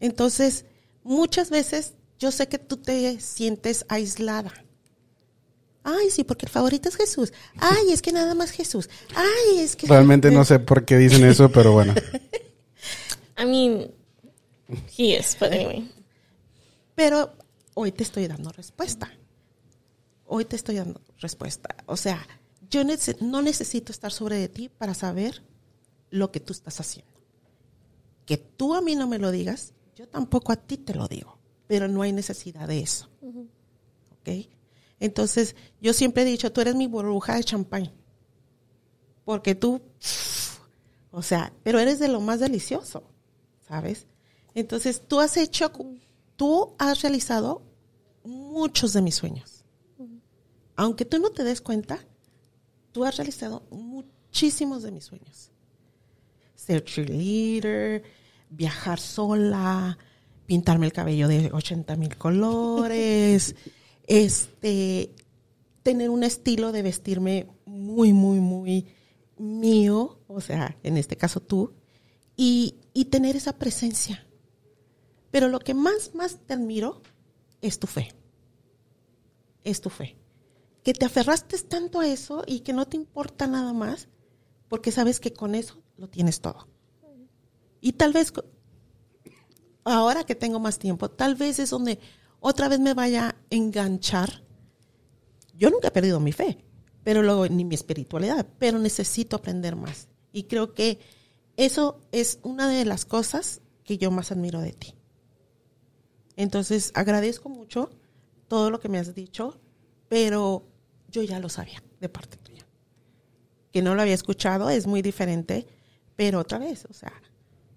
Entonces, 0.00 0.64
muchas 1.02 1.50
veces 1.50 1.94
yo 2.18 2.30
sé 2.30 2.48
que 2.48 2.58
tú 2.58 2.76
te 2.76 3.20
sientes 3.20 3.86
aislada. 3.88 4.52
Ay, 5.82 6.10
sí, 6.10 6.24
porque 6.24 6.46
el 6.46 6.52
favorito 6.52 6.88
es 6.88 6.96
Jesús. 6.96 7.32
Ay, 7.58 7.92
es 7.92 8.00
que 8.00 8.10
nada 8.10 8.34
más 8.34 8.50
Jesús. 8.50 8.88
Ay, 9.14 9.58
es 9.58 9.76
que... 9.76 9.86
Realmente 9.86 10.30
no 10.30 10.44
sé 10.44 10.58
por 10.58 10.84
qué 10.84 10.96
dicen 10.96 11.24
eso, 11.24 11.50
pero 11.50 11.72
bueno. 11.72 11.94
I 13.38 13.44
mean 13.44 13.90
he 14.96 15.16
is 15.16 15.36
but 15.38 15.52
anyway 15.52 15.90
Pero 16.94 17.32
hoy 17.74 17.92
te 17.92 18.04
estoy 18.04 18.26
dando 18.28 18.50
respuesta. 18.52 19.10
Hoy 20.36 20.46
te 20.46 20.56
estoy 20.56 20.74
dando 20.74 21.00
respuesta. 21.20 21.76
O 21.86 21.96
sea, 21.96 22.26
yo 22.68 22.82
no 23.20 23.40
necesito 23.40 23.92
estar 23.92 24.10
sobre 24.10 24.36
de 24.36 24.48
ti 24.48 24.68
para 24.68 24.92
saber 24.92 25.44
lo 26.10 26.32
que 26.32 26.40
tú 26.40 26.52
estás 26.52 26.80
haciendo. 26.80 27.12
Que 28.26 28.36
tú 28.36 28.74
a 28.74 28.80
mí 28.80 28.96
no 28.96 29.06
me 29.06 29.20
lo 29.20 29.30
digas, 29.30 29.74
yo 29.94 30.08
tampoco 30.08 30.50
a 30.50 30.56
ti 30.56 30.76
te 30.76 30.92
lo 30.92 31.06
digo. 31.06 31.38
Pero 31.68 31.86
no 31.86 32.02
hay 32.02 32.12
necesidad 32.12 32.66
de 32.66 32.80
eso. 32.80 33.08
¿Ok? 33.22 34.48
Entonces, 34.98 35.54
yo 35.80 35.92
siempre 35.92 36.24
he 36.24 36.26
dicho, 36.26 36.50
tú 36.50 36.62
eres 36.62 36.74
mi 36.74 36.88
burbuja 36.88 37.36
de 37.36 37.44
champán. 37.44 37.92
Porque 39.24 39.54
tú, 39.54 39.82
o 41.12 41.22
sea, 41.22 41.52
pero 41.62 41.78
eres 41.78 42.00
de 42.00 42.08
lo 42.08 42.20
más 42.20 42.40
delicioso, 42.40 43.04
¿sabes? 43.68 44.08
Entonces, 44.56 45.00
tú 45.06 45.20
has 45.20 45.36
hecho, 45.36 45.70
tú 46.34 46.74
has 46.80 47.02
realizado 47.02 47.62
muchos 48.24 48.94
de 48.94 49.02
mis 49.02 49.14
sueños. 49.14 49.53
Aunque 50.76 51.04
tú 51.04 51.18
no 51.18 51.30
te 51.30 51.44
des 51.44 51.60
cuenta, 51.60 52.04
tú 52.92 53.04
has 53.04 53.16
realizado 53.16 53.62
muchísimos 53.70 54.82
de 54.82 54.90
mis 54.90 55.04
sueños. 55.04 55.50
Ser 56.54 56.84
cheerleader, 56.84 58.02
viajar 58.50 58.98
sola, 58.98 59.98
pintarme 60.46 60.86
el 60.86 60.92
cabello 60.92 61.28
de 61.28 61.50
80 61.52 61.96
mil 61.96 62.16
colores, 62.16 63.54
este, 64.06 65.14
tener 65.82 66.10
un 66.10 66.24
estilo 66.24 66.72
de 66.72 66.82
vestirme 66.82 67.46
muy, 67.66 68.12
muy, 68.12 68.40
muy 68.40 68.86
mío, 69.38 70.18
o 70.28 70.40
sea, 70.40 70.76
en 70.82 70.96
este 70.96 71.16
caso 71.16 71.40
tú, 71.40 71.72
y, 72.36 72.76
y 72.92 73.06
tener 73.06 73.36
esa 73.36 73.58
presencia. 73.58 74.26
Pero 75.30 75.48
lo 75.48 75.58
que 75.58 75.74
más, 75.74 76.14
más 76.14 76.38
te 76.46 76.54
admiro 76.54 77.02
es 77.60 77.78
tu 77.78 77.86
fe. 77.86 78.12
Es 79.64 79.80
tu 79.80 79.90
fe. 79.90 80.16
Que 80.84 80.94
te 80.94 81.06
aferraste 81.06 81.58
tanto 81.58 81.98
a 81.98 82.06
eso 82.06 82.44
y 82.46 82.60
que 82.60 82.72
no 82.72 82.86
te 82.86 82.96
importa 82.96 83.48
nada 83.48 83.72
más, 83.72 84.08
porque 84.68 84.92
sabes 84.92 85.18
que 85.18 85.32
con 85.32 85.56
eso 85.56 85.82
lo 85.96 86.08
tienes 86.08 86.40
todo. 86.40 86.68
Y 87.80 87.94
tal 87.94 88.12
vez, 88.12 88.32
ahora 89.82 90.24
que 90.24 90.34
tengo 90.34 90.60
más 90.60 90.78
tiempo, 90.78 91.10
tal 91.10 91.34
vez 91.34 91.58
es 91.58 91.70
donde 91.70 91.98
otra 92.40 92.68
vez 92.68 92.80
me 92.80 92.94
vaya 92.94 93.28
a 93.28 93.36
enganchar. 93.50 94.44
Yo 95.56 95.70
nunca 95.70 95.88
he 95.88 95.90
perdido 95.90 96.20
mi 96.20 96.32
fe, 96.32 96.64
pero 97.02 97.22
luego 97.22 97.48
ni 97.48 97.64
mi 97.64 97.74
espiritualidad, 97.74 98.46
pero 98.58 98.78
necesito 98.78 99.36
aprender 99.36 99.76
más. 99.76 100.08
Y 100.32 100.44
creo 100.44 100.74
que 100.74 100.98
eso 101.56 102.00
es 102.12 102.38
una 102.42 102.68
de 102.68 102.84
las 102.84 103.04
cosas 103.04 103.62
que 103.84 103.98
yo 103.98 104.10
más 104.10 104.32
admiro 104.32 104.60
de 104.60 104.72
ti. 104.72 104.94
Entonces, 106.36 106.90
agradezco 106.94 107.48
mucho 107.48 107.90
todo 108.48 108.70
lo 108.70 108.80
que 108.80 108.88
me 108.88 108.98
has 108.98 109.14
dicho, 109.14 109.60
pero 110.08 110.66
yo 111.14 111.22
ya 111.22 111.38
lo 111.38 111.48
sabía 111.48 111.80
de 112.00 112.08
parte 112.08 112.36
tuya. 112.38 112.66
Que 113.72 113.82
no 113.82 113.94
lo 113.94 114.02
había 114.02 114.14
escuchado 114.14 114.68
es 114.68 114.86
muy 114.88 115.00
diferente, 115.00 115.66
pero 116.16 116.40
otra 116.40 116.58
vez, 116.58 116.86
o 116.90 116.92
sea, 116.92 117.12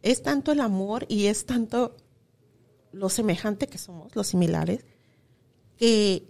es 0.02 0.24
tanto 0.24 0.52
el 0.52 0.60
amor 0.60 1.06
y 1.08 1.28
es 1.28 1.46
tanto 1.46 1.96
lo 2.92 3.10
semejante 3.10 3.68
que 3.68 3.78
somos, 3.78 4.16
los 4.16 4.28
similares, 4.28 4.86
que 5.78 6.28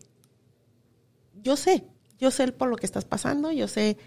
yo 1.41 1.55
sé, 1.55 1.85
yo 2.19 2.29
sé 2.29 2.51
por 2.51 2.67
lo 2.67 2.75
que 2.75 2.85
estás 2.85 3.05
pasando, 3.05 3.53
yo 3.53 3.69
sé 3.69 3.97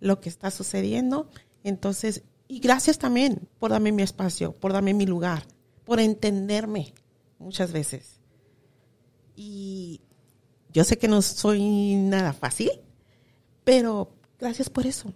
lo 0.00 0.20
que 0.20 0.30
está 0.30 0.50
sucediendo, 0.50 1.28
entonces, 1.62 2.22
y 2.48 2.60
gracias 2.60 2.98
también 2.98 3.48
por 3.58 3.70
darme 3.70 3.92
mi 3.92 4.02
espacio, 4.02 4.52
por 4.52 4.72
darme 4.72 4.94
mi 4.94 5.04
lugar, 5.04 5.46
por 5.84 6.00
entenderme 6.00 6.94
muchas 7.38 7.72
veces. 7.72 8.20
Y 9.34 10.00
yo 10.76 10.84
sé 10.84 10.98
que 10.98 11.08
no 11.08 11.22
soy 11.22 11.94
nada 11.94 12.34
fácil, 12.34 12.70
pero 13.64 14.10
gracias 14.38 14.68
por 14.68 14.86
eso. 14.86 15.10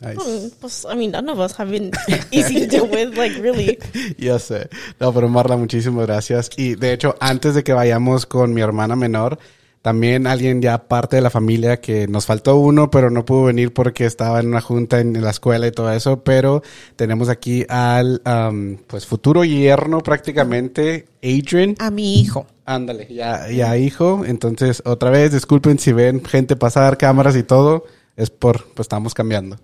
Nice. 0.00 0.16
Hmm, 0.16 0.50
pues, 0.60 0.84
I 0.92 0.96
mean, 0.96 1.12
none 1.12 1.30
of 1.30 1.38
us 1.38 1.56
have 1.56 1.70
been 1.70 1.92
easy 2.32 2.58
to 2.58 2.66
deal 2.66 2.90
with, 2.90 3.16
like, 3.16 3.40
really. 3.40 3.78
Ya 4.18 4.40
sé. 4.40 4.68
No, 4.98 5.12
pero 5.12 5.28
Marla, 5.28 5.56
muchísimas 5.56 6.04
gracias. 6.08 6.50
Y 6.56 6.74
de 6.74 6.92
hecho, 6.92 7.14
antes 7.20 7.54
de 7.54 7.62
que 7.62 7.72
vayamos 7.72 8.26
con 8.26 8.52
mi 8.52 8.60
hermana 8.60 8.96
menor, 8.96 9.38
también 9.82 10.26
alguien 10.26 10.60
ya 10.60 10.88
parte 10.88 11.16
de 11.16 11.22
la 11.22 11.30
familia 11.30 11.80
que 11.80 12.06
nos 12.06 12.26
faltó 12.26 12.56
uno, 12.56 12.90
pero 12.90 13.10
no 13.10 13.24
pudo 13.24 13.44
venir 13.44 13.72
porque 13.72 14.04
estaba 14.04 14.40
en 14.40 14.48
una 14.48 14.60
junta 14.60 15.00
en, 15.00 15.20
la 15.22 15.30
escuela 15.30 15.66
y 15.66 15.72
todo 15.72 15.90
eso. 15.92 16.22
Pero 16.22 16.62
tenemos 16.96 17.28
aquí 17.30 17.64
al, 17.68 18.20
um, 18.26 18.76
pues, 18.86 19.06
futuro 19.06 19.42
yerno 19.44 20.00
prácticamente, 20.00 21.06
Adrian. 21.22 21.76
A 21.78 21.90
mi 21.90 22.20
hijo. 22.20 22.46
Ándale, 22.66 23.08
ya, 23.10 23.48
ya 23.50 23.76
hijo. 23.78 24.24
Entonces, 24.26 24.82
otra 24.84 25.10
vez, 25.10 25.32
disculpen 25.32 25.78
si 25.78 25.92
ven 25.92 26.22
gente 26.24 26.56
pasar, 26.56 26.98
cámaras 26.98 27.34
y 27.36 27.42
todo. 27.42 27.84
Es 28.16 28.28
por, 28.28 28.64
pues 28.74 28.84
estamos 28.84 29.14
cambiando. 29.14 29.56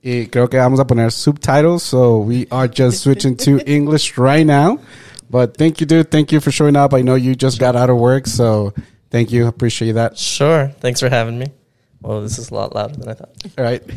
Y 0.00 0.26
creo 0.26 0.48
que 0.48 0.58
vamos 0.58 0.78
a 0.78 0.86
poner 0.86 1.10
subtitles, 1.10 1.82
so 1.82 2.18
we 2.18 2.46
are 2.50 2.68
just 2.68 3.02
switching 3.02 3.36
to 3.36 3.58
English 3.66 4.16
right 4.18 4.46
now. 4.46 4.78
But 5.30 5.56
thank 5.56 5.80
you, 5.80 5.86
dude. 5.86 6.10
Thank 6.10 6.30
you 6.30 6.40
for 6.40 6.52
showing 6.52 6.76
up. 6.76 6.94
I 6.94 7.02
know 7.02 7.16
you 7.16 7.34
just 7.34 7.58
got 7.58 7.74
out 7.74 7.90
of 7.90 7.96
work, 7.96 8.26
so 8.26 8.72
thank 9.14 9.30
you. 9.30 9.44
I 9.44 9.48
appreciate 9.48 9.92
that. 9.92 10.18
Sure. 10.18 10.66
Thanks 10.80 10.98
for 10.98 11.08
having 11.08 11.38
me. 11.38 11.46
Well, 12.00 12.20
this 12.20 12.36
is 12.36 12.50
a 12.50 12.54
lot 12.54 12.74
louder 12.74 12.96
than 12.96 13.08
I 13.08 13.14
thought. 13.14 13.30
All 13.56 13.64
right. 13.64 13.82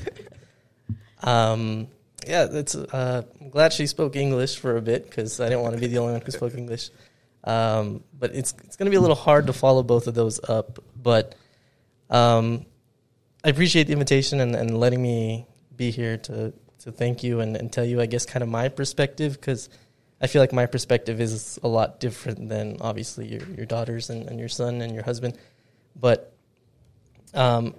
Um, 1.23 1.87
yeah, 2.27 2.47
it's. 2.51 2.75
Uh, 2.75 3.23
I'm 3.41 3.49
glad 3.49 3.73
she 3.73 3.87
spoke 3.87 4.15
English 4.15 4.59
for 4.59 4.77
a 4.77 4.81
bit 4.83 5.09
because 5.09 5.39
I 5.39 5.49
didn't 5.49 5.63
want 5.63 5.73
to 5.73 5.81
be 5.81 5.87
the 5.87 5.97
only 5.97 6.13
one 6.13 6.21
who 6.21 6.31
spoke 6.31 6.53
English. 6.53 6.91
Um, 7.43 8.03
but 8.17 8.35
it's 8.35 8.53
it's 8.63 8.75
going 8.75 8.85
to 8.85 8.91
be 8.91 8.97
a 8.97 9.01
little 9.01 9.15
hard 9.15 9.47
to 9.47 9.53
follow 9.53 9.81
both 9.81 10.05
of 10.05 10.13
those 10.13 10.39
up. 10.47 10.77
But 10.95 11.33
um, 12.11 12.67
I 13.43 13.49
appreciate 13.49 13.87
the 13.87 13.93
invitation 13.93 14.39
and, 14.39 14.55
and 14.55 14.79
letting 14.79 15.01
me 15.01 15.47
be 15.75 15.89
here 15.89 16.17
to 16.17 16.53
to 16.81 16.91
thank 16.91 17.23
you 17.23 17.39
and, 17.39 17.57
and 17.57 17.73
tell 17.73 17.83
you, 17.83 17.99
I 17.99 18.05
guess, 18.05 18.27
kind 18.27 18.43
of 18.43 18.49
my 18.49 18.69
perspective 18.69 19.33
because 19.33 19.69
I 20.19 20.27
feel 20.27 20.41
like 20.41 20.53
my 20.53 20.65
perspective 20.65 21.21
is 21.21 21.59
a 21.61 21.67
lot 21.67 21.99
different 21.99 22.49
than 22.49 22.77
obviously 22.81 23.27
your 23.27 23.43
your 23.55 23.65
daughters 23.65 24.09
and, 24.09 24.27
and 24.27 24.39
your 24.39 24.49
son 24.49 24.81
and 24.81 24.93
your 24.93 25.03
husband, 25.03 25.37
but 25.95 26.33
um, 27.33 27.75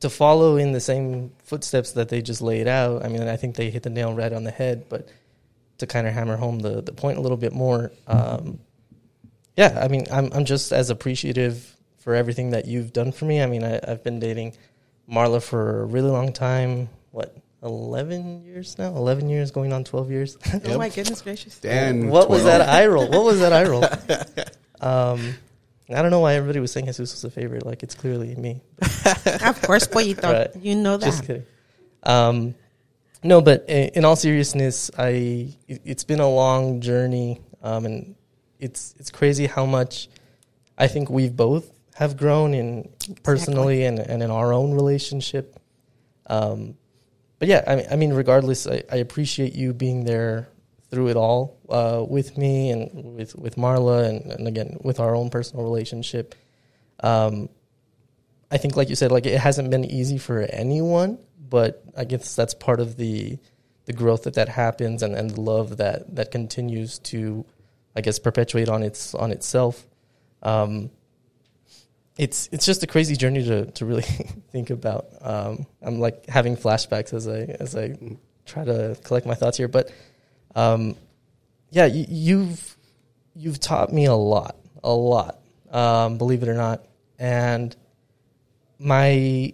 to 0.00 0.10
follow 0.10 0.56
in 0.56 0.72
the 0.72 0.80
same 0.80 1.32
footsteps 1.44 1.92
that 1.92 2.08
they 2.08 2.22
just 2.22 2.40
laid 2.40 2.66
out. 2.66 3.04
I 3.04 3.08
mean, 3.08 3.22
I 3.22 3.36
think 3.36 3.56
they 3.56 3.70
hit 3.70 3.82
the 3.82 3.90
nail 3.90 4.14
right 4.14 4.32
on 4.32 4.44
the 4.44 4.50
head, 4.50 4.86
but 4.88 5.08
to 5.78 5.86
kind 5.86 6.06
of 6.06 6.14
hammer 6.14 6.36
home 6.36 6.60
the 6.60 6.82
the 6.82 6.92
point 6.92 7.18
a 7.18 7.20
little 7.20 7.36
bit 7.36 7.52
more. 7.52 7.92
Um, 8.06 8.58
yeah, 9.56 9.78
I 9.82 9.88
mean, 9.88 10.04
I'm 10.10 10.32
I'm 10.32 10.44
just 10.44 10.72
as 10.72 10.90
appreciative 10.90 11.76
for 11.98 12.14
everything 12.14 12.50
that 12.50 12.66
you've 12.66 12.92
done 12.92 13.12
for 13.12 13.24
me. 13.24 13.42
I 13.42 13.46
mean, 13.46 13.64
I, 13.64 13.80
I've 13.86 14.04
been 14.04 14.20
dating 14.20 14.54
Marla 15.10 15.42
for 15.42 15.82
a 15.82 15.84
really 15.86 16.10
long 16.10 16.32
time. 16.32 16.88
What, 17.10 17.36
11 17.62 18.44
years 18.44 18.76
now? 18.78 18.88
11 18.96 19.28
years, 19.28 19.50
going 19.50 19.72
on 19.72 19.84
12 19.84 20.10
years. 20.10 20.38
Oh 20.66 20.78
my 20.78 20.88
goodness 20.88 21.22
gracious. 21.22 21.58
Dan, 21.58 22.08
what 22.08 22.28
was 22.30 22.44
that 22.44 22.60
eye 22.62 22.86
roll? 22.86 23.08
What 23.08 23.24
was 23.24 23.40
that 23.40 23.52
eye 23.52 23.64
roll? 23.64 23.84
um, 24.80 25.34
I 25.88 26.02
don't 26.02 26.10
know 26.10 26.20
why 26.20 26.34
everybody 26.34 26.58
was 26.60 26.72
saying 26.72 26.86
Jesus 26.86 27.12
was 27.12 27.24
a 27.24 27.30
favorite. 27.30 27.64
Like, 27.64 27.82
it's 27.82 27.94
clearly 27.94 28.34
me. 28.34 28.60
Of 29.44 29.62
course, 29.62 29.86
Pollito. 29.86 30.22
Right. 30.24 30.50
You 30.60 30.74
know 30.74 30.96
that. 30.96 31.06
Just 31.06 31.24
kidding. 31.26 31.44
Um, 32.02 32.54
no, 33.22 33.40
but 33.40 33.64
i- 33.68 33.90
in 33.94 34.04
all 34.04 34.16
seriousness, 34.16 34.90
I 34.98 35.54
it- 35.68 35.82
it's 35.84 36.04
been 36.04 36.20
a 36.20 36.28
long 36.28 36.80
journey, 36.80 37.40
um, 37.62 37.86
and 37.86 38.14
it's 38.58 38.94
it's 38.98 39.10
crazy 39.10 39.46
how 39.46 39.64
much 39.66 40.08
I 40.76 40.86
think 40.88 41.08
we've 41.08 41.34
both 41.36 41.70
have 41.94 42.16
grown 42.16 42.52
in 42.54 42.88
personally 43.22 43.84
and, 43.84 43.98
and 43.98 44.22
in 44.22 44.30
our 44.30 44.52
own 44.52 44.74
relationship. 44.74 45.58
Um, 46.26 46.76
but 47.38 47.48
yeah, 47.48 47.64
I 47.66 47.76
mean, 47.76 47.86
I 47.90 47.96
mean, 47.96 48.12
regardless, 48.12 48.66
I, 48.66 48.82
I 48.90 48.96
appreciate 48.96 49.54
you 49.54 49.72
being 49.72 50.04
there 50.04 50.48
through 50.90 51.08
it 51.08 51.16
all 51.16 51.58
uh, 51.68 52.04
with 52.06 52.38
me 52.38 52.70
and 52.70 53.16
with 53.16 53.34
with 53.36 53.56
Marla, 53.56 54.08
and, 54.08 54.30
and 54.32 54.48
again 54.48 54.78
with 54.82 55.00
our 55.00 55.14
own 55.14 55.30
personal 55.30 55.64
relationship. 55.64 56.34
Um, 57.00 57.48
I 58.50 58.58
think, 58.58 58.76
like 58.76 58.88
you 58.88 58.94
said, 58.94 59.12
like 59.12 59.26
it 59.26 59.38
hasn't 59.38 59.70
been 59.70 59.84
easy 59.84 60.18
for 60.18 60.42
anyone, 60.42 61.18
but 61.38 61.82
I 61.96 62.04
guess 62.04 62.34
that's 62.36 62.54
part 62.54 62.80
of 62.80 62.96
the 62.96 63.38
the 63.86 63.92
growth 63.92 64.24
that 64.24 64.34
that 64.34 64.48
happens 64.48 65.02
and, 65.02 65.14
and 65.14 65.30
the 65.30 65.40
love 65.40 65.76
that 65.76 66.14
that 66.16 66.30
continues 66.30 66.98
to, 67.00 67.44
I 67.94 68.00
guess, 68.00 68.18
perpetuate 68.18 68.68
on 68.68 68.82
its 68.82 69.14
on 69.14 69.32
itself. 69.32 69.86
Um, 70.42 70.90
it's 72.16 72.48
it's 72.52 72.64
just 72.64 72.82
a 72.82 72.86
crazy 72.86 73.16
journey 73.16 73.44
to 73.44 73.66
to 73.72 73.86
really 73.86 74.02
think 74.52 74.70
about. 74.70 75.06
Um, 75.20 75.66
I'm 75.82 75.98
like 75.98 76.26
having 76.26 76.56
flashbacks 76.56 77.12
as 77.12 77.28
I 77.28 77.40
as 77.60 77.76
I 77.76 77.96
try 78.44 78.64
to 78.64 78.96
collect 79.04 79.26
my 79.26 79.34
thoughts 79.34 79.56
here, 79.56 79.68
but 79.68 79.90
um, 80.54 80.96
yeah, 81.70 81.86
you, 81.86 82.06
you've 82.08 82.76
you've 83.34 83.60
taught 83.60 83.92
me 83.92 84.06
a 84.06 84.14
lot, 84.14 84.56
a 84.82 84.92
lot. 84.92 85.40
Um, 85.70 86.16
believe 86.16 86.42
it 86.42 86.48
or 86.48 86.54
not, 86.54 86.84
and 87.18 87.74
my 88.78 89.52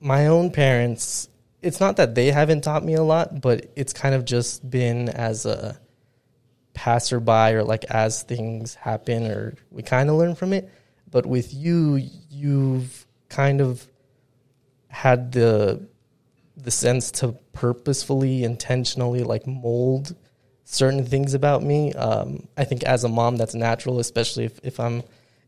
my 0.00 0.26
own 0.26 0.50
parents 0.50 1.28
it's 1.62 1.80
not 1.80 1.96
that 1.96 2.14
they 2.14 2.30
haven't 2.30 2.62
taught 2.62 2.84
me 2.84 2.94
a 2.94 3.02
lot 3.02 3.40
but 3.40 3.70
it's 3.76 3.92
kind 3.92 4.14
of 4.14 4.24
just 4.24 4.68
been 4.68 5.08
as 5.08 5.46
a 5.46 5.78
passerby 6.74 7.54
or 7.54 7.62
like 7.62 7.84
as 7.84 8.22
things 8.22 8.74
happen 8.74 9.26
or 9.26 9.54
we 9.70 9.82
kind 9.82 10.10
of 10.10 10.16
learn 10.16 10.34
from 10.34 10.52
it 10.52 10.70
but 11.14 11.26
with 11.26 11.54
you 11.54 11.94
you've 12.28 13.06
kind 13.28 13.60
of 13.60 13.86
had 14.88 15.30
the 15.30 15.88
the 16.56 16.72
sense 16.72 17.12
to 17.12 17.28
purposefully 17.52 18.42
intentionally 18.42 19.22
like 19.22 19.46
mold 19.46 20.16
certain 20.64 21.04
things 21.06 21.32
about 21.32 21.62
me. 21.62 21.92
Um, 21.92 22.48
i 22.56 22.64
think 22.64 22.82
as 22.82 23.04
a 23.04 23.08
mom 23.08 23.36
that's 23.36 23.54
natural 23.54 24.00
especially 24.00 24.44
if, 24.44 24.58
if 24.64 24.80
i'm 24.80 25.04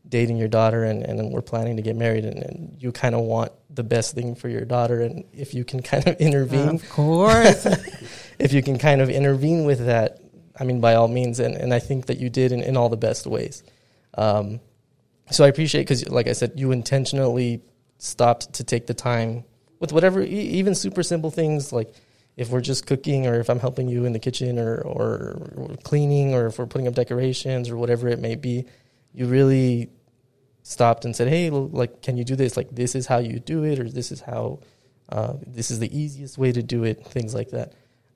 dating 0.07 0.37
your 0.37 0.47
daughter 0.47 0.85
and, 0.85 1.03
and 1.03 1.33
we're 1.33 1.41
planning 1.41 1.75
to 1.75 1.81
get 1.81 1.97
married 1.97 2.23
and, 2.23 2.41
and 2.41 2.77
you 2.79 2.93
kind 2.93 3.13
of 3.13 3.21
want 3.21 3.51
the 3.69 3.83
best 3.83 4.15
thing 4.15 4.35
for 4.35 4.47
your 4.47 4.63
daughter 4.63 5.01
and 5.01 5.25
if 5.33 5.53
you 5.53 5.65
can 5.65 5.81
kind 5.91 6.07
of 6.07 6.15
intervene. 6.15 6.75
Of 6.75 6.89
course. 6.89 7.65
if 8.39 8.53
you 8.53 8.63
can 8.63 8.77
kind 8.77 9.01
of 9.01 9.09
intervene 9.09 9.65
with 9.65 9.85
that 9.85 10.21
i 10.57 10.63
mean 10.63 10.79
by 10.79 10.95
all 10.95 11.09
means 11.09 11.41
and, 11.41 11.55
and 11.55 11.73
i 11.73 11.79
think 11.79 12.05
that 12.05 12.19
you 12.19 12.29
did 12.29 12.53
in, 12.53 12.63
in 12.63 12.77
all 12.77 12.87
the 12.87 12.95
best 12.95 13.27
ways. 13.27 13.63
Um, 14.17 14.61
so 15.31 15.43
i 15.43 15.47
appreciate 15.47 15.81
because 15.81 16.07
like 16.09 16.27
i 16.27 16.33
said 16.33 16.51
you 16.55 16.71
intentionally 16.71 17.61
stopped 17.97 18.53
to 18.53 18.63
take 18.63 18.87
the 18.87 18.93
time 18.93 19.43
with 19.79 19.91
whatever 19.91 20.21
even 20.21 20.75
super 20.75 21.03
simple 21.03 21.31
things 21.31 21.73
like 21.73 21.93
if 22.35 22.49
we're 22.49 22.61
just 22.61 22.85
cooking 22.85 23.25
or 23.27 23.39
if 23.39 23.49
i'm 23.49 23.59
helping 23.59 23.87
you 23.87 24.05
in 24.05 24.13
the 24.13 24.19
kitchen 24.19 24.59
or, 24.59 24.77
or, 24.81 25.75
cleaning 25.83 26.33
or 26.33 26.47
if 26.47 26.59
we're 26.59 26.67
putting 26.67 26.87
up 26.87 26.93
decorations 26.93 27.69
or 27.69 27.77
whatever 27.77 28.07
it 28.07 28.19
may 28.19 28.35
be 28.35 28.65
you 29.13 29.25
really 29.25 29.89
stopped 30.67 31.05
and 31.05 31.15
said, 31.15 31.29
"Hey, 31.29 31.49
like, 31.49 32.01
can 32.01 32.17
you 32.17 32.23
do 32.23 32.35
this? 32.35 32.57
Like, 32.57 32.69
this 32.71 32.93
is 32.93 33.07
how 33.07 33.19
you 33.19 33.39
do 33.39 33.63
it, 33.63 33.79
or 33.79 33.89
this 33.89 34.11
is 34.11 34.21
how, 34.21 34.59
uh, 35.09 35.33
this 35.45 35.71
is 35.71 35.79
the 35.79 35.97
easiest 35.97 36.37
way 36.37 36.51
to 36.51 36.61
do 36.61 36.83
it. 36.83 37.05
Things 37.05 37.33
like 37.33 37.49
that." 37.51 37.73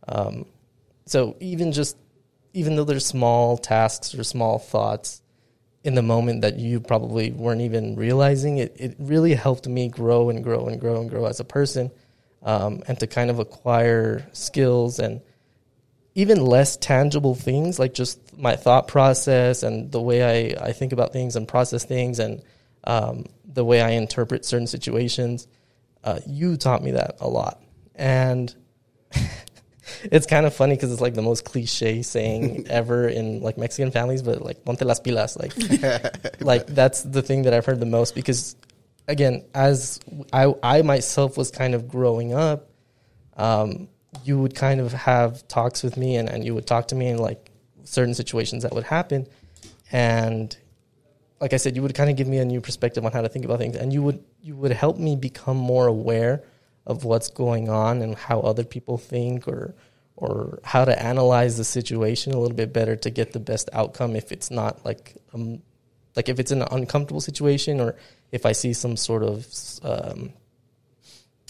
Um, 0.07 0.45
so 1.05 1.37
even 1.39 1.71
just, 1.71 1.97
even 2.53 2.75
though 2.75 2.83
there's 2.83 3.05
small 3.05 3.57
tasks 3.57 4.13
or 4.13 4.23
small 4.23 4.59
thoughts 4.59 5.21
in 5.83 5.95
the 5.95 6.01
moment 6.01 6.41
that 6.41 6.57
you 6.57 6.79
probably 6.79 7.31
weren't 7.31 7.61
even 7.61 7.95
realizing, 7.95 8.57
it 8.57 8.75
it 8.77 8.95
really 8.99 9.33
helped 9.33 9.67
me 9.67 9.87
grow 9.87 10.29
and 10.29 10.43
grow 10.43 10.67
and 10.67 10.79
grow 10.79 11.01
and 11.01 11.09
grow 11.09 11.25
as 11.25 11.39
a 11.39 11.43
person, 11.43 11.91
um, 12.43 12.83
and 12.87 12.99
to 12.99 13.07
kind 13.07 13.29
of 13.29 13.39
acquire 13.39 14.27
skills 14.33 14.99
and 14.99 15.21
even 16.13 16.45
less 16.45 16.75
tangible 16.77 17.35
things 17.35 17.79
like 17.79 17.93
just 17.93 18.37
my 18.37 18.55
thought 18.55 18.87
process 18.87 19.63
and 19.63 19.91
the 19.91 20.01
way 20.01 20.55
I, 20.55 20.67
I 20.67 20.71
think 20.73 20.91
about 20.91 21.13
things 21.13 21.35
and 21.35 21.47
process 21.47 21.85
things 21.85 22.19
and 22.19 22.41
um, 22.83 23.25
the 23.45 23.63
way 23.63 23.81
I 23.81 23.91
interpret 23.91 24.45
certain 24.45 24.67
situations. 24.67 25.47
Uh, 26.03 26.19
you 26.25 26.57
taught 26.57 26.83
me 26.83 26.91
that 26.91 27.17
a 27.21 27.27
lot. 27.27 27.61
And 27.95 28.53
it's 30.03 30.25
kind 30.25 30.45
of 30.45 30.53
funny 30.53 30.75
because 30.75 30.91
it's 30.91 31.01
like 31.01 31.13
the 31.13 31.21
most 31.21 31.45
cliche 31.45 32.01
saying 32.01 32.67
ever 32.69 33.07
in 33.07 33.41
like 33.41 33.57
Mexican 33.57 33.91
families, 33.91 34.21
but 34.21 34.41
like 34.41 34.63
ponte 34.65 34.81
las 34.81 34.99
pilas, 34.99 35.37
like 35.37 36.41
like 36.41 36.67
that's 36.67 37.03
the 37.03 37.21
thing 37.21 37.43
that 37.43 37.53
I've 37.53 37.65
heard 37.65 37.79
the 37.79 37.85
most 37.85 38.15
because 38.15 38.55
again, 39.07 39.43
as 39.53 39.99
I 40.33 40.53
I 40.63 40.81
myself 40.81 41.37
was 41.37 41.51
kind 41.51 41.73
of 41.75 41.87
growing 41.87 42.33
up, 42.33 42.69
um, 43.37 43.87
you 44.23 44.39
would 44.39 44.55
kind 44.55 44.79
of 44.79 44.93
have 44.93 45.47
talks 45.47 45.83
with 45.83 45.97
me 45.97 46.17
and, 46.17 46.29
and 46.29 46.43
you 46.43 46.53
would 46.55 46.67
talk 46.67 46.89
to 46.89 46.95
me 46.95 47.07
in 47.07 47.17
like 47.17 47.51
certain 47.83 48.13
situations 48.13 48.63
that 48.63 48.73
would 48.73 48.83
happen. 48.83 49.27
And 49.91 50.55
like 51.39 51.53
I 51.53 51.57
said, 51.57 51.75
you 51.75 51.81
would 51.81 51.95
kind 51.95 52.09
of 52.09 52.15
give 52.15 52.27
me 52.27 52.37
a 52.37 52.45
new 52.45 52.61
perspective 52.61 53.05
on 53.05 53.11
how 53.11 53.21
to 53.21 53.29
think 53.29 53.45
about 53.45 53.59
things, 53.59 53.75
and 53.75 53.91
you 53.91 54.03
would 54.03 54.23
you 54.41 54.55
would 54.55 54.71
help 54.71 54.97
me 54.97 55.15
become 55.15 55.57
more 55.57 55.87
aware 55.87 56.43
of 56.85 57.03
what's 57.03 57.29
going 57.29 57.69
on 57.69 58.01
and 58.01 58.15
how 58.15 58.41
other 58.41 58.63
people 58.63 58.97
think, 58.97 59.47
or 59.47 59.75
or 60.15 60.59
how 60.63 60.85
to 60.85 61.01
analyze 61.01 61.57
the 61.57 61.63
situation 61.63 62.33
a 62.33 62.39
little 62.39 62.55
bit 62.55 62.71
better 62.71 62.95
to 62.95 63.09
get 63.09 63.33
the 63.33 63.39
best 63.39 63.69
outcome. 63.73 64.15
If 64.15 64.31
it's 64.31 64.51
not 64.51 64.85
like 64.85 65.17
um 65.33 65.61
like 66.15 66.29
if 66.29 66.39
it's 66.39 66.51
an 66.51 66.63
uncomfortable 66.63 67.21
situation, 67.21 67.79
or 67.79 67.95
if 68.31 68.45
I 68.45 68.51
see 68.51 68.73
some 68.73 68.97
sort 68.97 69.23
of 69.23 69.47
um, 69.83 70.33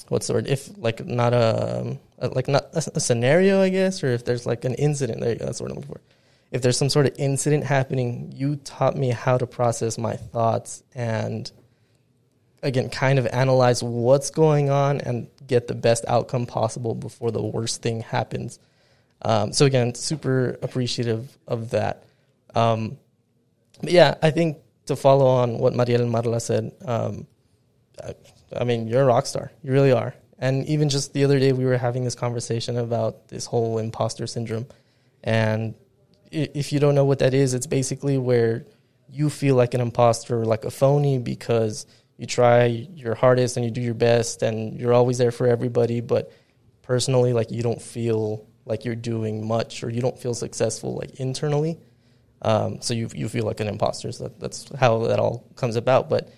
what's 0.09 0.27
the 0.27 0.33
word? 0.33 0.47
If 0.47 0.69
like 0.77 1.05
not 1.05 1.33
a, 1.33 1.97
like 2.19 2.47
not 2.47 2.69
a, 2.73 2.91
a 2.95 2.99
scenario, 2.99 3.61
I 3.61 3.69
guess, 3.69 4.03
or 4.03 4.07
if 4.07 4.25
there's 4.25 4.45
like 4.45 4.65
an 4.65 4.75
incident. 4.75 5.21
There 5.21 5.31
you 5.31 5.39
go. 5.39 5.45
That's 5.45 5.61
what 5.61 5.71
I'm 5.71 5.77
looking 5.77 5.93
for 5.93 6.01
if 6.51 6.61
there's 6.61 6.77
some 6.77 6.89
sort 6.89 7.05
of 7.05 7.13
incident 7.17 7.63
happening, 7.63 8.33
you 8.35 8.57
taught 8.57 8.95
me 8.95 9.09
how 9.09 9.37
to 9.37 9.47
process 9.47 9.97
my 9.97 10.17
thoughts 10.17 10.83
and 10.93 11.49
again 12.63 12.89
kind 12.89 13.19
of 13.19 13.27
analyze 13.27 13.81
what's 13.81 14.29
going 14.29 14.69
on 14.69 15.01
and 15.01 15.27
get 15.47 15.67
the 15.67 15.75
best 15.75 16.05
outcome 16.07 16.45
possible 16.45 16.95
before 16.95 17.31
the 17.31 17.41
worst 17.41 17.81
thing 17.81 18.01
happens. 18.01 18.59
Um, 19.23 19.53
so 19.53 19.65
again, 19.65 19.93
super 19.95 20.57
appreciative 20.61 21.37
of 21.47 21.71
that. 21.71 22.03
Um, 22.55 22.97
but 23.81 23.91
yeah, 23.91 24.15
I 24.21 24.31
think 24.31 24.57
to 24.85 24.95
follow 24.95 25.25
on 25.25 25.57
what 25.57 25.73
Mariel 25.73 26.01
and 26.01 26.13
Marla 26.13 26.41
said, 26.41 26.71
um, 26.85 27.27
I, 28.03 28.15
I 28.59 28.63
mean, 28.63 28.87
you're 28.87 29.01
a 29.01 29.05
rock 29.05 29.25
star. 29.25 29.51
You 29.63 29.71
really 29.71 29.91
are. 29.91 30.13
And 30.39 30.65
even 30.65 30.89
just 30.89 31.13
the 31.13 31.23
other 31.23 31.39
day, 31.39 31.53
we 31.53 31.65
were 31.65 31.77
having 31.77 32.03
this 32.03 32.15
conversation 32.15 32.77
about 32.77 33.27
this 33.27 33.45
whole 33.45 33.77
imposter 33.77 34.25
syndrome. 34.25 34.65
And 35.23 35.75
if 36.31 36.73
you 36.73 36.79
don't 36.79 36.95
know 36.95 37.05
what 37.05 37.19
that 37.19 37.33
is, 37.33 37.53
it's 37.53 37.67
basically 37.67 38.17
where 38.17 38.65
you 39.07 39.29
feel 39.29 39.55
like 39.55 39.73
an 39.73 39.81
imposter 39.81 40.45
like 40.45 40.65
a 40.65 40.71
phony 40.71 41.19
because 41.19 41.85
you 42.21 42.27
try 42.27 42.65
your 42.65 43.15
hardest 43.15 43.57
and 43.57 43.65
you 43.65 43.71
do 43.71 43.81
your 43.81 43.95
best 43.95 44.43
and 44.43 44.79
you're 44.79 44.93
always 44.93 45.17
there 45.17 45.31
for 45.31 45.47
everybody, 45.47 46.01
but 46.01 46.31
personally, 46.83 47.33
like 47.33 47.49
you 47.49 47.63
don't 47.63 47.81
feel 47.81 48.45
like 48.63 48.85
you're 48.85 48.93
doing 48.93 49.47
much 49.47 49.83
or 49.83 49.89
you 49.89 50.01
don't 50.01 50.19
feel 50.19 50.35
successful 50.35 50.93
like 50.95 51.19
internally. 51.19 51.79
Um, 52.43 52.79
so 52.79 52.93
you 52.93 53.09
you 53.15 53.27
feel 53.27 53.43
like 53.45 53.59
an 53.59 53.67
imposter. 53.67 54.11
So 54.11 54.25
that, 54.25 54.39
that's 54.39 54.69
how 54.79 54.99
that 55.07 55.17
all 55.17 55.47
comes 55.55 55.75
about. 55.75 56.11
But 56.11 56.31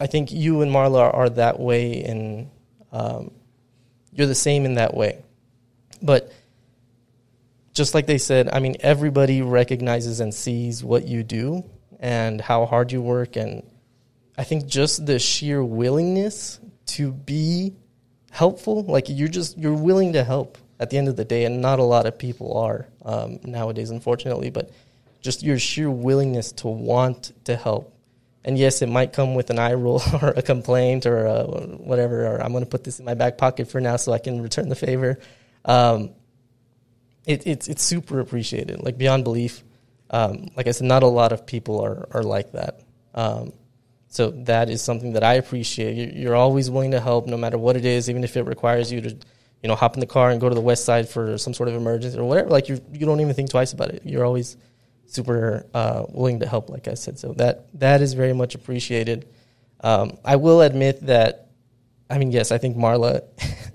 I 0.00 0.06
think 0.06 0.32
you 0.32 0.62
and 0.62 0.72
Marla 0.72 1.00
are, 1.00 1.14
are 1.14 1.28
that 1.28 1.60
way 1.60 2.02
and 2.02 2.50
um, 2.92 3.32
you're 4.10 4.26
the 4.26 4.34
same 4.34 4.64
in 4.64 4.76
that 4.76 4.94
way. 4.94 5.22
But 6.00 6.32
just 7.74 7.92
like 7.92 8.06
they 8.06 8.16
said, 8.16 8.48
I 8.50 8.60
mean, 8.60 8.76
everybody 8.80 9.42
recognizes 9.42 10.20
and 10.20 10.32
sees 10.32 10.82
what 10.82 11.06
you 11.06 11.24
do 11.24 11.62
and 11.98 12.40
how 12.40 12.64
hard 12.64 12.90
you 12.90 13.02
work. 13.02 13.36
And 13.36 13.69
I 14.40 14.44
think 14.44 14.66
just 14.66 15.04
the 15.04 15.18
sheer 15.18 15.62
willingness 15.62 16.60
to 16.86 17.12
be 17.12 17.74
helpful, 18.30 18.84
like 18.84 19.04
you're 19.10 19.28
just, 19.28 19.58
you're 19.58 19.74
willing 19.74 20.14
to 20.14 20.24
help 20.24 20.56
at 20.78 20.88
the 20.88 20.96
end 20.96 21.08
of 21.08 21.16
the 21.16 21.26
day. 21.26 21.44
And 21.44 21.60
not 21.60 21.78
a 21.78 21.82
lot 21.82 22.06
of 22.06 22.18
people 22.18 22.56
are 22.56 22.88
um, 23.04 23.38
nowadays, 23.44 23.90
unfortunately, 23.90 24.48
but 24.48 24.70
just 25.20 25.42
your 25.42 25.58
sheer 25.58 25.90
willingness 25.90 26.52
to 26.52 26.68
want 26.68 27.34
to 27.44 27.54
help. 27.54 27.94
And 28.42 28.56
yes, 28.56 28.80
it 28.80 28.88
might 28.88 29.12
come 29.12 29.34
with 29.34 29.50
an 29.50 29.58
eye 29.58 29.74
roll 29.74 30.00
or 30.22 30.30
a 30.30 30.40
complaint 30.40 31.04
or 31.04 31.26
a 31.26 31.44
whatever, 31.44 32.26
or 32.26 32.42
I'm 32.42 32.52
going 32.52 32.64
to 32.64 32.70
put 32.70 32.82
this 32.82 32.98
in 32.98 33.04
my 33.04 33.12
back 33.12 33.36
pocket 33.36 33.70
for 33.70 33.78
now 33.78 33.96
so 33.96 34.10
I 34.10 34.18
can 34.20 34.40
return 34.40 34.70
the 34.70 34.74
favor. 34.74 35.18
Um, 35.66 36.12
it, 37.26 37.46
it's 37.46 37.68
it's 37.68 37.82
super 37.82 38.20
appreciated, 38.20 38.82
like 38.82 38.96
beyond 38.96 39.24
belief. 39.24 39.62
Um, 40.08 40.48
like 40.56 40.66
I 40.66 40.70
said, 40.70 40.86
not 40.86 41.02
a 41.02 41.08
lot 41.08 41.32
of 41.32 41.44
people 41.44 41.84
are 41.84 42.08
are 42.12 42.22
like 42.22 42.52
that. 42.52 42.80
Um, 43.14 43.52
so 44.10 44.32
that 44.32 44.68
is 44.68 44.82
something 44.82 45.12
that 45.12 45.22
I 45.22 45.34
appreciate. 45.34 46.14
You're, 46.14 46.34
always 46.34 46.68
willing 46.68 46.90
to 46.90 47.00
help, 47.00 47.28
no 47.28 47.36
matter 47.36 47.56
what 47.56 47.76
it 47.76 47.84
is, 47.84 48.10
even 48.10 48.24
if 48.24 48.36
it 48.36 48.42
requires 48.42 48.90
you 48.90 49.00
to, 49.00 49.10
you 49.62 49.68
know, 49.68 49.76
hop 49.76 49.94
in 49.94 50.00
the 50.00 50.06
car 50.06 50.30
and 50.30 50.40
go 50.40 50.48
to 50.48 50.54
the 50.54 50.60
west 50.60 50.84
side 50.84 51.08
for 51.08 51.38
some 51.38 51.54
sort 51.54 51.68
of 51.68 51.76
emergency 51.76 52.18
or 52.18 52.24
whatever. 52.24 52.48
Like 52.48 52.68
you, 52.68 52.80
you 52.92 53.06
don't 53.06 53.20
even 53.20 53.34
think 53.34 53.50
twice 53.50 53.72
about 53.72 53.90
it. 53.90 54.02
You're 54.04 54.24
always 54.24 54.56
super 55.06 55.64
uh, 55.72 56.06
willing 56.08 56.40
to 56.40 56.46
help, 56.48 56.70
like 56.70 56.88
I 56.88 56.94
said. 56.94 57.20
So 57.20 57.34
that 57.34 57.66
that 57.78 58.02
is 58.02 58.14
very 58.14 58.32
much 58.32 58.56
appreciated. 58.56 59.28
Um, 59.80 60.18
I 60.24 60.34
will 60.36 60.60
admit 60.60 61.06
that, 61.06 61.46
I 62.10 62.18
mean, 62.18 62.32
yes, 62.32 62.50
I 62.50 62.58
think 62.58 62.76
Marla 62.76 63.22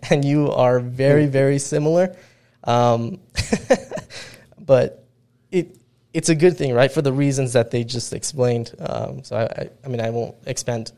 and 0.09 0.25
you 0.25 0.51
are 0.51 0.81
very, 0.81 1.27
very 1.27 1.59
similar. 1.59 2.13
Um, 2.65 3.21
but 4.59 5.07
it 5.49 5.77
it's 6.15 6.29
a 6.29 6.35
good 6.35 6.57
thing, 6.57 6.73
right? 6.73 6.89
For 6.89 7.01
the 7.01 7.11
reasons 7.11 7.53
that 7.53 7.71
they 7.71 7.83
just 7.83 8.13
explained. 8.13 8.73
Um, 8.79 9.25
so 9.25 9.35
I, 9.35 9.69
I, 9.83 9.87
mean, 9.89 9.99
I 9.99 10.11
won't 10.11 10.35
expand 10.45 10.93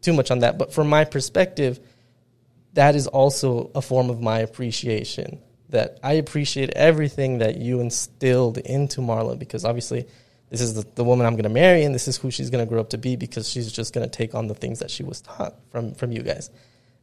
too 0.00 0.12
much 0.12 0.32
on 0.32 0.40
that. 0.40 0.58
But 0.58 0.72
from 0.72 0.88
my 0.88 1.04
perspective, 1.04 1.78
that 2.72 2.96
is 2.96 3.06
also 3.06 3.70
a 3.76 3.80
form 3.80 4.10
of 4.10 4.20
my 4.20 4.40
appreciation. 4.40 5.38
That 5.68 6.00
I 6.02 6.14
appreciate 6.14 6.70
everything 6.70 7.38
that 7.38 7.56
you 7.56 7.78
instilled 7.78 8.58
into 8.58 9.00
Marla 9.00 9.38
because 9.38 9.64
obviously 9.64 10.08
this 10.50 10.60
is 10.60 10.74
the, 10.74 10.84
the 10.96 11.04
woman 11.04 11.24
I'm 11.24 11.34
going 11.34 11.44
to 11.44 11.48
marry 11.48 11.84
and 11.84 11.94
this 11.94 12.08
is 12.08 12.16
who 12.16 12.32
she's 12.32 12.50
going 12.50 12.66
to 12.66 12.68
grow 12.68 12.80
up 12.80 12.90
to 12.90 12.98
be 12.98 13.14
because 13.14 13.48
she's 13.48 13.70
just 13.70 13.94
going 13.94 14.04
to 14.04 14.10
take 14.10 14.34
on 14.34 14.48
the 14.48 14.54
things 14.54 14.80
that 14.80 14.90
she 14.90 15.04
was 15.04 15.20
taught 15.20 15.54
from 15.70 15.94
from 15.94 16.10
you 16.10 16.20
guys. 16.20 16.50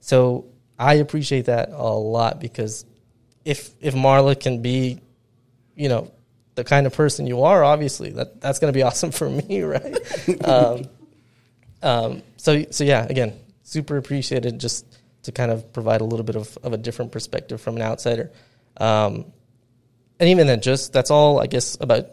So 0.02 0.46
I 0.78 0.96
appreciate 0.96 1.46
that 1.46 1.70
a 1.70 1.94
lot 1.94 2.42
because 2.42 2.86
if 3.46 3.72
if 3.80 3.96
Marla 3.96 4.40
can 4.40 4.62
be, 4.62 5.00
you 5.76 5.88
know, 5.90 6.12
the 6.60 6.66
kind 6.66 6.86
of 6.86 6.94
person 6.94 7.26
you 7.26 7.44
are, 7.44 7.64
obviously 7.64 8.10
that 8.12 8.42
that's 8.42 8.60
going 8.60 8.72
to 8.72 8.78
be 8.78 8.84
awesome 8.88 9.12
for 9.12 9.30
me, 9.30 9.62
right? 9.62 9.96
um, 10.46 10.84
um, 11.82 12.22
so 12.36 12.66
so 12.70 12.84
yeah, 12.84 13.06
again, 13.10 13.34
super 13.64 13.98
appreciated 13.98 14.60
just 14.60 14.86
to 15.24 15.32
kind 15.32 15.52
of 15.52 15.72
provide 15.72 16.02
a 16.02 16.04
little 16.04 16.26
bit 16.26 16.36
of, 16.36 16.58
of 16.64 16.74
a 16.74 16.78
different 16.78 17.12
perspective 17.12 17.62
from 17.62 17.78
an 17.78 17.82
outsider. 17.82 18.32
Um, 18.78 19.32
and 20.20 20.30
even 20.30 20.48
then, 20.48 20.60
just 20.62 20.92
that's 20.92 21.12
all 21.12 21.40
I 21.40 21.48
guess 21.48 21.78
about 21.80 22.08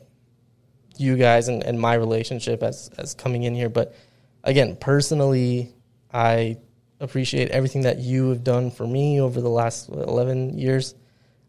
you 0.97 1.16
guys 1.16 1.49
and, 1.49 1.64
and 1.64 1.80
my 1.80 1.94
relationship 1.94 2.62
as 2.62 2.88
as 2.97 3.14
coming 3.14 3.42
in 3.42 3.55
here. 3.55 3.68
But 3.68 3.97
again, 4.44 4.76
personally, 4.76 5.74
I 6.12 6.59
appreciate 7.01 7.51
everything 7.51 7.82
that 7.82 7.99
you 7.99 8.28
have 8.28 8.44
done 8.44 8.70
for 8.70 8.86
me 8.86 9.20
over 9.20 9.40
the 9.40 9.51
last 9.51 9.88
eleven 9.88 10.57
years. 10.57 10.94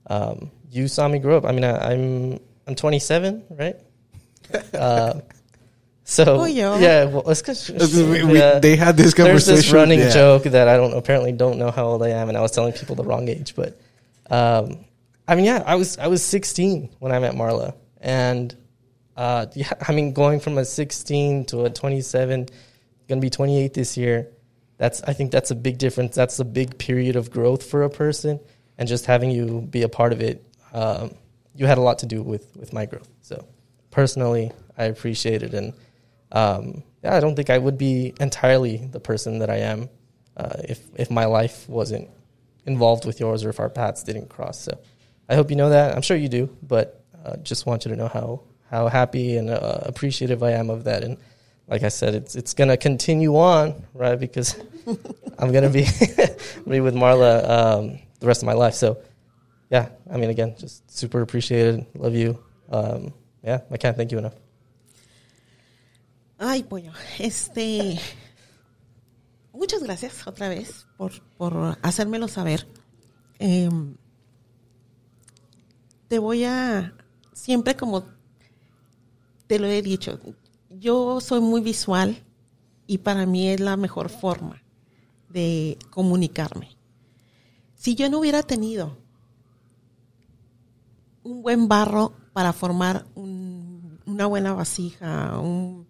Um, 0.07 0.49
you 0.71 0.87
saw 0.87 1.07
me 1.07 1.19
grow 1.19 1.37
up. 1.37 1.45
I 1.45 1.51
mean, 1.51 1.63
I, 1.63 1.93
I'm 1.93 2.39
I'm 2.67 2.75
27, 2.75 3.43
right? 3.51 3.75
uh, 4.73 5.19
so 6.03 6.23
Oh, 6.41 6.45
yeah. 6.45 6.77
yeah, 6.79 7.05
well, 7.05 7.29
it's 7.29 7.41
because 7.41 7.69
We- 7.69 8.23
we- 8.23 8.59
they 8.59 8.75
had 8.75 8.95
this 8.97 9.13
conversation. 9.13 9.15
there's 9.15 9.15
conversation. 9.15 9.55
this 9.55 9.71
running 9.73 9.99
yeah. 9.99 10.09
joke 10.13 10.43
that 10.43 10.67
I 10.67 10.77
don't 10.77 10.93
apparently 10.93 11.31
don't 11.33 11.57
know 11.57 11.71
how 11.71 11.85
old 11.87 12.03
I 12.03 12.09
am, 12.09 12.29
and 12.29 12.37
I 12.37 12.41
was 12.41 12.51
telling 12.51 12.73
people 12.73 12.95
the 12.95 13.03
wrong 13.03 13.27
age. 13.27 13.55
But 13.55 13.79
um, 14.29 14.85
I 15.27 15.35
mean, 15.35 15.45
yeah, 15.45 15.63
I 15.65 15.75
was 15.75 15.97
I 15.97 16.07
was 16.07 16.23
16 16.23 16.89
when 16.99 17.11
I 17.11 17.19
met 17.19 17.33
Marla, 17.35 17.73
and 17.99 18.55
uh, 19.17 19.47
yeah, 19.53 19.71
I 19.87 19.91
mean, 19.93 20.13
going 20.13 20.39
from 20.39 20.57
a 20.57 20.63
16 20.65 21.45
to 21.45 21.65
a 21.65 21.69
27, 21.69 22.47
gonna 23.09 23.21
be 23.21 23.29
28 23.29 23.73
this 23.73 23.97
year. 23.97 24.27
That's 24.77 25.01
I 25.03 25.13
think 25.13 25.31
that's 25.31 25.51
a 25.51 25.55
big 25.55 25.77
difference. 25.77 26.15
That's 26.15 26.39
a 26.39 26.45
big 26.45 26.77
period 26.77 27.15
of 27.17 27.31
growth 27.31 27.63
for 27.63 27.83
a 27.83 27.89
person, 27.89 28.39
and 28.77 28.87
just 28.87 29.05
having 29.07 29.31
you 29.31 29.61
be 29.69 29.81
a 29.81 29.89
part 29.89 30.13
of 30.13 30.21
it, 30.21 30.45
um, 30.73 31.11
you 31.57 31.65
had 31.65 31.77
a 31.77 31.81
lot 31.81 31.99
to 31.99 32.05
do 32.05 32.21
with 32.21 32.55
with 32.55 32.71
my 32.71 32.85
growth. 32.85 33.09
So 33.21 33.45
personally, 33.91 34.51
I 34.77 34.85
appreciate 34.85 35.43
it, 35.43 35.53
and 35.53 35.73
um, 36.31 36.83
yeah, 37.03 37.15
I 37.15 37.19
don't 37.19 37.35
think 37.35 37.49
I 37.49 37.57
would 37.57 37.77
be 37.77 38.13
entirely 38.19 38.77
the 38.77 38.99
person 38.99 39.39
that 39.39 39.49
I 39.49 39.57
am 39.57 39.89
uh, 40.37 40.61
if 40.63 40.79
if 40.95 41.11
my 41.11 41.25
life 41.25 41.67
wasn't 41.67 42.09
involved 42.65 43.05
with 43.05 43.19
yours 43.19 43.43
or 43.43 43.49
if 43.49 43.59
our 43.59 43.69
paths 43.69 44.03
didn't 44.03 44.29
cross. 44.29 44.59
So 44.59 44.77
I 45.27 45.35
hope 45.35 45.49
you 45.49 45.55
know 45.55 45.69
that. 45.69 45.95
I'm 45.95 46.01
sure 46.01 46.15
you 46.17 46.29
do, 46.29 46.55
but 46.61 47.03
uh, 47.25 47.37
just 47.37 47.65
want 47.65 47.85
you 47.85 47.91
to 47.91 47.97
know 47.97 48.07
how 48.07 48.41
how 48.69 48.87
happy 48.87 49.37
and 49.37 49.49
uh, 49.49 49.79
appreciative 49.83 50.43
I 50.43 50.51
am 50.51 50.69
of 50.69 50.83
that. 50.83 51.03
And 51.03 51.17
like 51.67 51.83
I 51.83 51.89
said, 51.89 52.13
it's 52.13 52.35
it's 52.35 52.53
gonna 52.53 52.77
continue 52.77 53.35
on, 53.37 53.83
right? 53.93 54.19
Because 54.19 54.55
I'm 55.39 55.51
gonna 55.51 55.69
be 55.69 55.83
be 56.67 56.79
with 56.79 56.93
Marla 56.93 57.49
um, 57.49 57.99
the 58.19 58.27
rest 58.27 58.41
of 58.43 58.45
my 58.45 58.53
life. 58.53 58.73
So 58.73 58.99
yeah, 59.69 59.89
I 60.11 60.17
mean, 60.17 60.29
again, 60.29 60.55
just 60.57 60.89
super 60.89 61.21
appreciated. 61.21 61.85
Love 61.95 62.15
you. 62.15 62.39
Um, 62.69 63.13
yeah, 63.43 63.61
I 63.71 63.77
can't 63.77 63.95
thank 63.95 64.11
you 64.11 64.17
enough. 64.17 64.35
Ay, 66.39 66.63
pollo. 66.63 66.91
Este. 67.19 67.99
Muchas 69.53 69.81
gracias 69.81 70.27
otra 70.27 70.49
vez 70.49 70.85
por, 70.97 71.11
por 71.37 71.77
hacérmelo 71.81 72.27
saber. 72.27 72.67
Em, 73.39 73.95
te 76.07 76.19
voy 76.19 76.43
a. 76.43 76.93
Siempre 77.33 77.75
como 77.75 78.05
te 79.47 79.59
lo 79.59 79.67
he 79.67 79.81
dicho, 79.81 80.19
yo 80.69 81.21
soy 81.21 81.39
muy 81.39 81.61
visual 81.61 82.23
y 82.85 82.99
para 82.99 83.25
mí 83.25 83.49
es 83.49 83.59
la 83.59 83.77
mejor 83.77 84.09
forma 84.09 84.63
de 85.29 85.77
comunicarme. 85.89 86.77
Si 87.75 87.95
yo 87.95 88.09
no 88.09 88.19
hubiera 88.19 88.43
tenido 88.43 88.97
un 91.27 91.41
buen 91.41 91.67
barro 91.67 92.13
para 92.33 92.53
formar 92.53 93.05
un- 93.15 93.99
una 94.05 94.25
buena 94.25 94.53
vasija, 94.53 95.37
un, 95.39 95.85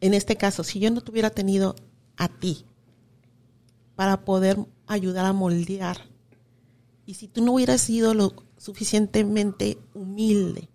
en 0.00 0.14
este 0.14 0.36
caso, 0.36 0.64
si 0.64 0.80
yo 0.80 0.90
no 0.90 1.00
te 1.00 1.10
hubiera 1.10 1.30
tenido 1.30 1.76
a 2.16 2.28
ti 2.28 2.64
para 3.94 4.24
poder 4.24 4.58
ayudar 4.86 5.26
a 5.26 5.32
moldear, 5.32 5.98
y 7.06 7.14
si 7.14 7.28
tú 7.28 7.44
no 7.44 7.52
hubieras 7.52 7.80
sido 7.80 8.14
lo 8.14 8.34
suficientemente 8.56 9.78
humilde 9.94 10.68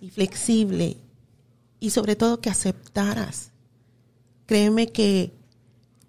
y 0.00 0.10
flexible, 0.10 0.96
y 1.80 1.90
sobre 1.90 2.14
todo 2.16 2.40
que 2.40 2.50
aceptaras, 2.50 3.52
créeme 4.46 4.88
que, 4.88 5.32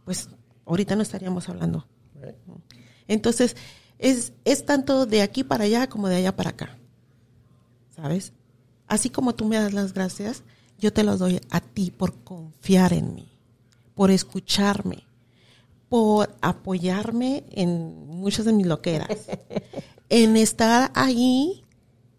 pues, 0.06 0.30
ahorita 0.66 0.96
no 0.96 1.02
estaríamos 1.02 1.50
hablando. 1.50 1.88
Entonces, 3.08 3.56
es, 4.02 4.34
es 4.44 4.66
tanto 4.66 5.06
de 5.06 5.22
aquí 5.22 5.44
para 5.44 5.64
allá 5.66 5.88
como 5.88 6.10
de 6.10 6.18
allá 6.18 6.36
para 6.36 6.50
acá. 6.50 6.78
¿Sabes? 7.96 8.34
Así 8.88 9.10
como 9.10 9.36
tú 9.36 9.46
me 9.46 9.58
das 9.58 9.74
las 9.74 9.94
gracias, 9.94 10.44
yo 10.78 10.92
te 10.92 11.04
las 11.04 11.20
doy 11.20 11.40
a 11.52 11.62
ti 11.62 11.92
por 11.92 12.16
confiar 12.24 12.92
en 12.94 13.14
mí, 13.14 13.30
por 13.96 14.10
escucharme, 14.10 15.06
por 15.88 16.36
apoyarme 16.42 17.46
en 17.52 18.08
muchas 18.08 18.46
de 18.46 18.54
mis 18.54 18.66
loqueras, 18.66 19.10
en 20.10 20.36
estar 20.36 20.92
ahí, 20.96 21.64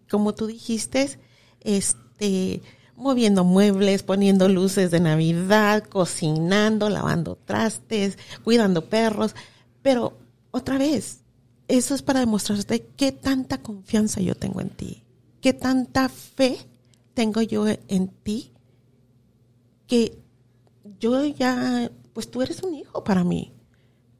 como 0.09 0.33
tú 0.33 0.47
dijiste, 0.47 1.19
este, 1.59 2.61
moviendo 2.95 3.43
muebles, 3.43 4.03
poniendo 4.03 4.47
luces 4.47 4.89
de 4.89 5.01
Navidad, 5.01 5.83
cocinando, 5.83 6.89
lavando 6.89 7.35
trastes, 7.35 8.17
cuidando 8.43 8.85
perros, 8.85 9.35
pero 9.81 10.17
otra 10.51 10.77
vez, 10.77 11.22
eso 11.67 11.95
es 11.95 12.01
para 12.01 12.19
demostrarte 12.19 12.85
qué 12.97 13.11
tanta 13.11 13.61
confianza 13.61 14.21
yo 14.21 14.35
tengo 14.35 14.61
en 14.61 14.69
ti, 14.69 15.03
qué 15.41 15.53
tanta 15.53 16.09
fe 16.09 16.57
tengo 17.13 17.41
yo 17.41 17.65
en 17.87 18.07
ti, 18.07 18.51
que 19.87 20.19
yo 20.99 21.25
ya, 21.25 21.91
pues 22.13 22.29
tú 22.29 22.41
eres 22.41 22.61
un 22.63 22.75
hijo 22.75 23.03
para 23.03 23.23
mí, 23.23 23.53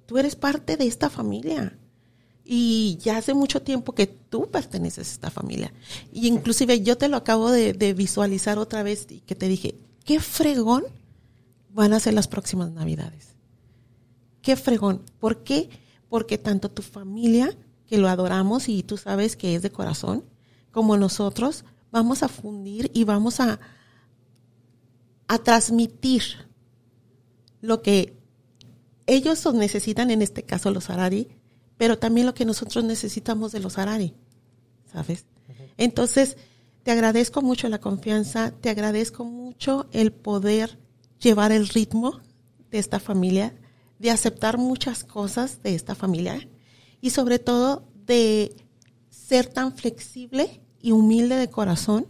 tú 0.05 0.17
eres 0.17 0.35
parte 0.35 0.77
de 0.77 0.87
esta 0.87 1.09
familia. 1.09 1.77
Y 2.45 2.97
ya 3.01 3.17
hace 3.17 3.33
mucho 3.33 3.61
tiempo 3.61 3.95
que 3.95 4.05
tú 4.05 4.51
perteneces 4.51 5.07
a 5.07 5.11
esta 5.11 5.31
familia. 5.31 5.73
Y 6.11 6.27
inclusive 6.27 6.81
yo 6.81 6.97
te 6.97 7.07
lo 7.07 7.15
acabo 7.15 7.49
de, 7.49 7.71
de 7.71 7.93
visualizar 7.93 8.57
otra 8.59 8.83
vez 8.83 9.07
y 9.09 9.21
que 9.21 9.33
te 9.33 9.47
dije, 9.47 9.75
qué 10.03 10.19
fregón 10.19 10.83
van 11.69 11.93
a 11.93 12.01
ser 12.01 12.13
las 12.13 12.27
próximas 12.27 12.69
navidades. 12.71 13.29
Qué 14.41 14.57
fregón. 14.57 15.03
¿Por 15.19 15.43
qué? 15.43 15.69
Porque 16.13 16.37
tanto 16.37 16.69
tu 16.69 16.83
familia, 16.83 17.57
que 17.87 17.97
lo 17.97 18.07
adoramos 18.07 18.69
y 18.69 18.83
tú 18.83 18.97
sabes 18.97 19.35
que 19.35 19.55
es 19.55 19.63
de 19.63 19.71
corazón, 19.71 20.23
como 20.69 20.95
nosotros, 20.95 21.65
vamos 21.91 22.21
a 22.21 22.27
fundir 22.27 22.91
y 22.93 23.03
vamos 23.03 23.39
a, 23.39 23.59
a 25.27 25.37
transmitir 25.39 26.21
lo 27.61 27.81
que 27.81 28.15
ellos 29.07 29.51
necesitan, 29.55 30.11
en 30.11 30.21
este 30.21 30.43
caso 30.43 30.69
los 30.69 30.91
Harari, 30.91 31.29
pero 31.77 31.97
también 31.97 32.27
lo 32.27 32.35
que 32.35 32.45
nosotros 32.45 32.83
necesitamos 32.83 33.51
de 33.51 33.61
los 33.61 33.79
Harari, 33.79 34.13
¿sabes? 34.93 35.25
Entonces, 35.77 36.37
te 36.83 36.91
agradezco 36.91 37.41
mucho 37.41 37.69
la 37.69 37.79
confianza, 37.79 38.51
te 38.51 38.69
agradezco 38.69 39.25
mucho 39.25 39.87
el 39.91 40.11
poder 40.11 40.77
llevar 41.19 41.51
el 41.51 41.67
ritmo 41.69 42.21
de 42.69 42.77
esta 42.77 42.99
familia, 42.99 43.55
de 44.03 44.11
aceptar 44.11 44.57
muchas 44.57 45.05
cosas 45.05 45.63
de 45.63 45.75
esta 45.75 45.95
familia 45.95 46.45
y 46.99 47.11
sobre 47.11 47.39
todo 47.39 47.87
de 48.05 48.53
ser 49.09 49.47
tan 49.47 49.71
flexible 49.71 50.61
y 50.81 50.91
humilde 50.91 51.37
de 51.37 51.49
corazón 51.49 52.07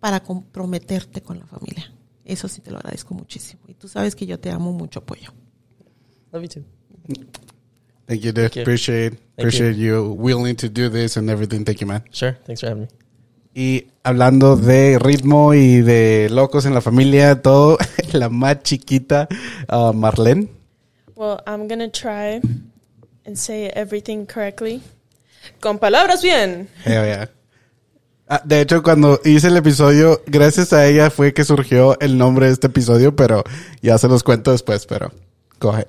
para 0.00 0.22
comprometerte 0.22 1.20
con 1.20 1.38
la 1.38 1.46
familia. 1.46 1.92
Eso 2.24 2.48
sí 2.48 2.62
te 2.62 2.70
lo 2.70 2.78
agradezco 2.78 3.12
muchísimo. 3.12 3.60
Y 3.68 3.74
tú 3.74 3.88
sabes 3.88 4.16
que 4.16 4.24
yo 4.24 4.40
te 4.40 4.50
amo 4.50 4.72
mucho, 4.72 5.04
Pollo. 5.04 5.34
Love 6.32 6.42
you 6.44 6.48
too. 6.48 6.64
Thank 8.06 8.20
you, 8.20 8.32
dude. 8.32 8.48
Thank 8.48 8.54
you. 8.54 8.62
Appreciate 8.62 9.18
appreciate 9.36 9.76
you 9.76 10.16
willing 10.18 10.56
to 10.56 10.68
do 10.70 10.88
this 10.88 11.18
and 11.18 11.28
everything. 11.28 11.62
Thank 11.62 11.80
you, 11.80 11.86
man. 11.86 12.04
Sure. 12.10 12.38
Thanks 12.46 12.62
for 12.62 12.70
having 12.70 12.84
me. 12.84 12.88
Y 13.54 13.88
hablando 14.02 14.56
de 14.56 14.98
ritmo 14.98 15.52
y 15.52 15.82
de 15.82 16.30
locos 16.30 16.64
en 16.64 16.72
la 16.72 16.80
familia, 16.80 17.42
todo, 17.42 17.76
la 18.12 18.30
más 18.30 18.62
chiquita, 18.62 19.28
uh, 19.70 19.92
Marlene. 19.92 20.57
Well, 21.18 21.40
I'm 21.48 21.66
gonna 21.66 21.88
try 21.90 22.40
and 23.26 23.36
say 23.36 23.66
everything 23.70 24.24
correctly. 24.24 24.82
Con 25.60 25.80
palabras 25.80 26.22
bien. 26.22 26.68
Hell 26.84 27.04
yeah. 27.04 27.26
Ah, 28.28 28.40
de 28.44 28.60
hecho, 28.60 28.84
cuando 28.84 29.18
hice 29.24 29.48
el 29.48 29.56
episodio, 29.56 30.22
gracias 30.26 30.72
a 30.72 30.86
ella 30.86 31.10
fue 31.10 31.34
que 31.34 31.42
surgió 31.42 31.98
el 31.98 32.16
nombre 32.16 32.46
de 32.46 32.52
este 32.52 32.68
episodio, 32.68 33.16
pero 33.16 33.42
ya 33.82 33.98
se 33.98 34.06
los 34.06 34.22
cuento 34.22 34.52
después, 34.52 34.86
pero 34.86 35.10
go 35.58 35.70
ahead. 35.70 35.88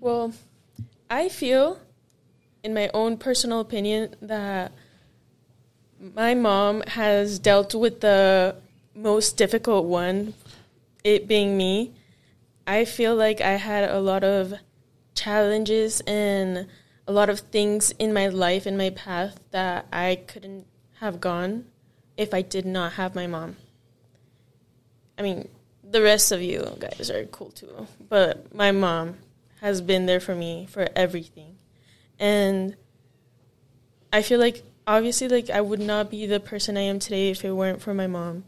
Well, 0.00 0.32
I 1.08 1.28
feel, 1.28 1.76
in 2.64 2.74
my 2.74 2.90
own 2.92 3.18
personal 3.18 3.60
opinion, 3.60 4.16
that 4.20 4.72
my 6.00 6.34
mom 6.34 6.82
has 6.88 7.38
dealt 7.38 7.72
with 7.72 8.00
the 8.00 8.56
most 8.96 9.36
difficult 9.36 9.84
one, 9.84 10.34
it 11.04 11.28
being 11.28 11.56
me. 11.56 11.92
I 12.66 12.84
feel 12.84 13.14
like 13.14 13.40
I 13.40 13.52
had 13.52 13.88
a 13.88 14.00
lot 14.00 14.24
of 14.24 14.54
challenges 15.14 16.00
and 16.02 16.66
a 17.06 17.12
lot 17.12 17.30
of 17.30 17.40
things 17.40 17.92
in 17.98 18.12
my 18.12 18.28
life, 18.28 18.66
in 18.66 18.76
my 18.76 18.90
path, 18.90 19.38
that 19.52 19.86
I 19.92 20.22
couldn't 20.26 20.66
have 21.00 21.20
gone 21.20 21.66
if 22.16 22.34
I 22.34 22.42
did 22.42 22.66
not 22.66 22.94
have 22.94 23.14
my 23.14 23.26
mom. 23.26 23.56
I 25.18 25.22
mean, 25.22 25.48
the 25.82 26.02
rest 26.02 26.32
of 26.32 26.42
you 26.42 26.76
guys 26.78 27.10
are 27.10 27.24
cool 27.26 27.50
too, 27.50 27.86
but 28.08 28.54
my 28.54 28.72
mom 28.72 29.18
has 29.60 29.80
been 29.80 30.06
there 30.06 30.20
for 30.20 30.34
me 30.34 30.66
for 30.68 30.88
everything. 30.96 31.56
And 32.18 32.76
I 34.12 34.22
feel 34.22 34.40
like 34.40 34.62
obviously 34.86 35.28
like 35.28 35.50
I 35.50 35.60
would 35.60 35.80
not 35.80 36.10
be 36.10 36.26
the 36.26 36.40
person 36.40 36.76
I 36.76 36.82
am 36.82 36.98
today 36.98 37.30
if 37.30 37.44
it 37.44 37.52
weren't 37.52 37.80
for 37.80 37.94
my 37.94 38.06
mom. 38.06 38.44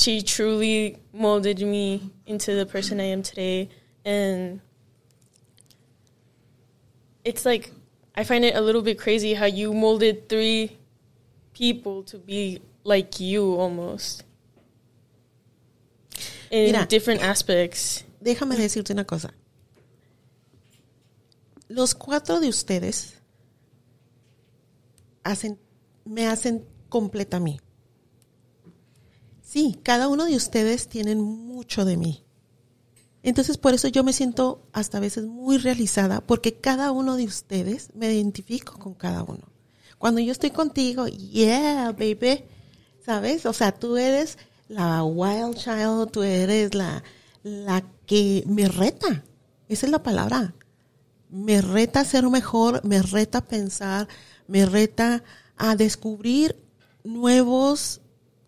She 0.00 0.22
truly 0.22 0.96
molded 1.12 1.60
me 1.60 2.10
into 2.24 2.54
the 2.54 2.64
person 2.64 3.00
I 3.00 3.04
am 3.12 3.22
today 3.22 3.68
and 4.02 4.62
it's 7.22 7.44
like 7.44 7.70
I 8.14 8.24
find 8.24 8.42
it 8.46 8.56
a 8.56 8.62
little 8.62 8.80
bit 8.80 8.98
crazy 8.98 9.34
how 9.34 9.44
you 9.44 9.74
molded 9.74 10.26
three 10.26 10.78
people 11.52 12.02
to 12.04 12.16
be 12.16 12.62
like 12.82 13.20
you 13.20 13.60
almost 13.60 14.24
in 16.50 16.72
Mira. 16.72 16.86
different 16.86 17.22
aspects. 17.22 18.02
Déjame 18.24 18.56
decirte 18.56 18.92
una 18.92 19.04
cosa. 19.04 19.34
Los 21.68 21.92
cuatro 21.92 22.40
de 22.40 22.48
ustedes 22.48 23.16
hacen, 25.24 25.58
me 26.06 26.26
hacen 26.26 26.64
completa 26.88 27.36
a 27.36 27.40
mí. 27.40 27.60
Sí, 29.50 29.80
cada 29.82 30.06
uno 30.06 30.26
de 30.26 30.36
ustedes 30.36 30.86
tienen 30.86 31.20
mucho 31.20 31.84
de 31.84 31.96
mí. 31.96 32.22
Entonces, 33.24 33.58
por 33.58 33.74
eso 33.74 33.88
yo 33.88 34.04
me 34.04 34.12
siento 34.12 34.62
hasta 34.72 35.00
veces 35.00 35.24
muy 35.24 35.58
realizada, 35.58 36.20
porque 36.20 36.54
cada 36.54 36.92
uno 36.92 37.16
de 37.16 37.24
ustedes 37.24 37.88
me 37.96 38.14
identifico 38.14 38.78
con 38.78 38.94
cada 38.94 39.24
uno. 39.24 39.48
Cuando 39.98 40.20
yo 40.20 40.30
estoy 40.30 40.50
contigo, 40.50 41.08
yeah, 41.08 41.90
baby, 41.90 42.44
¿sabes? 43.04 43.44
O 43.44 43.52
sea, 43.52 43.72
tú 43.72 43.96
eres 43.96 44.38
la 44.68 45.02
wild 45.02 45.56
child, 45.56 46.12
tú 46.12 46.22
eres 46.22 46.72
la, 46.76 47.02
la 47.42 47.82
que 48.06 48.44
me 48.46 48.68
reta. 48.68 49.24
Esa 49.68 49.86
es 49.86 49.90
la 49.90 50.04
palabra. 50.04 50.54
Me 51.28 51.60
reta 51.60 51.98
a 51.98 52.04
ser 52.04 52.22
mejor, 52.28 52.84
me 52.84 53.02
reta 53.02 53.38
a 53.38 53.48
pensar, 53.48 54.06
me 54.46 54.64
reta 54.64 55.24
a 55.56 55.74
descubrir 55.74 56.54
nuevos 57.02 58.00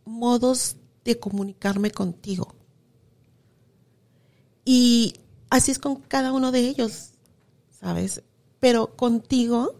modos 0.05 0.77
de 1.05 1.19
comunicarme 1.19 1.91
contigo. 1.91 2.55
Y 4.65 5.15
así 5.51 5.71
es 5.71 5.79
con 5.79 5.97
cada 5.97 6.33
uno 6.33 6.53
de 6.53 6.61
ellos, 6.61 7.11
¿sabes? 7.71 8.23
Pero 8.61 8.97
contigo, 8.97 9.75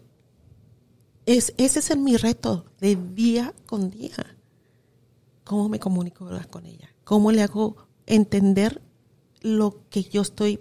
es, 1.25 1.53
ese 1.57 1.79
es 1.79 1.97
mi 1.97 2.17
reto 2.17 2.65
de 2.79 2.97
día 3.13 3.53
con 3.65 3.89
día. 3.89 4.37
¿Cómo 5.43 5.69
me 5.69 5.79
comunico 5.79 6.29
con 6.49 6.65
ella? 6.65 6.89
¿Cómo 7.03 7.31
le 7.31 7.43
hago 7.43 7.87
entender 8.05 8.81
lo 9.41 9.87
que 9.89 10.03
yo 10.03 10.21
estoy 10.21 10.59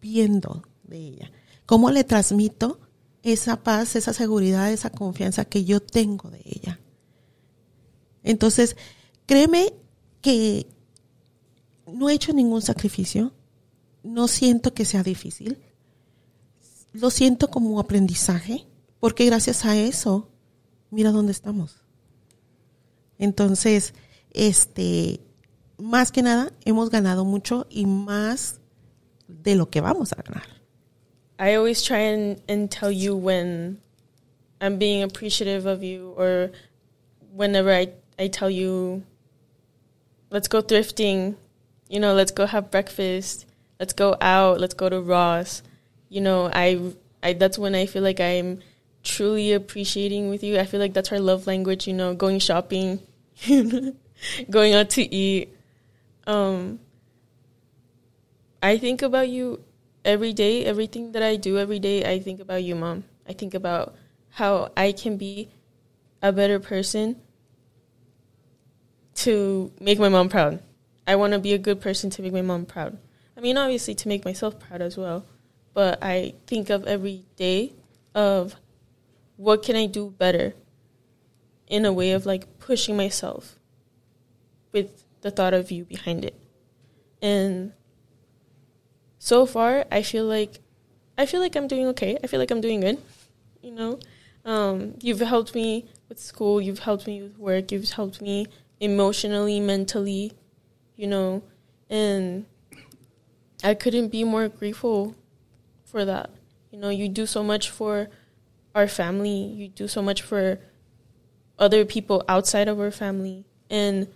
viendo 0.00 0.62
de 0.84 0.98
ella? 0.98 1.32
¿Cómo 1.66 1.90
le 1.90 2.04
transmito 2.04 2.80
esa 3.22 3.62
paz, 3.62 3.96
esa 3.96 4.12
seguridad, 4.12 4.72
esa 4.72 4.90
confianza 4.90 5.44
que 5.44 5.64
yo 5.64 5.80
tengo 5.80 6.30
de 6.30 6.42
ella? 6.44 6.80
Entonces, 8.22 8.76
créeme 9.30 9.72
que 10.20 10.66
no 11.86 12.10
he 12.10 12.14
hecho 12.14 12.32
ningún 12.32 12.62
sacrificio, 12.62 13.32
no 14.02 14.26
siento 14.26 14.74
que 14.74 14.84
sea 14.84 15.04
difícil, 15.04 15.56
lo 16.92 17.10
siento 17.10 17.48
como 17.48 17.78
aprendizaje, 17.78 18.66
porque 18.98 19.26
gracias 19.26 19.64
a 19.64 19.76
eso, 19.76 20.28
mira 20.90 21.12
dónde 21.12 21.30
estamos. 21.30 21.76
Entonces, 23.20 23.94
este, 24.32 25.20
más 25.78 26.10
que 26.10 26.22
nada, 26.22 26.52
hemos 26.64 26.90
ganado 26.90 27.24
mucho 27.24 27.68
y 27.70 27.86
más 27.86 28.60
de 29.28 29.54
lo 29.54 29.70
que 29.70 29.80
vamos 29.80 30.12
a 30.12 30.22
ganar. 30.22 30.42
I 31.38 31.54
always 31.54 31.84
try 31.84 32.02
and, 32.48 32.68
tell 32.68 32.90
you 32.90 33.14
when 33.14 33.78
I'm 34.60 34.76
being 34.76 35.04
appreciative 35.04 35.66
of 35.66 35.84
you 35.84 36.14
or 36.16 36.50
whenever 37.32 37.70
I, 37.72 37.92
I 38.18 38.28
tell 38.28 38.50
you, 38.50 39.04
let's 40.30 40.48
go 40.48 40.62
thrifting, 40.62 41.36
you 41.88 42.00
know, 42.00 42.14
let's 42.14 42.30
go 42.30 42.46
have 42.46 42.70
breakfast, 42.70 43.46
let's 43.78 43.92
go 43.92 44.16
out, 44.20 44.60
let's 44.60 44.74
go 44.74 44.88
to 44.88 45.00
Ross. 45.00 45.62
You 46.08 46.20
know, 46.20 46.50
I, 46.52 46.92
I 47.22 47.34
that's 47.34 47.58
when 47.58 47.74
I 47.74 47.86
feel 47.86 48.02
like 48.02 48.20
I'm 48.20 48.60
truly 49.02 49.52
appreciating 49.52 50.30
with 50.30 50.42
you. 50.42 50.58
I 50.58 50.64
feel 50.64 50.80
like 50.80 50.94
that's 50.94 51.12
our 51.12 51.20
love 51.20 51.46
language, 51.46 51.86
you 51.86 51.94
know, 51.94 52.14
going 52.14 52.38
shopping, 52.38 53.00
going 54.50 54.74
out 54.74 54.90
to 54.90 55.14
eat. 55.14 55.54
Um, 56.26 56.80
I 58.62 58.78
think 58.78 59.02
about 59.02 59.28
you 59.28 59.64
every 60.04 60.32
day. 60.32 60.64
Everything 60.64 61.12
that 61.12 61.22
I 61.22 61.36
do 61.36 61.58
every 61.58 61.78
day, 61.78 62.10
I 62.10 62.20
think 62.20 62.40
about 62.40 62.62
you, 62.62 62.74
mom. 62.74 63.04
I 63.28 63.32
think 63.32 63.54
about 63.54 63.94
how 64.30 64.70
I 64.76 64.92
can 64.92 65.16
be 65.16 65.50
a 66.22 66.32
better 66.32 66.60
person 66.60 67.16
to 69.24 69.72
make 69.80 69.98
my 69.98 70.08
mom 70.08 70.28
proud. 70.28 70.62
I 71.06 71.16
want 71.16 71.32
to 71.32 71.38
be 71.38 71.52
a 71.52 71.58
good 71.58 71.80
person 71.80 72.10
to 72.10 72.22
make 72.22 72.32
my 72.32 72.42
mom 72.42 72.66
proud. 72.66 72.98
I 73.36 73.40
mean, 73.40 73.56
obviously 73.58 73.94
to 73.96 74.08
make 74.08 74.24
myself 74.24 74.58
proud 74.58 74.82
as 74.82 74.96
well. 74.96 75.24
But 75.74 75.98
I 76.02 76.34
think 76.46 76.70
of 76.70 76.86
every 76.86 77.24
day 77.36 77.72
of 78.14 78.56
what 79.36 79.62
can 79.62 79.76
I 79.76 79.86
do 79.86 80.10
better 80.10 80.54
in 81.66 81.84
a 81.84 81.92
way 81.92 82.12
of 82.12 82.26
like 82.26 82.58
pushing 82.58 82.96
myself 82.96 83.56
with 84.72 85.04
the 85.20 85.30
thought 85.30 85.54
of 85.54 85.70
you 85.70 85.84
behind 85.84 86.24
it. 86.24 86.34
And 87.22 87.72
so 89.18 89.46
far 89.46 89.84
I 89.90 90.02
feel 90.02 90.24
like 90.24 90.60
I 91.18 91.26
feel 91.26 91.40
like 91.40 91.54
I'm 91.56 91.68
doing 91.68 91.86
okay. 91.88 92.18
I 92.22 92.26
feel 92.26 92.40
like 92.40 92.50
I'm 92.50 92.60
doing 92.60 92.80
good. 92.80 92.98
You 93.62 93.72
know, 93.72 94.00
um, 94.44 94.94
you've 95.02 95.20
helped 95.20 95.54
me 95.54 95.86
with 96.08 96.18
school. 96.18 96.60
You've 96.60 96.78
helped 96.80 97.06
me 97.06 97.22
with 97.22 97.36
work. 97.38 97.72
You've 97.72 97.90
helped 97.90 98.22
me 98.22 98.46
emotionally, 98.80 99.60
mentally. 99.60 100.32
You 100.96 101.06
know, 101.06 101.42
and 101.88 102.46
I 103.62 103.74
couldn't 103.74 104.08
be 104.08 104.24
more 104.24 104.48
grateful 104.48 105.14
for 105.84 106.04
that. 106.04 106.30
You 106.70 106.78
know, 106.78 106.88
you 106.88 107.08
do 107.08 107.26
so 107.26 107.42
much 107.42 107.70
for 107.70 108.08
our 108.74 108.88
family. 108.88 109.30
You 109.30 109.68
do 109.68 109.88
so 109.88 110.02
much 110.02 110.22
for 110.22 110.58
other 111.58 111.84
people 111.84 112.24
outside 112.28 112.68
of 112.68 112.80
our 112.80 112.90
family, 112.90 113.44
and 113.68 114.08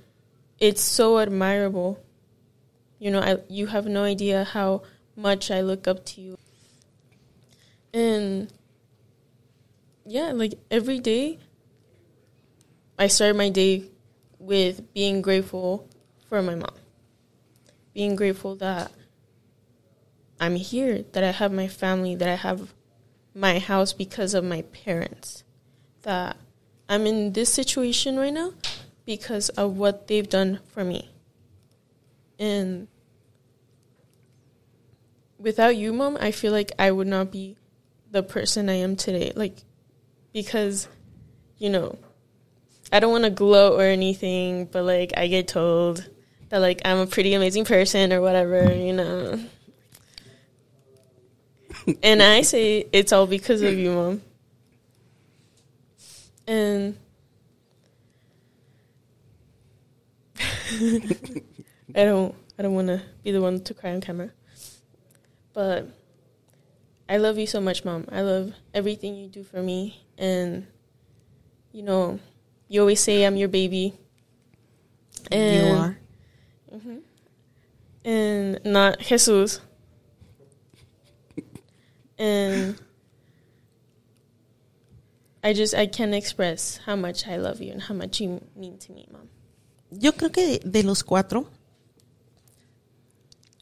it's 0.58 0.82
so 0.82 1.18
admirable. 1.18 2.02
You 2.98 3.10
know, 3.10 3.20
I 3.20 3.38
you 3.48 3.66
have 3.66 3.86
no 3.86 4.04
idea 4.04 4.44
how 4.44 4.82
much 5.16 5.50
I 5.50 5.60
look 5.60 5.86
up 5.86 6.04
to 6.06 6.20
you. 6.20 6.38
And 7.92 8.52
yeah, 10.06 10.32
like 10.32 10.54
every 10.70 10.98
day 10.98 11.38
I 12.98 13.08
start 13.08 13.36
my 13.36 13.48
day 13.48 13.90
with 14.44 14.92
being 14.92 15.22
grateful 15.22 15.88
for 16.28 16.42
my 16.42 16.54
mom. 16.54 16.74
Being 17.94 18.14
grateful 18.14 18.56
that 18.56 18.92
I'm 20.38 20.56
here, 20.56 21.04
that 21.12 21.24
I 21.24 21.30
have 21.30 21.52
my 21.52 21.66
family, 21.66 22.14
that 22.16 22.28
I 22.28 22.34
have 22.34 22.74
my 23.34 23.58
house 23.58 23.92
because 23.92 24.34
of 24.34 24.44
my 24.44 24.62
parents. 24.62 25.44
That 26.02 26.36
I'm 26.88 27.06
in 27.06 27.32
this 27.32 27.52
situation 27.52 28.18
right 28.18 28.32
now 28.32 28.52
because 29.06 29.48
of 29.50 29.78
what 29.78 30.08
they've 30.08 30.28
done 30.28 30.60
for 30.66 30.84
me. 30.84 31.10
And 32.38 32.88
without 35.38 35.76
you, 35.76 35.92
mom, 35.92 36.18
I 36.20 36.32
feel 36.32 36.52
like 36.52 36.72
I 36.78 36.90
would 36.90 37.06
not 37.06 37.30
be 37.30 37.56
the 38.10 38.22
person 38.22 38.68
I 38.68 38.74
am 38.74 38.96
today. 38.96 39.32
Like, 39.34 39.62
because, 40.32 40.88
you 41.56 41.70
know, 41.70 41.98
I 42.94 43.00
don't 43.00 43.10
want 43.10 43.24
to 43.24 43.30
gloat 43.30 43.72
or 43.72 43.82
anything, 43.82 44.66
but 44.66 44.84
like, 44.84 45.14
I 45.16 45.26
get 45.26 45.48
told 45.48 46.08
that 46.50 46.60
like 46.60 46.80
I'm 46.84 46.98
a 46.98 47.08
pretty 47.08 47.34
amazing 47.34 47.64
person 47.64 48.12
or 48.12 48.20
whatever, 48.20 48.72
you 48.72 48.92
know. 48.92 49.40
and 52.04 52.22
I 52.22 52.42
say 52.42 52.86
it's 52.92 53.12
all 53.12 53.26
because 53.26 53.62
of 53.62 53.76
you, 53.76 53.90
mom. 53.90 54.22
And 56.46 56.96
I 60.38 62.04
don't 62.04 62.32
I 62.56 62.62
don't 62.62 62.74
want 62.74 62.86
to 62.86 63.02
be 63.24 63.32
the 63.32 63.42
one 63.42 63.60
to 63.64 63.74
cry 63.74 63.90
on 63.90 64.02
camera. 64.02 64.30
But 65.52 65.88
I 67.08 67.16
love 67.16 67.38
you 67.38 67.48
so 67.48 67.60
much, 67.60 67.84
mom. 67.84 68.06
I 68.12 68.20
love 68.20 68.52
everything 68.72 69.16
you 69.16 69.26
do 69.26 69.42
for 69.42 69.60
me 69.60 70.04
and 70.16 70.68
you 71.72 71.82
know, 71.82 72.20
you 72.68 72.80
always 72.80 73.00
say 73.00 73.24
I'm 73.24 73.36
your 73.36 73.48
baby. 73.48 73.94
And 75.30 75.68
you 75.68 75.74
are. 75.74 75.96
and 78.04 78.60
not 78.64 78.98
Jesus. 79.00 79.60
And 82.18 82.76
I 85.42 85.52
just 85.52 85.74
I 85.74 85.86
can't 85.86 86.14
express 86.14 86.80
how 86.86 86.96
much 86.96 87.26
I 87.26 87.36
love 87.36 87.60
you 87.60 87.72
and 87.72 87.82
how 87.82 87.94
much 87.94 88.20
you 88.20 88.40
mean 88.56 88.78
to 88.78 88.92
me, 88.92 89.08
mom. 89.10 89.28
Yo 89.90 90.12
creo 90.12 90.32
que 90.32 90.60
de 90.64 90.82
los 90.82 91.04
cuatro, 91.04 91.50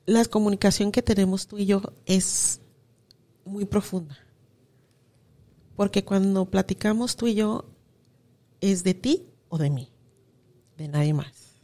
la 0.06 0.24
comunicación 0.24 0.92
que 0.92 1.02
tenemos 1.02 1.46
tú 1.46 1.58
y 1.58 1.66
yo 1.66 1.82
es 2.06 2.60
muy 3.44 3.64
profunda. 3.64 4.16
Porque 5.76 6.04
cuando 6.04 6.44
platicamos 6.46 7.16
tú 7.16 7.26
y 7.26 7.34
yo, 7.34 7.64
es 8.62 8.84
de 8.84 8.94
ti 8.94 9.26
o 9.50 9.58
de 9.58 9.68
mí, 9.68 9.92
de 10.78 10.88
nadie 10.88 11.12
más. 11.12 11.60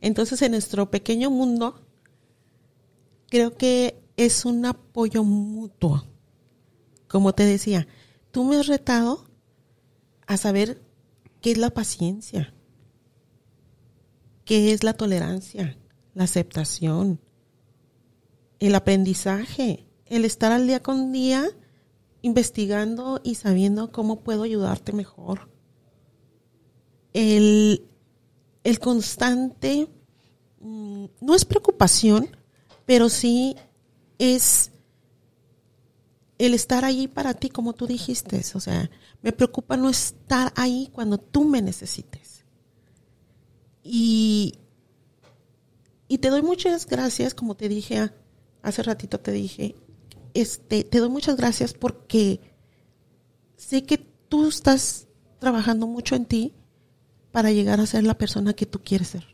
Entonces, 0.00 0.40
en 0.40 0.52
nuestro 0.52 0.90
pequeño 0.90 1.30
mundo, 1.30 1.82
creo 3.28 3.56
que 3.56 4.02
es 4.16 4.44
un 4.46 4.64
apoyo 4.64 5.24
mutuo. 5.24 6.04
Como 7.08 7.34
te 7.34 7.44
decía, 7.44 7.86
tú 8.30 8.44
me 8.44 8.56
has 8.56 8.66
retado 8.66 9.26
a 10.26 10.36
saber 10.36 10.80
qué 11.40 11.50
es 11.52 11.58
la 11.58 11.70
paciencia, 11.70 12.54
qué 14.44 14.72
es 14.72 14.82
la 14.84 14.94
tolerancia, 14.94 15.76
la 16.14 16.24
aceptación, 16.24 17.20
el 18.60 18.74
aprendizaje, 18.74 19.86
el 20.06 20.24
estar 20.24 20.52
al 20.52 20.66
día 20.66 20.82
con 20.82 21.12
día 21.12 21.44
investigando 22.22 23.20
y 23.22 23.34
sabiendo 23.34 23.90
cómo 23.90 24.20
puedo 24.20 24.44
ayudarte 24.44 24.92
mejor. 24.92 25.53
El, 27.14 27.86
el 28.64 28.78
constante, 28.80 29.88
mm, 30.60 31.04
no 31.22 31.34
es 31.34 31.44
preocupación, 31.46 32.36
pero 32.84 33.08
sí 33.08 33.56
es 34.18 34.70
el 36.38 36.52
estar 36.54 36.84
ahí 36.84 37.08
para 37.08 37.34
ti, 37.34 37.48
como 37.48 37.72
tú 37.72 37.86
dijiste. 37.86 38.42
O 38.54 38.60
sea, 38.60 38.90
me 39.22 39.32
preocupa 39.32 39.76
no 39.76 39.88
estar 39.88 40.52
ahí 40.56 40.90
cuando 40.92 41.16
tú 41.18 41.44
me 41.44 41.62
necesites. 41.62 42.44
Y, 43.82 44.54
y 46.08 46.18
te 46.18 46.30
doy 46.30 46.42
muchas 46.42 46.86
gracias, 46.86 47.34
como 47.34 47.54
te 47.54 47.68
dije 47.68 47.98
a- 47.98 48.14
hace 48.62 48.82
ratito, 48.82 49.20
te 49.20 49.30
dije, 49.30 49.74
este, 50.32 50.84
te 50.84 50.98
doy 50.98 51.08
muchas 51.10 51.36
gracias 51.36 51.74
porque 51.74 52.40
sé 53.56 53.84
que 53.84 53.98
tú 53.98 54.48
estás 54.48 55.06
trabajando 55.38 55.86
mucho 55.86 56.16
en 56.16 56.26
ti 56.26 56.54
para 57.34 57.50
llegar 57.50 57.80
a 57.80 57.86
ser 57.86 58.04
la 58.04 58.16
persona 58.16 58.52
que 58.52 58.64
tú 58.64 58.78
quieres 58.84 59.08
ser. 59.08 59.26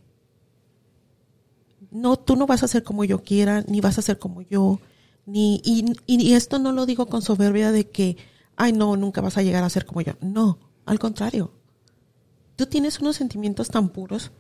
No, 1.90 2.16
tú 2.16 2.34
no 2.34 2.46
vas 2.46 2.62
a 2.62 2.66
ser 2.68 2.82
como 2.82 3.04
yo 3.04 3.22
quiera, 3.22 3.60
ni 3.68 3.82
vas 3.82 3.98
a 3.98 4.02
ser 4.02 4.18
como 4.18 4.40
yo, 4.40 4.80
ni, 5.26 5.60
y, 5.62 5.84
y 6.06 6.32
esto 6.32 6.58
no 6.58 6.72
lo 6.72 6.86
digo 6.86 7.04
con 7.04 7.20
soberbia 7.20 7.72
de 7.72 7.90
que, 7.90 8.16
ay, 8.56 8.72
no, 8.72 8.96
nunca 8.96 9.20
vas 9.20 9.36
a 9.36 9.42
llegar 9.42 9.64
a 9.64 9.68
ser 9.68 9.84
como 9.84 10.00
yo. 10.00 10.14
No, 10.22 10.58
al 10.86 10.98
contrario. 10.98 11.52
Tú 12.56 12.64
tienes 12.64 13.00
unos 13.00 13.16
sentimientos 13.16 13.68
tan 13.68 13.90
puros, 13.90 14.30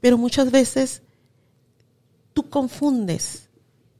pero 0.00 0.16
muchas 0.16 0.50
veces 0.50 1.02
tú 2.32 2.48
confundes 2.48 3.50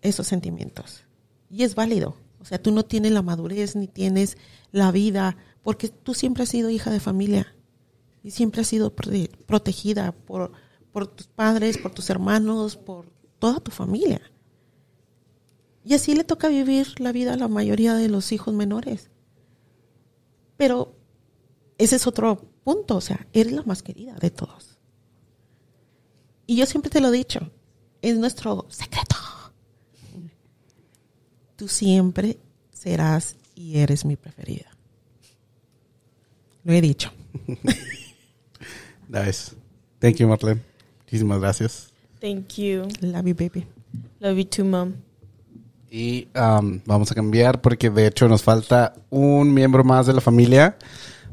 esos 0.00 0.26
sentimientos. 0.26 1.04
Y 1.50 1.64
es 1.64 1.74
válido. 1.74 2.16
O 2.40 2.46
sea, 2.46 2.62
tú 2.62 2.72
no 2.72 2.86
tienes 2.86 3.12
la 3.12 3.20
madurez 3.20 3.76
ni 3.76 3.88
tienes 3.88 4.38
la 4.70 4.90
vida, 4.90 5.36
porque 5.62 5.88
tú 5.88 6.14
siempre 6.14 6.44
has 6.44 6.48
sido 6.48 6.70
hija 6.70 6.90
de 6.90 6.98
familia 6.98 7.51
y 8.22 8.30
siempre 8.30 8.60
has 8.62 8.66
sido 8.68 8.94
prote- 8.94 9.30
protegida 9.46 10.12
por, 10.12 10.52
por 10.92 11.06
tus 11.06 11.26
padres, 11.26 11.78
por 11.78 11.92
tus 11.92 12.08
hermanos, 12.10 12.76
por 12.76 13.06
toda 13.38 13.60
tu 13.60 13.70
familia. 13.70 14.20
Y 15.84 15.94
así 15.94 16.14
le 16.14 16.22
toca 16.24 16.48
vivir 16.48 17.00
la 17.00 17.10
vida 17.12 17.32
a 17.34 17.36
la 17.36 17.48
mayoría 17.48 17.94
de 17.94 18.08
los 18.08 18.30
hijos 18.32 18.54
menores. 18.54 19.10
Pero 20.56 20.94
ese 21.78 21.96
es 21.96 22.06
otro 22.06 22.36
punto, 22.62 22.96
o 22.96 23.00
sea, 23.00 23.26
eres 23.32 23.52
la 23.52 23.62
más 23.64 23.82
querida 23.82 24.14
de 24.14 24.30
todos. 24.30 24.78
Y 26.46 26.56
yo 26.56 26.66
siempre 26.66 26.90
te 26.90 27.00
lo 27.00 27.08
he 27.08 27.16
dicho, 27.16 27.50
es 28.00 28.16
nuestro 28.16 28.66
secreto. 28.68 29.16
Tú 31.56 31.66
siempre 31.68 32.38
serás 32.72 33.36
y 33.54 33.78
eres 33.78 34.04
mi 34.04 34.16
preferida. 34.16 34.70
Lo 36.64 36.72
he 36.72 36.80
dicho. 36.80 37.10
Nice. 39.12 39.54
Thank 40.00 40.16
you, 40.16 40.26
Marlene. 40.26 40.62
Muchísimas 41.04 41.38
gracias. 41.38 41.92
Thank 42.18 42.54
you. 42.56 42.88
Love 43.02 43.26
you, 43.26 43.34
baby. 43.34 43.66
Love 44.20 44.38
you 44.38 44.44
too, 44.44 44.64
mom. 44.64 44.94
Y 45.90 46.28
um, 46.34 46.80
vamos 46.86 47.12
a 47.12 47.14
cambiar 47.14 47.60
porque 47.60 47.90
de 47.90 48.06
hecho 48.06 48.26
nos 48.26 48.42
falta 48.42 48.94
un 49.10 49.52
miembro 49.52 49.84
más 49.84 50.06
de 50.06 50.14
la 50.14 50.22
familia. 50.22 50.76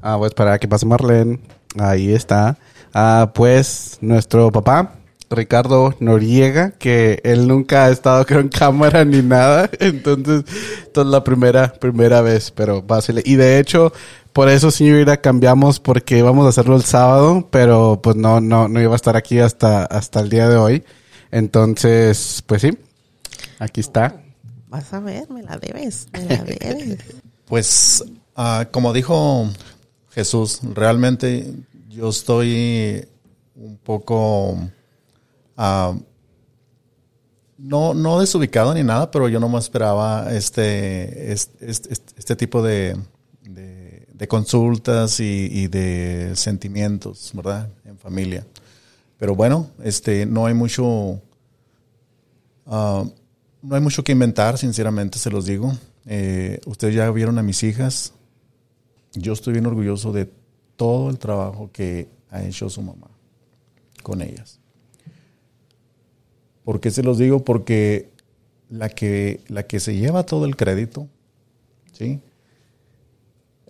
Ah, 0.01 0.17
voy 0.17 0.25
a 0.25 0.27
esperar 0.27 0.53
a 0.53 0.59
que 0.59 0.67
pase 0.67 0.86
Marlene. 0.86 1.39
Ahí 1.77 2.11
está. 2.11 2.57
Ah, 2.93 3.32
pues 3.34 3.97
nuestro 4.01 4.51
papá, 4.51 4.99
Ricardo 5.30 5.95
Noriega, 5.99 6.71
que 6.71 7.21
él 7.23 7.47
nunca 7.47 7.86
ha 7.86 7.89
estado 7.89 8.25
creo 8.27 8.41
en 8.41 8.49
cámara 8.49 9.05
ni 9.05 9.21
nada. 9.21 9.69
Entonces, 9.80 10.43
esta 10.84 11.01
es 11.01 11.07
la 11.07 11.23
primera, 11.23 11.73
primera 11.73 12.21
vez, 12.21 12.51
pero 12.51 12.86
pásale. 12.86 13.21
Y 13.25 13.36
de 13.36 13.59
hecho, 13.59 13.93
por 14.34 14.49
eso 14.49 14.71
señorita 14.71 15.17
cambiamos 15.17 15.80
porque 15.80 16.17
íbamos 16.17 16.45
a 16.45 16.49
hacerlo 16.49 16.75
el 16.75 16.84
sábado, 16.84 17.47
pero 17.51 17.99
pues 18.01 18.15
no, 18.15 18.41
no, 18.41 18.67
no 18.67 18.82
iba 18.82 18.93
a 18.93 18.95
estar 18.95 19.15
aquí 19.15 19.39
hasta, 19.39 19.86
hasta 19.86 20.19
el 20.19 20.30
día 20.30 20.49
de 20.49 20.57
hoy. 20.57 20.84
Entonces, 21.32 22.43
pues 22.45 22.61
sí, 22.61 22.77
aquí 23.59 23.82
está. 23.82 24.21
Vas 24.67 24.93
a 24.93 24.99
ver, 24.99 25.30
me 25.30 25.43
la 25.43 25.57
debes, 25.57 26.07
me 26.13 26.25
la 26.25 26.43
debes. 26.43 26.99
Pues, 27.49 28.03
ah, 28.36 28.67
como 28.69 28.93
dijo 28.93 29.49
Jesús, 30.11 30.59
realmente 30.75 31.51
yo 31.89 32.09
estoy 32.09 33.07
un 33.55 33.77
poco, 33.77 34.69
ah, 35.60 35.93
no, 37.57 37.93
no 37.93 38.20
desubicado 38.20 38.74
ni 38.74 38.84
nada, 38.84 39.12
pero 39.12 39.28
yo 39.28 39.39
no 39.39 39.49
me 39.49 39.60
esperaba 39.60 40.32
este, 40.32 41.34
este, 41.34 41.93
este, 42.18 42.36
tipo 42.36 42.64
de, 42.64 42.97
consultas 44.28 45.20
y, 45.20 45.68
de 45.68 46.32
sentimientos, 46.36 47.32
¿verdad? 47.34 47.70
En 47.84 47.97
familia. 47.97 48.47
Pero 49.18 49.36
bueno, 49.36 49.70
este, 49.84 50.26
no 50.26 50.45
hay 50.45 50.53
mucho, 50.53 51.22
ah, 52.66 53.03
no 53.62 53.76
hay 53.76 53.82
mucho 53.82 54.03
que 54.03 54.14
inventar, 54.14 54.57
sinceramente 54.57 55.20
se 55.20 55.30
los 55.30 55.45
digo. 55.45 55.76
Eh, 56.05 56.62
ustedes 56.66 56.95
ya 56.95 57.12
vieron 57.12 57.38
a 57.38 57.43
mis 57.43 57.62
hijas. 57.64 58.14
Yo 59.14 59.34
estoy 59.34 59.53
bien 59.53 59.66
orgulloso 59.66 60.14
de 60.14 60.32
todo 60.78 61.10
el 61.10 61.20
trabajo 61.20 61.70
que 61.74 62.07
ha 62.30 62.41
hecho 62.43 62.70
su 62.70 62.82
mamá 62.82 63.10
con 64.01 64.22
ellas. 64.22 64.59
¿Por 66.64 66.80
qué 66.80 66.91
se 66.91 67.03
los 67.03 67.18
digo? 67.18 67.43
Porque 67.43 68.10
la 68.70 68.89
que, 68.89 69.41
la 69.47 69.64
que 69.64 69.80
se 69.80 69.95
lleva 69.95 70.26
todo 70.26 70.45
el 70.45 70.55
crédito, 70.55 71.07
¿sí? 71.91 72.20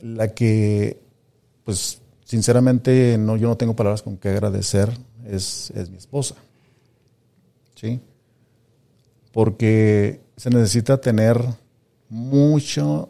La 0.01 0.33
que, 0.33 0.99
pues, 1.63 2.01
sinceramente, 2.25 3.17
no, 3.17 3.37
yo 3.37 3.47
no 3.47 3.57
tengo 3.57 3.75
palabras 3.75 4.01
con 4.01 4.17
que 4.17 4.29
agradecer, 4.29 4.89
es, 5.25 5.71
es 5.71 5.89
mi 5.89 5.97
esposa. 5.97 6.35
¿Sí? 7.75 8.01
Porque 9.31 10.19
se 10.35 10.49
necesita 10.49 10.99
tener 10.99 11.41
mucha 12.09 13.07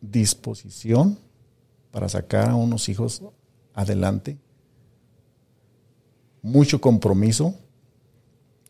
disposición 0.00 1.18
para 1.90 2.08
sacar 2.08 2.50
a 2.50 2.56
unos 2.56 2.88
hijos 2.88 3.22
adelante, 3.74 4.36
mucho 6.42 6.80
compromiso, 6.80 7.54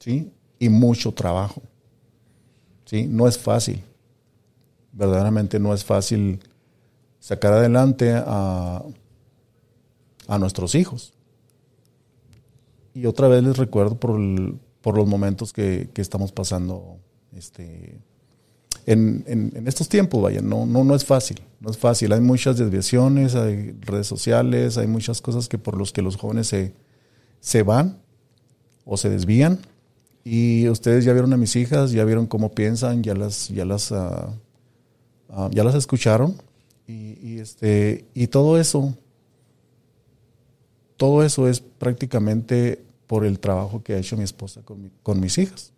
¿sí? 0.05 0.31
Y 0.59 0.69
mucho 0.69 1.13
trabajo. 1.13 1.63
¿Sí? 2.85 3.07
No 3.07 3.27
es 3.27 3.39
fácil. 3.39 3.83
Verdaderamente 4.93 5.59
no 5.59 5.73
es 5.73 5.83
fácil 5.83 6.41
sacar 7.19 7.55
adelante 7.55 8.13
a, 8.15 8.83
a 10.29 10.39
nuestros 10.39 10.75
hijos. 10.75 11.15
Y 12.93 13.07
otra 13.07 13.29
vez 13.29 13.43
les 13.43 13.57
recuerdo 13.57 13.97
por, 13.99 14.21
por 14.83 14.97
los 14.97 15.07
momentos 15.09 15.53
que, 15.55 15.89
que 15.95 16.03
estamos 16.03 16.31
pasando 16.33 16.99
este, 17.35 17.99
en, 18.87 19.25
en- 19.27 19.53
en 19.57 19.67
estos 19.67 19.89
tiempos, 19.89 20.23
vaya, 20.23 20.43
no, 20.43 20.67
no, 20.67 20.85
no 20.85 20.95
es 20.95 21.05
fácil, 21.05 21.41
no 21.61 21.71
es 21.71 21.79
fácil. 21.79 22.13
Hay 22.13 22.21
muchas 22.21 22.59
desviaciones, 22.59 23.35
hay 23.35 23.73
redes 23.81 24.07
sociales, 24.07 24.77
hay 24.77 24.87
muchas 24.87 25.23
cosas 25.23 25.49
que 25.49 25.57
por 25.59 25.77
los 25.79 25.93
que 25.93 26.03
los 26.03 26.17
jóvenes 26.17 26.47
se, 26.49 26.75
se 27.41 27.63
van 27.63 27.99
o 28.85 28.97
se 28.99 29.09
desvían. 29.09 29.59
Y 30.25 30.69
ustedes 30.69 31.05
ya 31.05 31.13
vieron 31.13 31.33
a 31.33 31.37
mis 31.37 31.55
hijas, 31.57 31.93
ya 31.93 32.05
vieron 32.05 32.27
cómo 32.27 32.51
piensan, 32.53 33.03
ya 33.03 33.15
las, 33.15 33.49
ya 33.49 33.65
las, 33.65 33.93
ah, 33.93 34.33
ya 35.51 35.65
las 35.65 35.75
escucharon. 35.75 36.37
Y, 36.87 37.19
y 37.23 37.39
este, 37.41 38.07
y 38.15 38.27
todo 38.29 38.59
eso, 38.59 38.95
todo 40.97 41.25
eso 41.25 41.49
es 41.49 41.61
prácticamente 41.61 42.85
por 43.07 43.25
el 43.25 43.39
trabajo 43.39 43.83
que 43.83 43.95
ha 43.95 43.99
hecho 43.99 44.17
mi 44.17 44.25
esposa 44.25 44.63
con, 44.63 44.83
mi- 44.83 44.91
con 45.03 45.21
mis 45.21 45.37
hijas. 45.39 45.73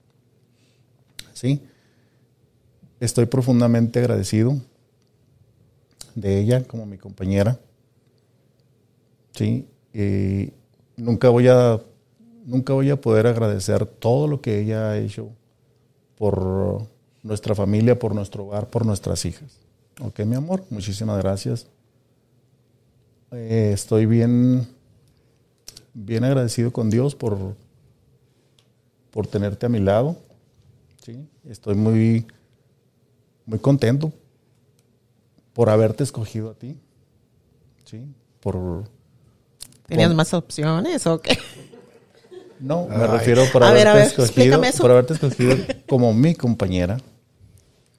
¿Sí? 1.33 1.61
Estoy 3.01 3.27
profundamente 3.27 3.99
agradecido 3.99 4.59
de 6.15 6.41
ella 6.41 6.65
como 6.65 6.87
mi 6.87 6.97
compañera. 6.99 7.61
Sí, 9.33 9.67
y 9.93 10.53
nunca 10.97 11.29
voy 11.29 11.49
a 11.49 11.81
nunca 12.47 12.73
voy 12.73 12.89
a 12.91 12.99
poder 12.99 13.27
agradecer 13.27 13.85
todo 13.85 14.27
lo 14.27 14.41
que 14.41 14.61
ella 14.61 14.91
ha 14.91 14.99
hecho 14.99 15.29
por 16.17 16.83
nuestra 17.23 17.55
familia, 17.55 17.99
por 17.99 18.15
nuestro 18.15 18.45
hogar, 18.47 18.71
por 18.71 18.87
nuestras 18.87 19.25
hijas. 19.27 19.59
Ok, 20.01 20.21
mi 20.21 20.37
amor, 20.37 20.65
muchísimas 20.71 21.19
gracias. 21.19 21.67
Eh, 23.33 23.71
estoy 23.75 24.07
bien, 24.07 24.67
bien 25.93 26.25
agradecido 26.25 26.73
con 26.73 26.89
Dios 26.89 27.15
por, 27.15 27.57
por 29.11 29.27
tenerte 29.27 29.67
a 29.67 29.69
mi 29.69 29.81
lado. 29.81 30.17
Sí, 31.05 31.27
estoy 31.45 31.75
muy, 31.75 32.27
muy 33.45 33.59
contento 33.59 34.13
por 35.53 35.69
haberte 35.69 36.05
escogido 36.05 36.51
a 36.51 36.55
ti. 36.55 36.79
Sí, 37.85 38.05
por 38.41 38.85
¿Tenías 39.87 40.09
Por- 40.09 40.17
más 40.17 40.35
opciones 40.35 41.07
o 41.07 41.21
qué? 41.21 41.39
No, 42.61 42.87
me 42.87 43.07
refiero 43.07 43.45
por 43.53 43.63
A 43.63 43.73
ver, 43.73 43.89
haberte 43.89 44.15
a 44.15 44.19
ver, 44.19 44.31
escogido, 44.31 44.61
por 44.79 44.91
haberte 44.91 45.15
escogido 45.15 45.57
como 45.89 46.13
mi 46.15 46.35
compañera, 46.35 46.99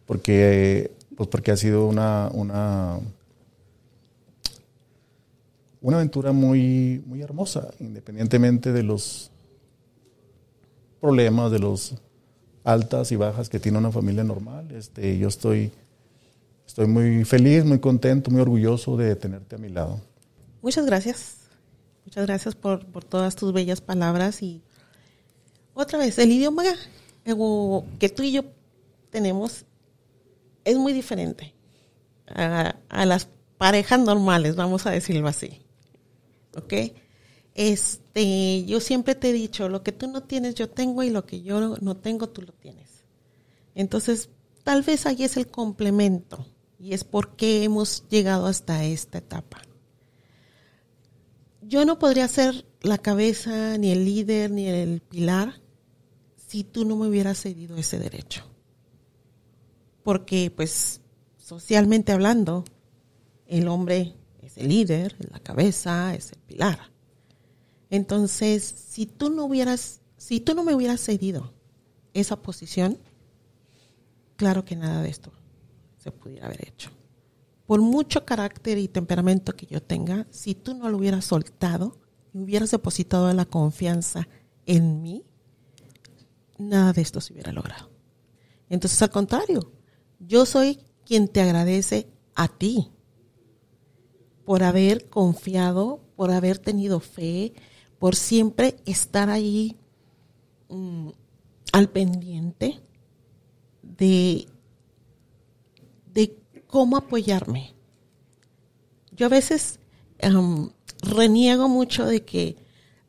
porque 0.05 0.91
pues 1.15 1.29
porque 1.29 1.51
ha 1.51 1.57
sido 1.57 1.87
una 1.87 2.29
una 2.33 2.99
una 5.81 5.97
aventura 5.97 6.31
muy 6.31 7.01
muy 7.05 7.21
hermosa, 7.21 7.69
independientemente 7.79 8.71
de 8.71 8.83
los 8.83 9.31
problemas, 10.99 11.51
de 11.51 11.59
los 11.59 11.95
altas 12.63 13.11
y 13.11 13.15
bajas 13.15 13.49
que 13.49 13.59
tiene 13.59 13.77
una 13.77 13.91
familia 13.91 14.23
normal. 14.23 14.71
Este, 14.71 15.17
yo 15.17 15.27
estoy 15.27 15.71
estoy 16.67 16.87
muy 16.87 17.23
feliz, 17.23 17.63
muy 17.63 17.79
contento, 17.79 18.29
muy 18.29 18.41
orgulloso 18.41 18.97
de 18.97 19.15
tenerte 19.15 19.55
a 19.55 19.57
mi 19.57 19.69
lado. 19.69 20.01
Muchas 20.61 20.85
gracias. 20.85 21.36
Muchas 22.07 22.25
gracias 22.25 22.55
por, 22.55 22.85
por 22.85 23.03
todas 23.03 23.35
tus 23.35 23.51
bellas 23.51 23.81
palabras 23.81 24.41
y 24.41 24.61
otra 25.73 25.99
vez, 25.99 26.17
el 26.19 26.31
idioma 26.31 26.63
eh, 27.25 27.35
que 27.99 28.07
tú 28.07 28.23
y 28.23 28.31
yo 28.31 28.45
tenemos 29.09 29.65
es 30.63 30.77
muy 30.77 30.93
diferente 30.93 31.53
a, 32.27 32.77
las 33.05 33.27
parejas 33.57 33.99
normales, 33.99 34.55
vamos 34.55 34.85
a 34.85 34.91
decirlo 34.91 35.27
así. 35.27 35.61
¿Ok? 36.55 36.95
Este, 37.55 38.63
yo 38.63 38.79
siempre 38.79 39.13
te 39.13 39.31
he 39.31 39.33
dicho, 39.33 39.67
lo 39.67 39.83
que 39.83 39.91
tú 39.91 40.07
no 40.07 40.23
tienes 40.23 40.55
yo 40.55 40.69
tengo 40.69 41.03
y 41.03 41.09
lo 41.09 41.25
que 41.25 41.41
yo 41.41 41.75
no 41.81 41.97
tengo 41.97 42.29
tú 42.29 42.41
lo 42.41 42.53
tienes. 42.53 43.03
Entonces, 43.75 44.29
tal 44.63 44.81
vez 44.81 45.05
ahí 45.05 45.25
es 45.25 45.35
el 45.35 45.47
complemento 45.47 46.47
y 46.79 46.93
es 46.93 47.03
por 47.03 47.35
qué 47.35 47.65
hemos 47.65 48.07
llegado 48.07 48.45
hasta 48.45 48.85
esta 48.85 49.17
etapa 49.17 49.66
yo 51.67 51.85
no 51.85 51.99
podría 51.99 52.27
ser 52.27 52.65
la 52.81 52.97
cabeza, 52.97 53.77
ni 53.77 53.91
el 53.91 54.05
líder, 54.05 54.51
ni 54.51 54.67
el 54.67 55.01
pilar 55.01 55.61
si 56.47 56.63
tú 56.63 56.85
no 56.85 56.95
me 56.95 57.07
hubieras 57.07 57.41
cedido 57.41 57.75
ese 57.75 57.99
derecho. 57.99 58.45
Porque, 60.03 60.49
pues, 60.49 61.01
socialmente 61.37 62.13
hablando, 62.13 62.63
el 63.47 63.67
hombre 63.67 64.15
es 64.41 64.57
el 64.57 64.69
líder, 64.69 65.17
es 65.19 65.29
la 65.29 65.39
cabeza, 65.39 66.15
es 66.15 66.31
el 66.31 66.39
pilar. 66.39 66.91
Entonces, 67.89 68.63
si 68.63 69.05
tú 69.05 69.29
no 69.29 69.45
hubieras, 69.45 69.99
si 70.15 70.39
tú 70.39 70.55
no 70.55 70.63
me 70.63 70.73
hubieras 70.73 71.01
cedido 71.01 71.53
esa 72.13 72.41
posición, 72.41 72.97
claro 74.37 74.63
que 74.63 74.77
nada 74.77 75.01
de 75.01 75.09
esto 75.09 75.33
se 75.97 76.11
pudiera 76.11 76.45
haber 76.45 76.69
hecho 76.69 76.96
por 77.67 77.81
mucho 77.81 78.25
carácter 78.25 78.77
y 78.77 78.87
temperamento 78.87 79.55
que 79.55 79.67
yo 79.67 79.83
tenga, 79.83 80.25
si 80.31 80.55
tú 80.55 80.73
no 80.73 80.89
lo 80.89 80.97
hubieras 80.97 81.25
soltado 81.25 81.99
y 82.33 82.39
hubieras 82.39 82.71
depositado 82.71 83.31
la 83.33 83.45
confianza 83.45 84.27
en 84.65 85.01
mí, 85.01 85.25
nada 86.57 86.93
de 86.93 87.01
esto 87.01 87.21
se 87.21 87.33
hubiera 87.33 87.51
logrado. 87.51 87.91
Entonces, 88.69 89.01
al 89.01 89.11
contrario, 89.11 89.73
yo 90.19 90.45
soy 90.45 90.79
quien 91.05 91.27
te 91.27 91.41
agradece 91.41 92.09
a 92.35 92.47
ti 92.47 92.89
por 94.45 94.63
haber 94.63 95.09
confiado, 95.09 96.01
por 96.15 96.31
haber 96.31 96.59
tenido 96.59 97.01
fe, 97.01 97.53
por 97.99 98.15
siempre 98.15 98.77
estar 98.85 99.29
ahí 99.29 99.77
mm, 100.69 101.09
al 101.73 101.89
pendiente 101.89 102.79
de 103.81 104.47
de 106.17 106.35
cómo 106.67 106.97
apoyarme. 106.97 107.73
Yo 109.11 109.25
a 109.25 109.29
veces 109.29 109.79
reniego 111.01 111.67
mucho 111.67 112.05
de 112.05 112.23
que, 112.23 112.57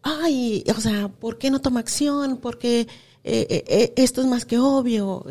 ay, 0.02 0.64
o 0.74 0.80
sea, 0.80 1.09
¿por 1.09 1.39
qué 1.39 1.51
no 1.51 1.60
toma 1.60 1.80
acción? 1.80 2.39
Porque 2.39 2.80
eh, 2.80 3.47
eh, 3.51 3.64
eh, 3.66 3.93
esto 3.97 4.20
es 4.20 4.26
más 4.26 4.44
que 4.44 4.59
obvio. 4.59 5.26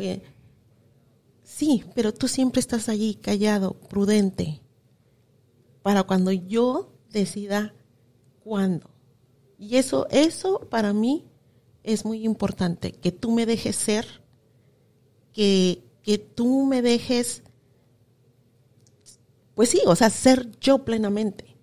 Sí, 1.42 1.84
pero 1.94 2.14
tú 2.14 2.28
siempre 2.28 2.60
estás 2.60 2.88
allí 2.88 3.16
callado, 3.16 3.74
prudente, 3.74 4.60
para 5.82 6.04
cuando 6.04 6.30
yo 6.30 6.92
decida 7.10 7.74
cuándo. 8.44 8.90
Y 9.58 9.76
eso, 9.76 10.06
eso 10.10 10.60
para 10.70 10.92
mí 10.92 11.24
es 11.82 12.04
muy 12.04 12.24
importante, 12.24 12.92
que 12.92 13.10
tú 13.10 13.32
me 13.32 13.46
dejes 13.46 13.74
ser, 13.74 14.22
que, 15.32 15.82
que 16.02 16.18
tú 16.18 16.64
me 16.64 16.82
dejes 16.82 17.42
pues 19.58 19.70
sí, 19.70 19.80
o 19.86 19.96
sea, 19.96 20.08
ser 20.08 20.52
yo 20.60 20.84
plenamente. 20.84 21.56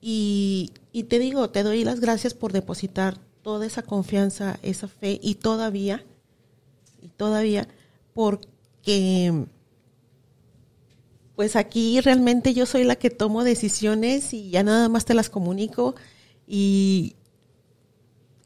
Y, 0.00 0.70
y 0.92 1.02
te 1.02 1.18
digo, 1.18 1.50
te 1.50 1.64
doy 1.64 1.82
las 1.82 1.98
gracias 1.98 2.34
por 2.34 2.52
depositar 2.52 3.18
toda 3.42 3.66
esa 3.66 3.82
confianza, 3.82 4.60
esa 4.62 4.86
fe 4.86 5.18
y 5.20 5.34
todavía, 5.34 6.06
y 7.02 7.08
todavía, 7.08 7.66
porque 8.14 9.44
pues 11.34 11.56
aquí 11.56 12.00
realmente 12.00 12.54
yo 12.54 12.64
soy 12.64 12.84
la 12.84 12.94
que 12.94 13.10
tomo 13.10 13.42
decisiones 13.42 14.32
y 14.32 14.50
ya 14.50 14.62
nada 14.62 14.88
más 14.88 15.04
te 15.04 15.14
las 15.14 15.30
comunico 15.30 15.96
y 16.46 17.16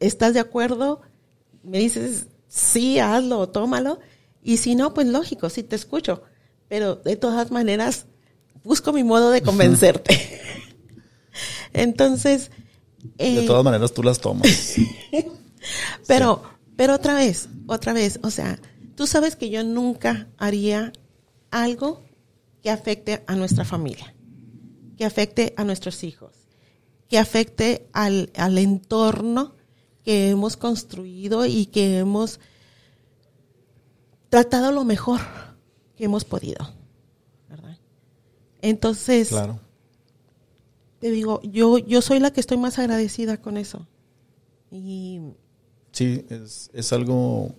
estás 0.00 0.32
de 0.32 0.40
acuerdo, 0.40 1.02
me 1.62 1.80
dices, 1.80 2.28
sí, 2.48 2.98
hazlo, 2.98 3.50
tómalo 3.50 3.98
Y 4.42 4.56
si 4.56 4.74
no, 4.74 4.94
pues 4.94 5.06
lógico, 5.06 5.50
sí 5.50 5.62
te 5.62 5.76
escucho. 5.76 6.22
Pero 6.68 6.96
de 6.96 7.16
todas 7.16 7.50
maneras, 7.50 8.06
busco 8.64 8.92
mi 8.92 9.04
modo 9.04 9.30
de 9.30 9.42
convencerte. 9.42 10.40
Entonces, 11.72 12.50
De 13.16 13.42
eh, 13.42 13.46
todas 13.46 13.64
maneras, 13.64 13.92
tú 13.92 14.02
las 14.02 14.20
tomas. 14.20 14.74
pero, 16.06 16.42
pero 16.76 16.94
otra 16.94 17.14
vez, 17.14 17.48
otra 17.66 17.92
vez, 17.92 18.20
o 18.22 18.30
sea, 18.30 18.58
tú 18.94 19.06
sabes 19.06 19.36
que 19.36 19.50
yo 19.50 19.64
nunca 19.64 20.28
haría 20.38 20.92
algo 21.50 22.02
que 22.62 22.70
afecte 22.70 23.22
a 23.26 23.34
nuestra 23.34 23.64
familia, 23.64 24.14
que 24.96 25.04
afecte 25.04 25.54
a 25.56 25.64
nuestros 25.64 26.04
hijos, 26.04 26.32
que 27.08 27.18
afecte 27.18 27.88
al, 27.92 28.30
al 28.36 28.58
entorno 28.58 29.54
que 30.04 30.30
hemos 30.30 30.56
construido 30.56 31.46
y 31.46 31.66
que 31.66 31.98
hemos 31.98 32.40
tratado 34.28 34.72
lo 34.72 34.84
mejor 34.84 35.20
que 35.96 36.04
hemos 36.04 36.24
podido. 36.24 36.81
Entonces, 38.62 39.28
Claro. 39.28 39.60
te 41.00 41.10
digo, 41.10 41.40
yo, 41.42 41.78
yo 41.78 42.00
soy 42.00 42.20
la 42.20 42.32
que 42.32 42.40
estoy 42.40 42.56
más 42.56 42.78
agradecida 42.78 43.36
con 43.36 43.56
eso. 43.56 43.86
Y 44.70 45.20
Sí, 45.92 46.24
es, 46.30 46.70
es 46.72 46.92
algo 46.94 47.54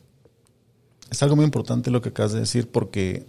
es 1.11 1.21
algo 1.21 1.35
muy 1.35 1.45
importante 1.45 1.91
lo 1.91 2.01
que 2.01 2.09
acabas 2.09 2.33
de 2.33 2.39
decir 2.39 2.67
porque 2.71 3.27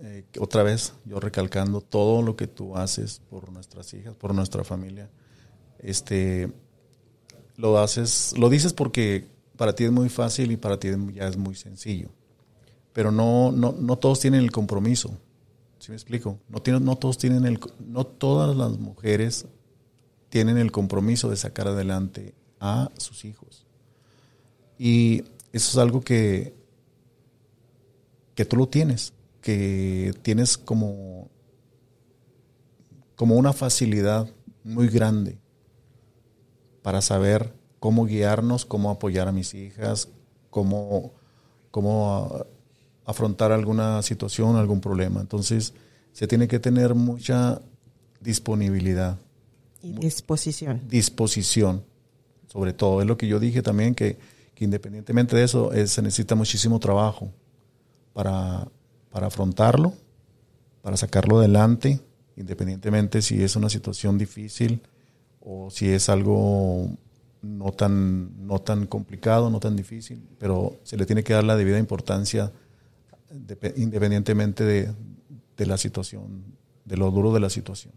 eh, 0.00 0.24
otra 0.40 0.64
vez 0.64 0.94
yo 1.04 1.20
recalcando 1.20 1.80
todo 1.80 2.22
lo 2.22 2.34
que 2.34 2.48
tú 2.48 2.76
haces 2.76 3.20
por 3.30 3.52
nuestras 3.52 3.94
hijas, 3.94 4.16
por 4.16 4.34
nuestra 4.34 4.64
familia, 4.64 5.08
este 5.78 6.52
lo 7.56 7.78
haces, 7.78 8.34
lo 8.36 8.48
dices 8.48 8.72
porque 8.72 9.28
para 9.56 9.74
ti 9.74 9.84
es 9.84 9.92
muy 9.92 10.08
fácil 10.08 10.50
y 10.50 10.56
para 10.56 10.80
ti 10.80 10.88
ya 11.14 11.28
es 11.28 11.36
muy 11.36 11.54
sencillo, 11.54 12.08
pero 12.92 13.12
no 13.12 13.52
no, 13.52 13.72
no 13.78 13.96
todos 13.98 14.18
tienen 14.18 14.40
el 14.40 14.50
compromiso. 14.50 15.16
¿Sí 15.82 15.90
me 15.90 15.96
explico? 15.96 16.38
No 16.48 16.62
no 16.78 16.94
todos 16.94 17.18
tienen 17.18 17.44
el, 17.44 17.58
no 17.80 18.06
todas 18.06 18.56
las 18.56 18.78
mujeres 18.78 19.46
tienen 20.28 20.56
el 20.56 20.70
compromiso 20.70 21.28
de 21.28 21.36
sacar 21.36 21.66
adelante 21.66 22.36
a 22.60 22.92
sus 22.98 23.24
hijos. 23.24 23.66
Y 24.78 25.24
eso 25.52 25.70
es 25.72 25.76
algo 25.78 26.00
que, 26.00 26.54
que 28.36 28.44
tú 28.44 28.56
lo 28.56 28.68
tienes, 28.68 29.12
que 29.40 30.14
tienes 30.22 30.56
como, 30.56 31.28
como 33.16 33.34
una 33.34 33.52
facilidad 33.52 34.32
muy 34.62 34.86
grande 34.86 35.40
para 36.82 37.02
saber 37.02 37.56
cómo 37.80 38.06
guiarnos, 38.06 38.64
cómo 38.64 38.88
apoyar 38.88 39.26
a 39.26 39.32
mis 39.32 39.52
hijas, 39.52 40.10
cómo, 40.48 41.12
cómo 41.72 42.46
afrontar 43.04 43.52
alguna 43.52 44.02
situación, 44.02 44.56
algún 44.56 44.80
problema. 44.80 45.20
Entonces, 45.20 45.74
se 46.12 46.26
tiene 46.26 46.48
que 46.48 46.58
tener 46.58 46.94
mucha 46.94 47.60
disponibilidad 48.20 49.18
y 49.82 49.92
disposición. 49.92 50.80
disposición, 50.88 51.84
sobre 52.46 52.72
todo. 52.72 53.00
Es 53.00 53.06
lo 53.06 53.16
que 53.16 53.26
yo 53.26 53.40
dije 53.40 53.62
también, 53.62 53.94
que, 53.94 54.16
que 54.54 54.64
independientemente 54.64 55.36
de 55.36 55.44
eso, 55.44 55.72
eh, 55.72 55.86
se 55.86 56.02
necesita 56.02 56.34
muchísimo 56.34 56.78
trabajo 56.78 57.32
para, 58.12 58.68
para 59.10 59.26
afrontarlo, 59.26 59.94
para 60.82 60.96
sacarlo 60.96 61.38
adelante, 61.38 62.00
independientemente 62.36 63.22
si 63.22 63.42
es 63.42 63.56
una 63.56 63.68
situación 63.68 64.18
difícil 64.18 64.80
o 65.40 65.70
si 65.70 65.88
es 65.88 66.08
algo 66.08 66.88
no 67.42 67.72
tan, 67.72 68.46
no 68.46 68.60
tan 68.60 68.86
complicado, 68.86 69.50
no 69.50 69.58
tan 69.58 69.74
difícil, 69.74 70.22
pero 70.38 70.76
se 70.84 70.96
le 70.96 71.06
tiene 71.06 71.24
que 71.24 71.32
dar 71.32 71.42
la 71.42 71.56
debida 71.56 71.78
importancia 71.78 72.52
independientemente 73.32 74.64
de, 74.64 75.66
la 75.66 75.76
situación, 75.78 76.44
de 76.84 76.96
lo 76.96 77.10
duro 77.10 77.32
de 77.32 77.40
la 77.40 77.50
situación. 77.50 77.94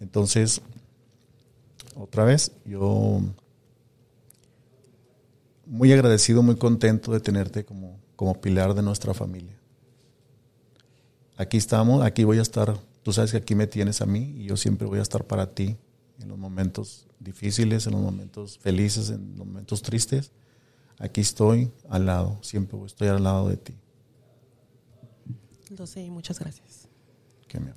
Entonces, 0.00 0.62
otra 1.94 2.24
vez, 2.24 2.52
yo 2.64 3.20
muy 5.66 5.92
agradecido, 5.92 6.42
muy 6.42 6.56
contento 6.56 7.12
de 7.12 7.20
tenerte 7.20 7.64
como, 7.64 7.98
como 8.16 8.40
pilar 8.40 8.74
de 8.74 8.82
nuestra 8.82 9.12
familia. 9.12 9.58
Aquí 11.36 11.56
estamos, 11.56 12.02
aquí 12.02 12.24
voy 12.24 12.38
a 12.38 12.42
estar, 12.42 12.78
tú 13.02 13.12
sabes 13.12 13.32
que 13.32 13.36
aquí 13.36 13.54
me 13.54 13.66
tienes 13.66 14.00
a 14.00 14.06
mí 14.06 14.34
y 14.38 14.44
yo 14.44 14.56
siempre 14.56 14.86
voy 14.88 14.98
a 14.98 15.02
estar 15.02 15.24
para 15.24 15.54
ti 15.54 15.76
en 16.20 16.28
los 16.28 16.38
momentos 16.38 17.06
difíciles, 17.20 17.86
en 17.86 17.92
los 17.92 18.02
momentos 18.02 18.58
felices, 18.58 19.10
en 19.10 19.36
los 19.36 19.46
momentos 19.46 19.82
tristes. 19.82 20.32
Aquí 20.98 21.20
estoy 21.20 21.70
al 21.88 22.06
lado, 22.06 22.38
siempre 22.42 22.78
estoy 22.84 23.08
al 23.08 23.22
lado 23.22 23.48
de 23.48 23.56
ti. 23.56 23.74
Lo 25.76 25.86
sé, 25.86 26.08
muchas 26.10 26.38
gracias. 26.38 26.88
Que 27.46 27.60
me- 27.60 27.72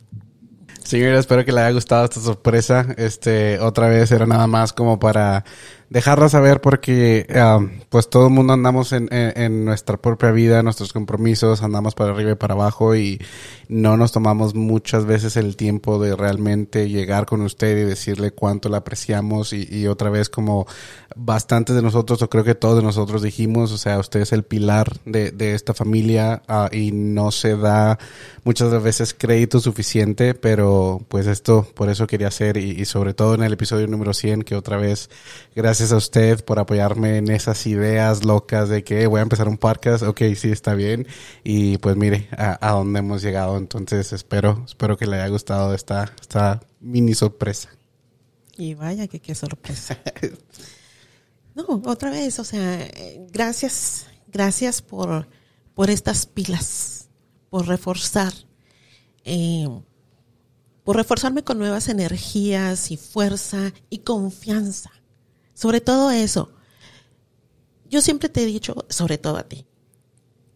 Señora, 0.83 1.19
espero 1.19 1.45
que 1.45 1.51
le 1.51 1.61
haya 1.61 1.71
gustado 1.71 2.05
esta 2.05 2.19
sorpresa. 2.19 2.87
Este, 2.97 3.59
otra 3.59 3.87
vez 3.87 4.11
era 4.11 4.25
nada 4.25 4.47
más 4.47 4.73
como 4.73 4.99
para 4.99 5.43
dejarla 5.91 6.29
saber 6.29 6.61
porque, 6.61 7.27
ah, 7.35 7.59
pues 7.89 8.09
todo 8.09 8.27
el 8.27 8.33
mundo 8.33 8.53
andamos 8.53 8.93
en, 8.93 9.09
en- 9.11 9.65
nuestra 9.65 9.97
propia 9.97 10.31
vida, 10.31 10.63
nuestros 10.63 10.93
compromisos, 10.93 11.61
andamos 11.63 11.95
para 11.95 12.11
arriba 12.11 12.31
y 12.31 12.35
para 12.35 12.53
abajo 12.53 12.95
y 12.95 13.19
no 13.67 13.97
nos 13.97 14.13
tomamos 14.13 14.55
muchas 14.55 15.03
veces 15.05 15.35
el 15.35 15.57
tiempo 15.57 15.99
de 16.01 16.15
realmente 16.15 16.87
llegar 16.89 17.25
con 17.25 17.41
usted 17.41 17.77
y 17.77 17.83
decirle 17.83 18.31
cuánto 18.31 18.69
la 18.69 18.77
apreciamos 18.77 19.51
y, 19.51 19.85
otra 19.87 20.09
vez 20.09 20.29
como 20.29 20.65
bastantes 21.15 21.75
de 21.75 21.81
nosotros, 21.81 22.21
o 22.21 22.29
creo 22.29 22.45
que 22.45 22.55
todos 22.55 22.77
de 22.77 22.83
nosotros 22.83 23.21
dijimos, 23.21 23.73
o 23.73 23.77
sea, 23.77 23.99
usted 23.99 24.21
es 24.21 24.31
el 24.31 24.43
pilar 24.43 24.93
de, 25.03 25.31
de 25.31 25.55
esta 25.55 25.73
familia 25.73 26.41
ah, 26.47 26.69
y 26.71 26.93
no 26.93 27.31
se 27.31 27.57
da 27.57 27.99
muchas 28.45 28.81
veces 28.81 29.13
crédito 29.17 29.59
suficiente, 29.59 30.33
pero 30.35 31.01
pues 31.09 31.27
esto 31.27 31.67
por 31.75 31.89
eso 31.89 32.07
quería 32.07 32.29
hacer 32.29 32.55
y, 32.55 32.71
y 32.79 32.85
sobre 32.85 33.13
todo 33.13 33.35
en 33.35 33.43
el 33.43 33.51
episodio 33.53 33.87
número 33.87 34.13
100 34.13 34.43
que 34.43 34.55
otra 34.55 34.77
vez 34.77 35.09
gracias 35.55 35.80
a 35.91 35.95
usted 35.97 36.43
por 36.45 36.59
apoyarme 36.59 37.17
en 37.17 37.31
esas 37.31 37.65
ideas 37.65 38.23
locas 38.23 38.69
de 38.69 38.83
que 38.83 39.01
"Eh, 39.01 39.07
voy 39.07 39.19
a 39.19 39.23
empezar 39.23 39.47
un 39.47 39.57
podcast, 39.57 40.03
ok, 40.03 40.21
sí 40.35 40.51
está 40.51 40.75
bien 40.75 41.07
y 41.43 41.77
pues 41.79 41.95
mire 41.95 42.27
a, 42.37 42.57
a 42.61 42.73
dónde 42.73 42.99
hemos 42.99 43.21
llegado, 43.23 43.57
entonces 43.57 44.13
espero, 44.13 44.63
espero 44.67 44.97
que 44.97 45.07
le 45.07 45.15
haya 45.15 45.27
gustado 45.29 45.73
esta, 45.73 46.13
esta 46.21 46.59
mini 46.79 47.15
sorpresa. 47.15 47.69
Y 48.57 48.75
vaya 48.75 49.07
que 49.07 49.19
qué 49.19 49.33
sorpresa. 49.33 49.97
No, 51.53 51.65
otra 51.85 52.09
vez, 52.11 52.39
o 52.39 52.45
sea, 52.45 52.87
gracias, 53.31 54.05
gracias 54.31 54.81
por, 54.81 55.27
por 55.73 55.89
estas 55.89 56.25
pilas, 56.25 57.09
por 57.49 57.67
reforzar, 57.67 58.31
eh, 59.25 59.67
por 60.85 60.95
reforzarme 60.95 61.43
con 61.43 61.59
nuevas 61.59 61.89
energías 61.89 62.89
y 62.91 62.95
fuerza 62.95 63.73
y 63.89 63.97
confianza. 63.99 64.91
Sobre 65.61 65.79
todo 65.79 66.09
eso. 66.09 66.49
Yo 67.87 68.01
siempre 68.01 68.29
te 68.29 68.41
he 68.41 68.47
dicho, 68.47 68.83
sobre 68.89 69.19
todo 69.19 69.37
a 69.37 69.43
ti, 69.43 69.67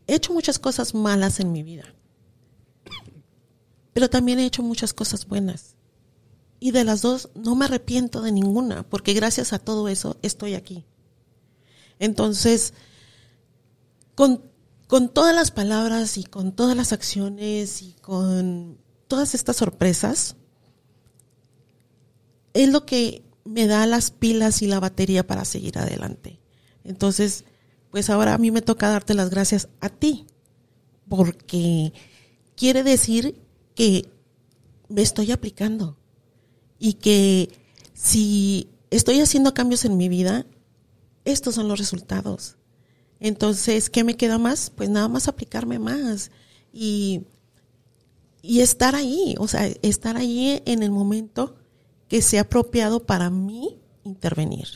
he 0.07 0.15
hecho 0.15 0.33
muchas 0.33 0.57
cosas 0.57 0.95
malas 0.95 1.39
en 1.39 1.51
mi 1.51 1.61
vida, 1.61 1.93
pero 3.93 4.09
también 4.09 4.39
he 4.39 4.47
hecho 4.47 4.63
muchas 4.63 4.95
cosas 4.95 5.27
buenas. 5.27 5.75
Y 6.59 6.71
de 6.71 6.83
las 6.83 7.03
dos 7.03 7.29
no 7.35 7.55
me 7.55 7.65
arrepiento 7.65 8.23
de 8.23 8.31
ninguna, 8.31 8.81
porque 8.81 9.13
gracias 9.13 9.53
a 9.53 9.59
todo 9.59 9.89
eso 9.89 10.17
estoy 10.23 10.55
aquí. 10.55 10.85
Entonces, 11.99 12.73
con, 14.15 14.41
con 14.87 15.09
todas 15.09 15.35
las 15.35 15.51
palabras 15.51 16.17
y 16.17 16.23
con 16.23 16.51
todas 16.51 16.75
las 16.75 16.93
acciones 16.93 17.83
y 17.83 17.93
con 18.01 18.79
todas 19.07 19.35
estas 19.35 19.57
sorpresas, 19.57 20.35
es 22.55 22.69
lo 22.69 22.87
que 22.87 23.24
me 23.55 23.67
da 23.67 23.85
las 23.87 24.11
pilas 24.11 24.61
y 24.61 24.67
la 24.67 24.81
batería 24.81 25.25
para 25.25 25.45
seguir 25.45 25.77
adelante. 25.77 26.41
Entonces, 26.83 27.45
pues 27.89 28.09
ahora 28.09 28.33
a 28.33 28.37
mí 28.37 28.51
me 28.51 28.61
toca 28.61 28.89
darte 28.89 29.13
las 29.13 29.29
gracias 29.29 29.69
a 29.79 29.87
ti, 29.87 30.25
porque 31.07 31.93
quiere 32.57 32.83
decir 32.83 33.39
que 33.73 34.09
me 34.89 35.01
estoy 35.01 35.31
aplicando 35.31 35.97
y 36.79 36.95
que 36.95 37.49
si 37.93 38.67
estoy 38.91 39.21
haciendo 39.21 39.53
cambios 39.53 39.85
en 39.85 39.95
mi 39.95 40.09
vida, 40.09 40.45
estos 41.23 41.55
son 41.55 41.69
los 41.69 41.79
resultados. 41.79 42.57
Entonces, 43.21 43.89
¿qué 43.89 44.03
me 44.03 44.17
queda 44.17 44.37
más? 44.37 44.69
Pues 44.69 44.89
nada 44.89 45.07
más 45.07 45.29
aplicarme 45.29 45.79
más 45.79 46.29
y, 46.73 47.21
y 48.41 48.59
estar 48.59 48.95
ahí, 48.95 49.35
o 49.39 49.47
sea, 49.47 49.65
estar 49.81 50.17
ahí 50.17 50.61
en 50.65 50.83
el 50.83 50.91
momento 50.91 51.55
que 52.07 52.21
sea 52.21 52.41
apropiado 52.41 53.05
para 53.05 53.29
mí 53.29 53.79
intervenir. 54.03 54.67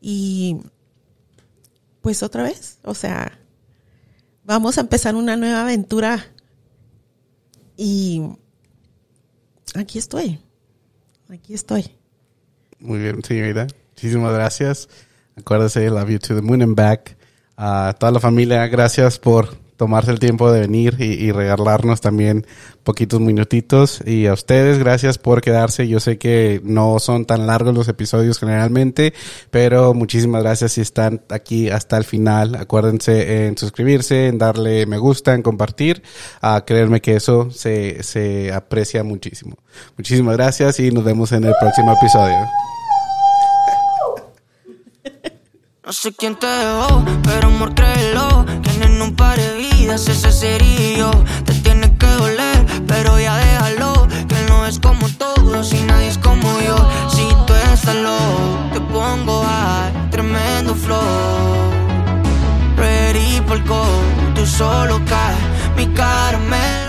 Y 0.00 0.60
pues 2.00 2.22
otra 2.22 2.42
vez, 2.42 2.78
o 2.82 2.94
sea, 2.94 3.38
vamos 4.44 4.78
a 4.78 4.82
empezar 4.82 5.14
una 5.14 5.36
nueva 5.36 5.62
aventura 5.62 6.24
y 7.76 8.22
aquí 9.74 9.98
estoy. 9.98 10.40
Aquí 11.28 11.54
estoy. 11.54 11.90
Muy 12.78 12.98
bien, 12.98 13.22
señorita. 13.22 13.66
Muchísimas 13.90 14.34
gracias. 14.34 14.88
Acuérdese, 15.36 15.88
love 15.88 16.10
you 16.10 16.18
to 16.18 16.34
the 16.34 16.42
moon 16.42 16.62
and 16.62 16.76
back. 16.76 17.16
A 17.56 17.94
toda 17.98 18.12
la 18.12 18.20
familia, 18.20 18.66
gracias 18.66 19.18
por 19.18 19.61
tomarse 19.82 20.12
el 20.12 20.20
tiempo 20.20 20.52
de 20.52 20.60
venir 20.60 20.94
y, 21.00 21.32
regalarnos 21.32 22.00
también 22.00 22.46
poquitos 22.84 23.18
minutitos. 23.18 24.00
Y 24.06 24.28
a 24.28 24.32
ustedes, 24.32 24.78
gracias 24.78 25.18
por 25.18 25.40
quedarse. 25.40 25.88
Yo 25.88 25.98
sé 25.98 26.18
que 26.18 26.60
no 26.62 27.00
son 27.00 27.24
tan 27.24 27.48
largos 27.48 27.74
los 27.74 27.88
episodios 27.88 28.38
generalmente, 28.38 29.12
pero 29.50 29.92
muchísimas 29.92 30.44
gracias 30.44 30.74
si 30.74 30.82
están 30.82 31.22
aquí 31.30 31.68
hasta 31.68 31.96
el 31.96 32.04
final. 32.04 32.54
Acuérdense 32.54 33.46
en 33.46 33.58
suscribirse, 33.58 34.28
en 34.28 34.38
darle 34.38 34.86
me 34.86 34.98
gusta, 34.98 35.34
en 35.34 35.42
compartir. 35.42 36.04
A 36.40 36.64
creerme 36.64 37.00
que 37.00 37.16
eso 37.16 37.50
se, 37.50 38.04
se 38.04 38.52
aprecia 38.52 39.02
muchísimo. 39.02 39.56
Muchísimas 39.96 40.36
gracias 40.36 40.78
y 40.78 40.92
nos 40.92 41.02
vemos 41.02 41.32
en 41.32 41.42
el 41.42 41.54
próximo 41.60 41.92
episodio. 41.94 42.36
No 45.84 45.92
sé 45.92 46.12
quién 46.12 46.36
te 46.36 46.46
dejó, 46.46 47.04
pero 47.24 47.48
amor 47.48 47.74
créelo 47.74 48.46
en 48.92 49.02
un 49.02 49.14
par 49.14 49.38
de 49.38 49.56
vidas 49.56 50.08
ese 50.08 50.30
sería. 50.32 50.98
Yo 50.98 51.10
Te 51.44 51.54
tiene 51.54 51.96
que 51.96 52.06
doler, 52.06 52.66
pero 52.86 53.18
ya 53.18 53.36
déjalo 53.36 54.06
Que 54.28 54.34
él 54.40 54.46
no 54.48 54.66
es 54.66 54.78
como 54.78 55.08
todos 55.10 55.72
y 55.72 55.80
nadie 55.82 56.08
es 56.08 56.18
como 56.18 56.48
yo. 56.60 56.76
Si 57.08 57.26
tú 57.46 57.54
estás 57.72 57.96
low, 57.96 58.70
te 58.72 58.80
pongo 58.80 59.44
high 59.44 60.10
Tremendo 60.10 60.74
flow. 60.74 61.70
Ready 62.76 63.40
por 63.46 63.62
go, 63.64 63.84
tú 64.34 64.46
solo 64.46 65.00
caes 65.06 65.38
Mi 65.76 65.86
cara 65.94 66.38
me 66.38 66.81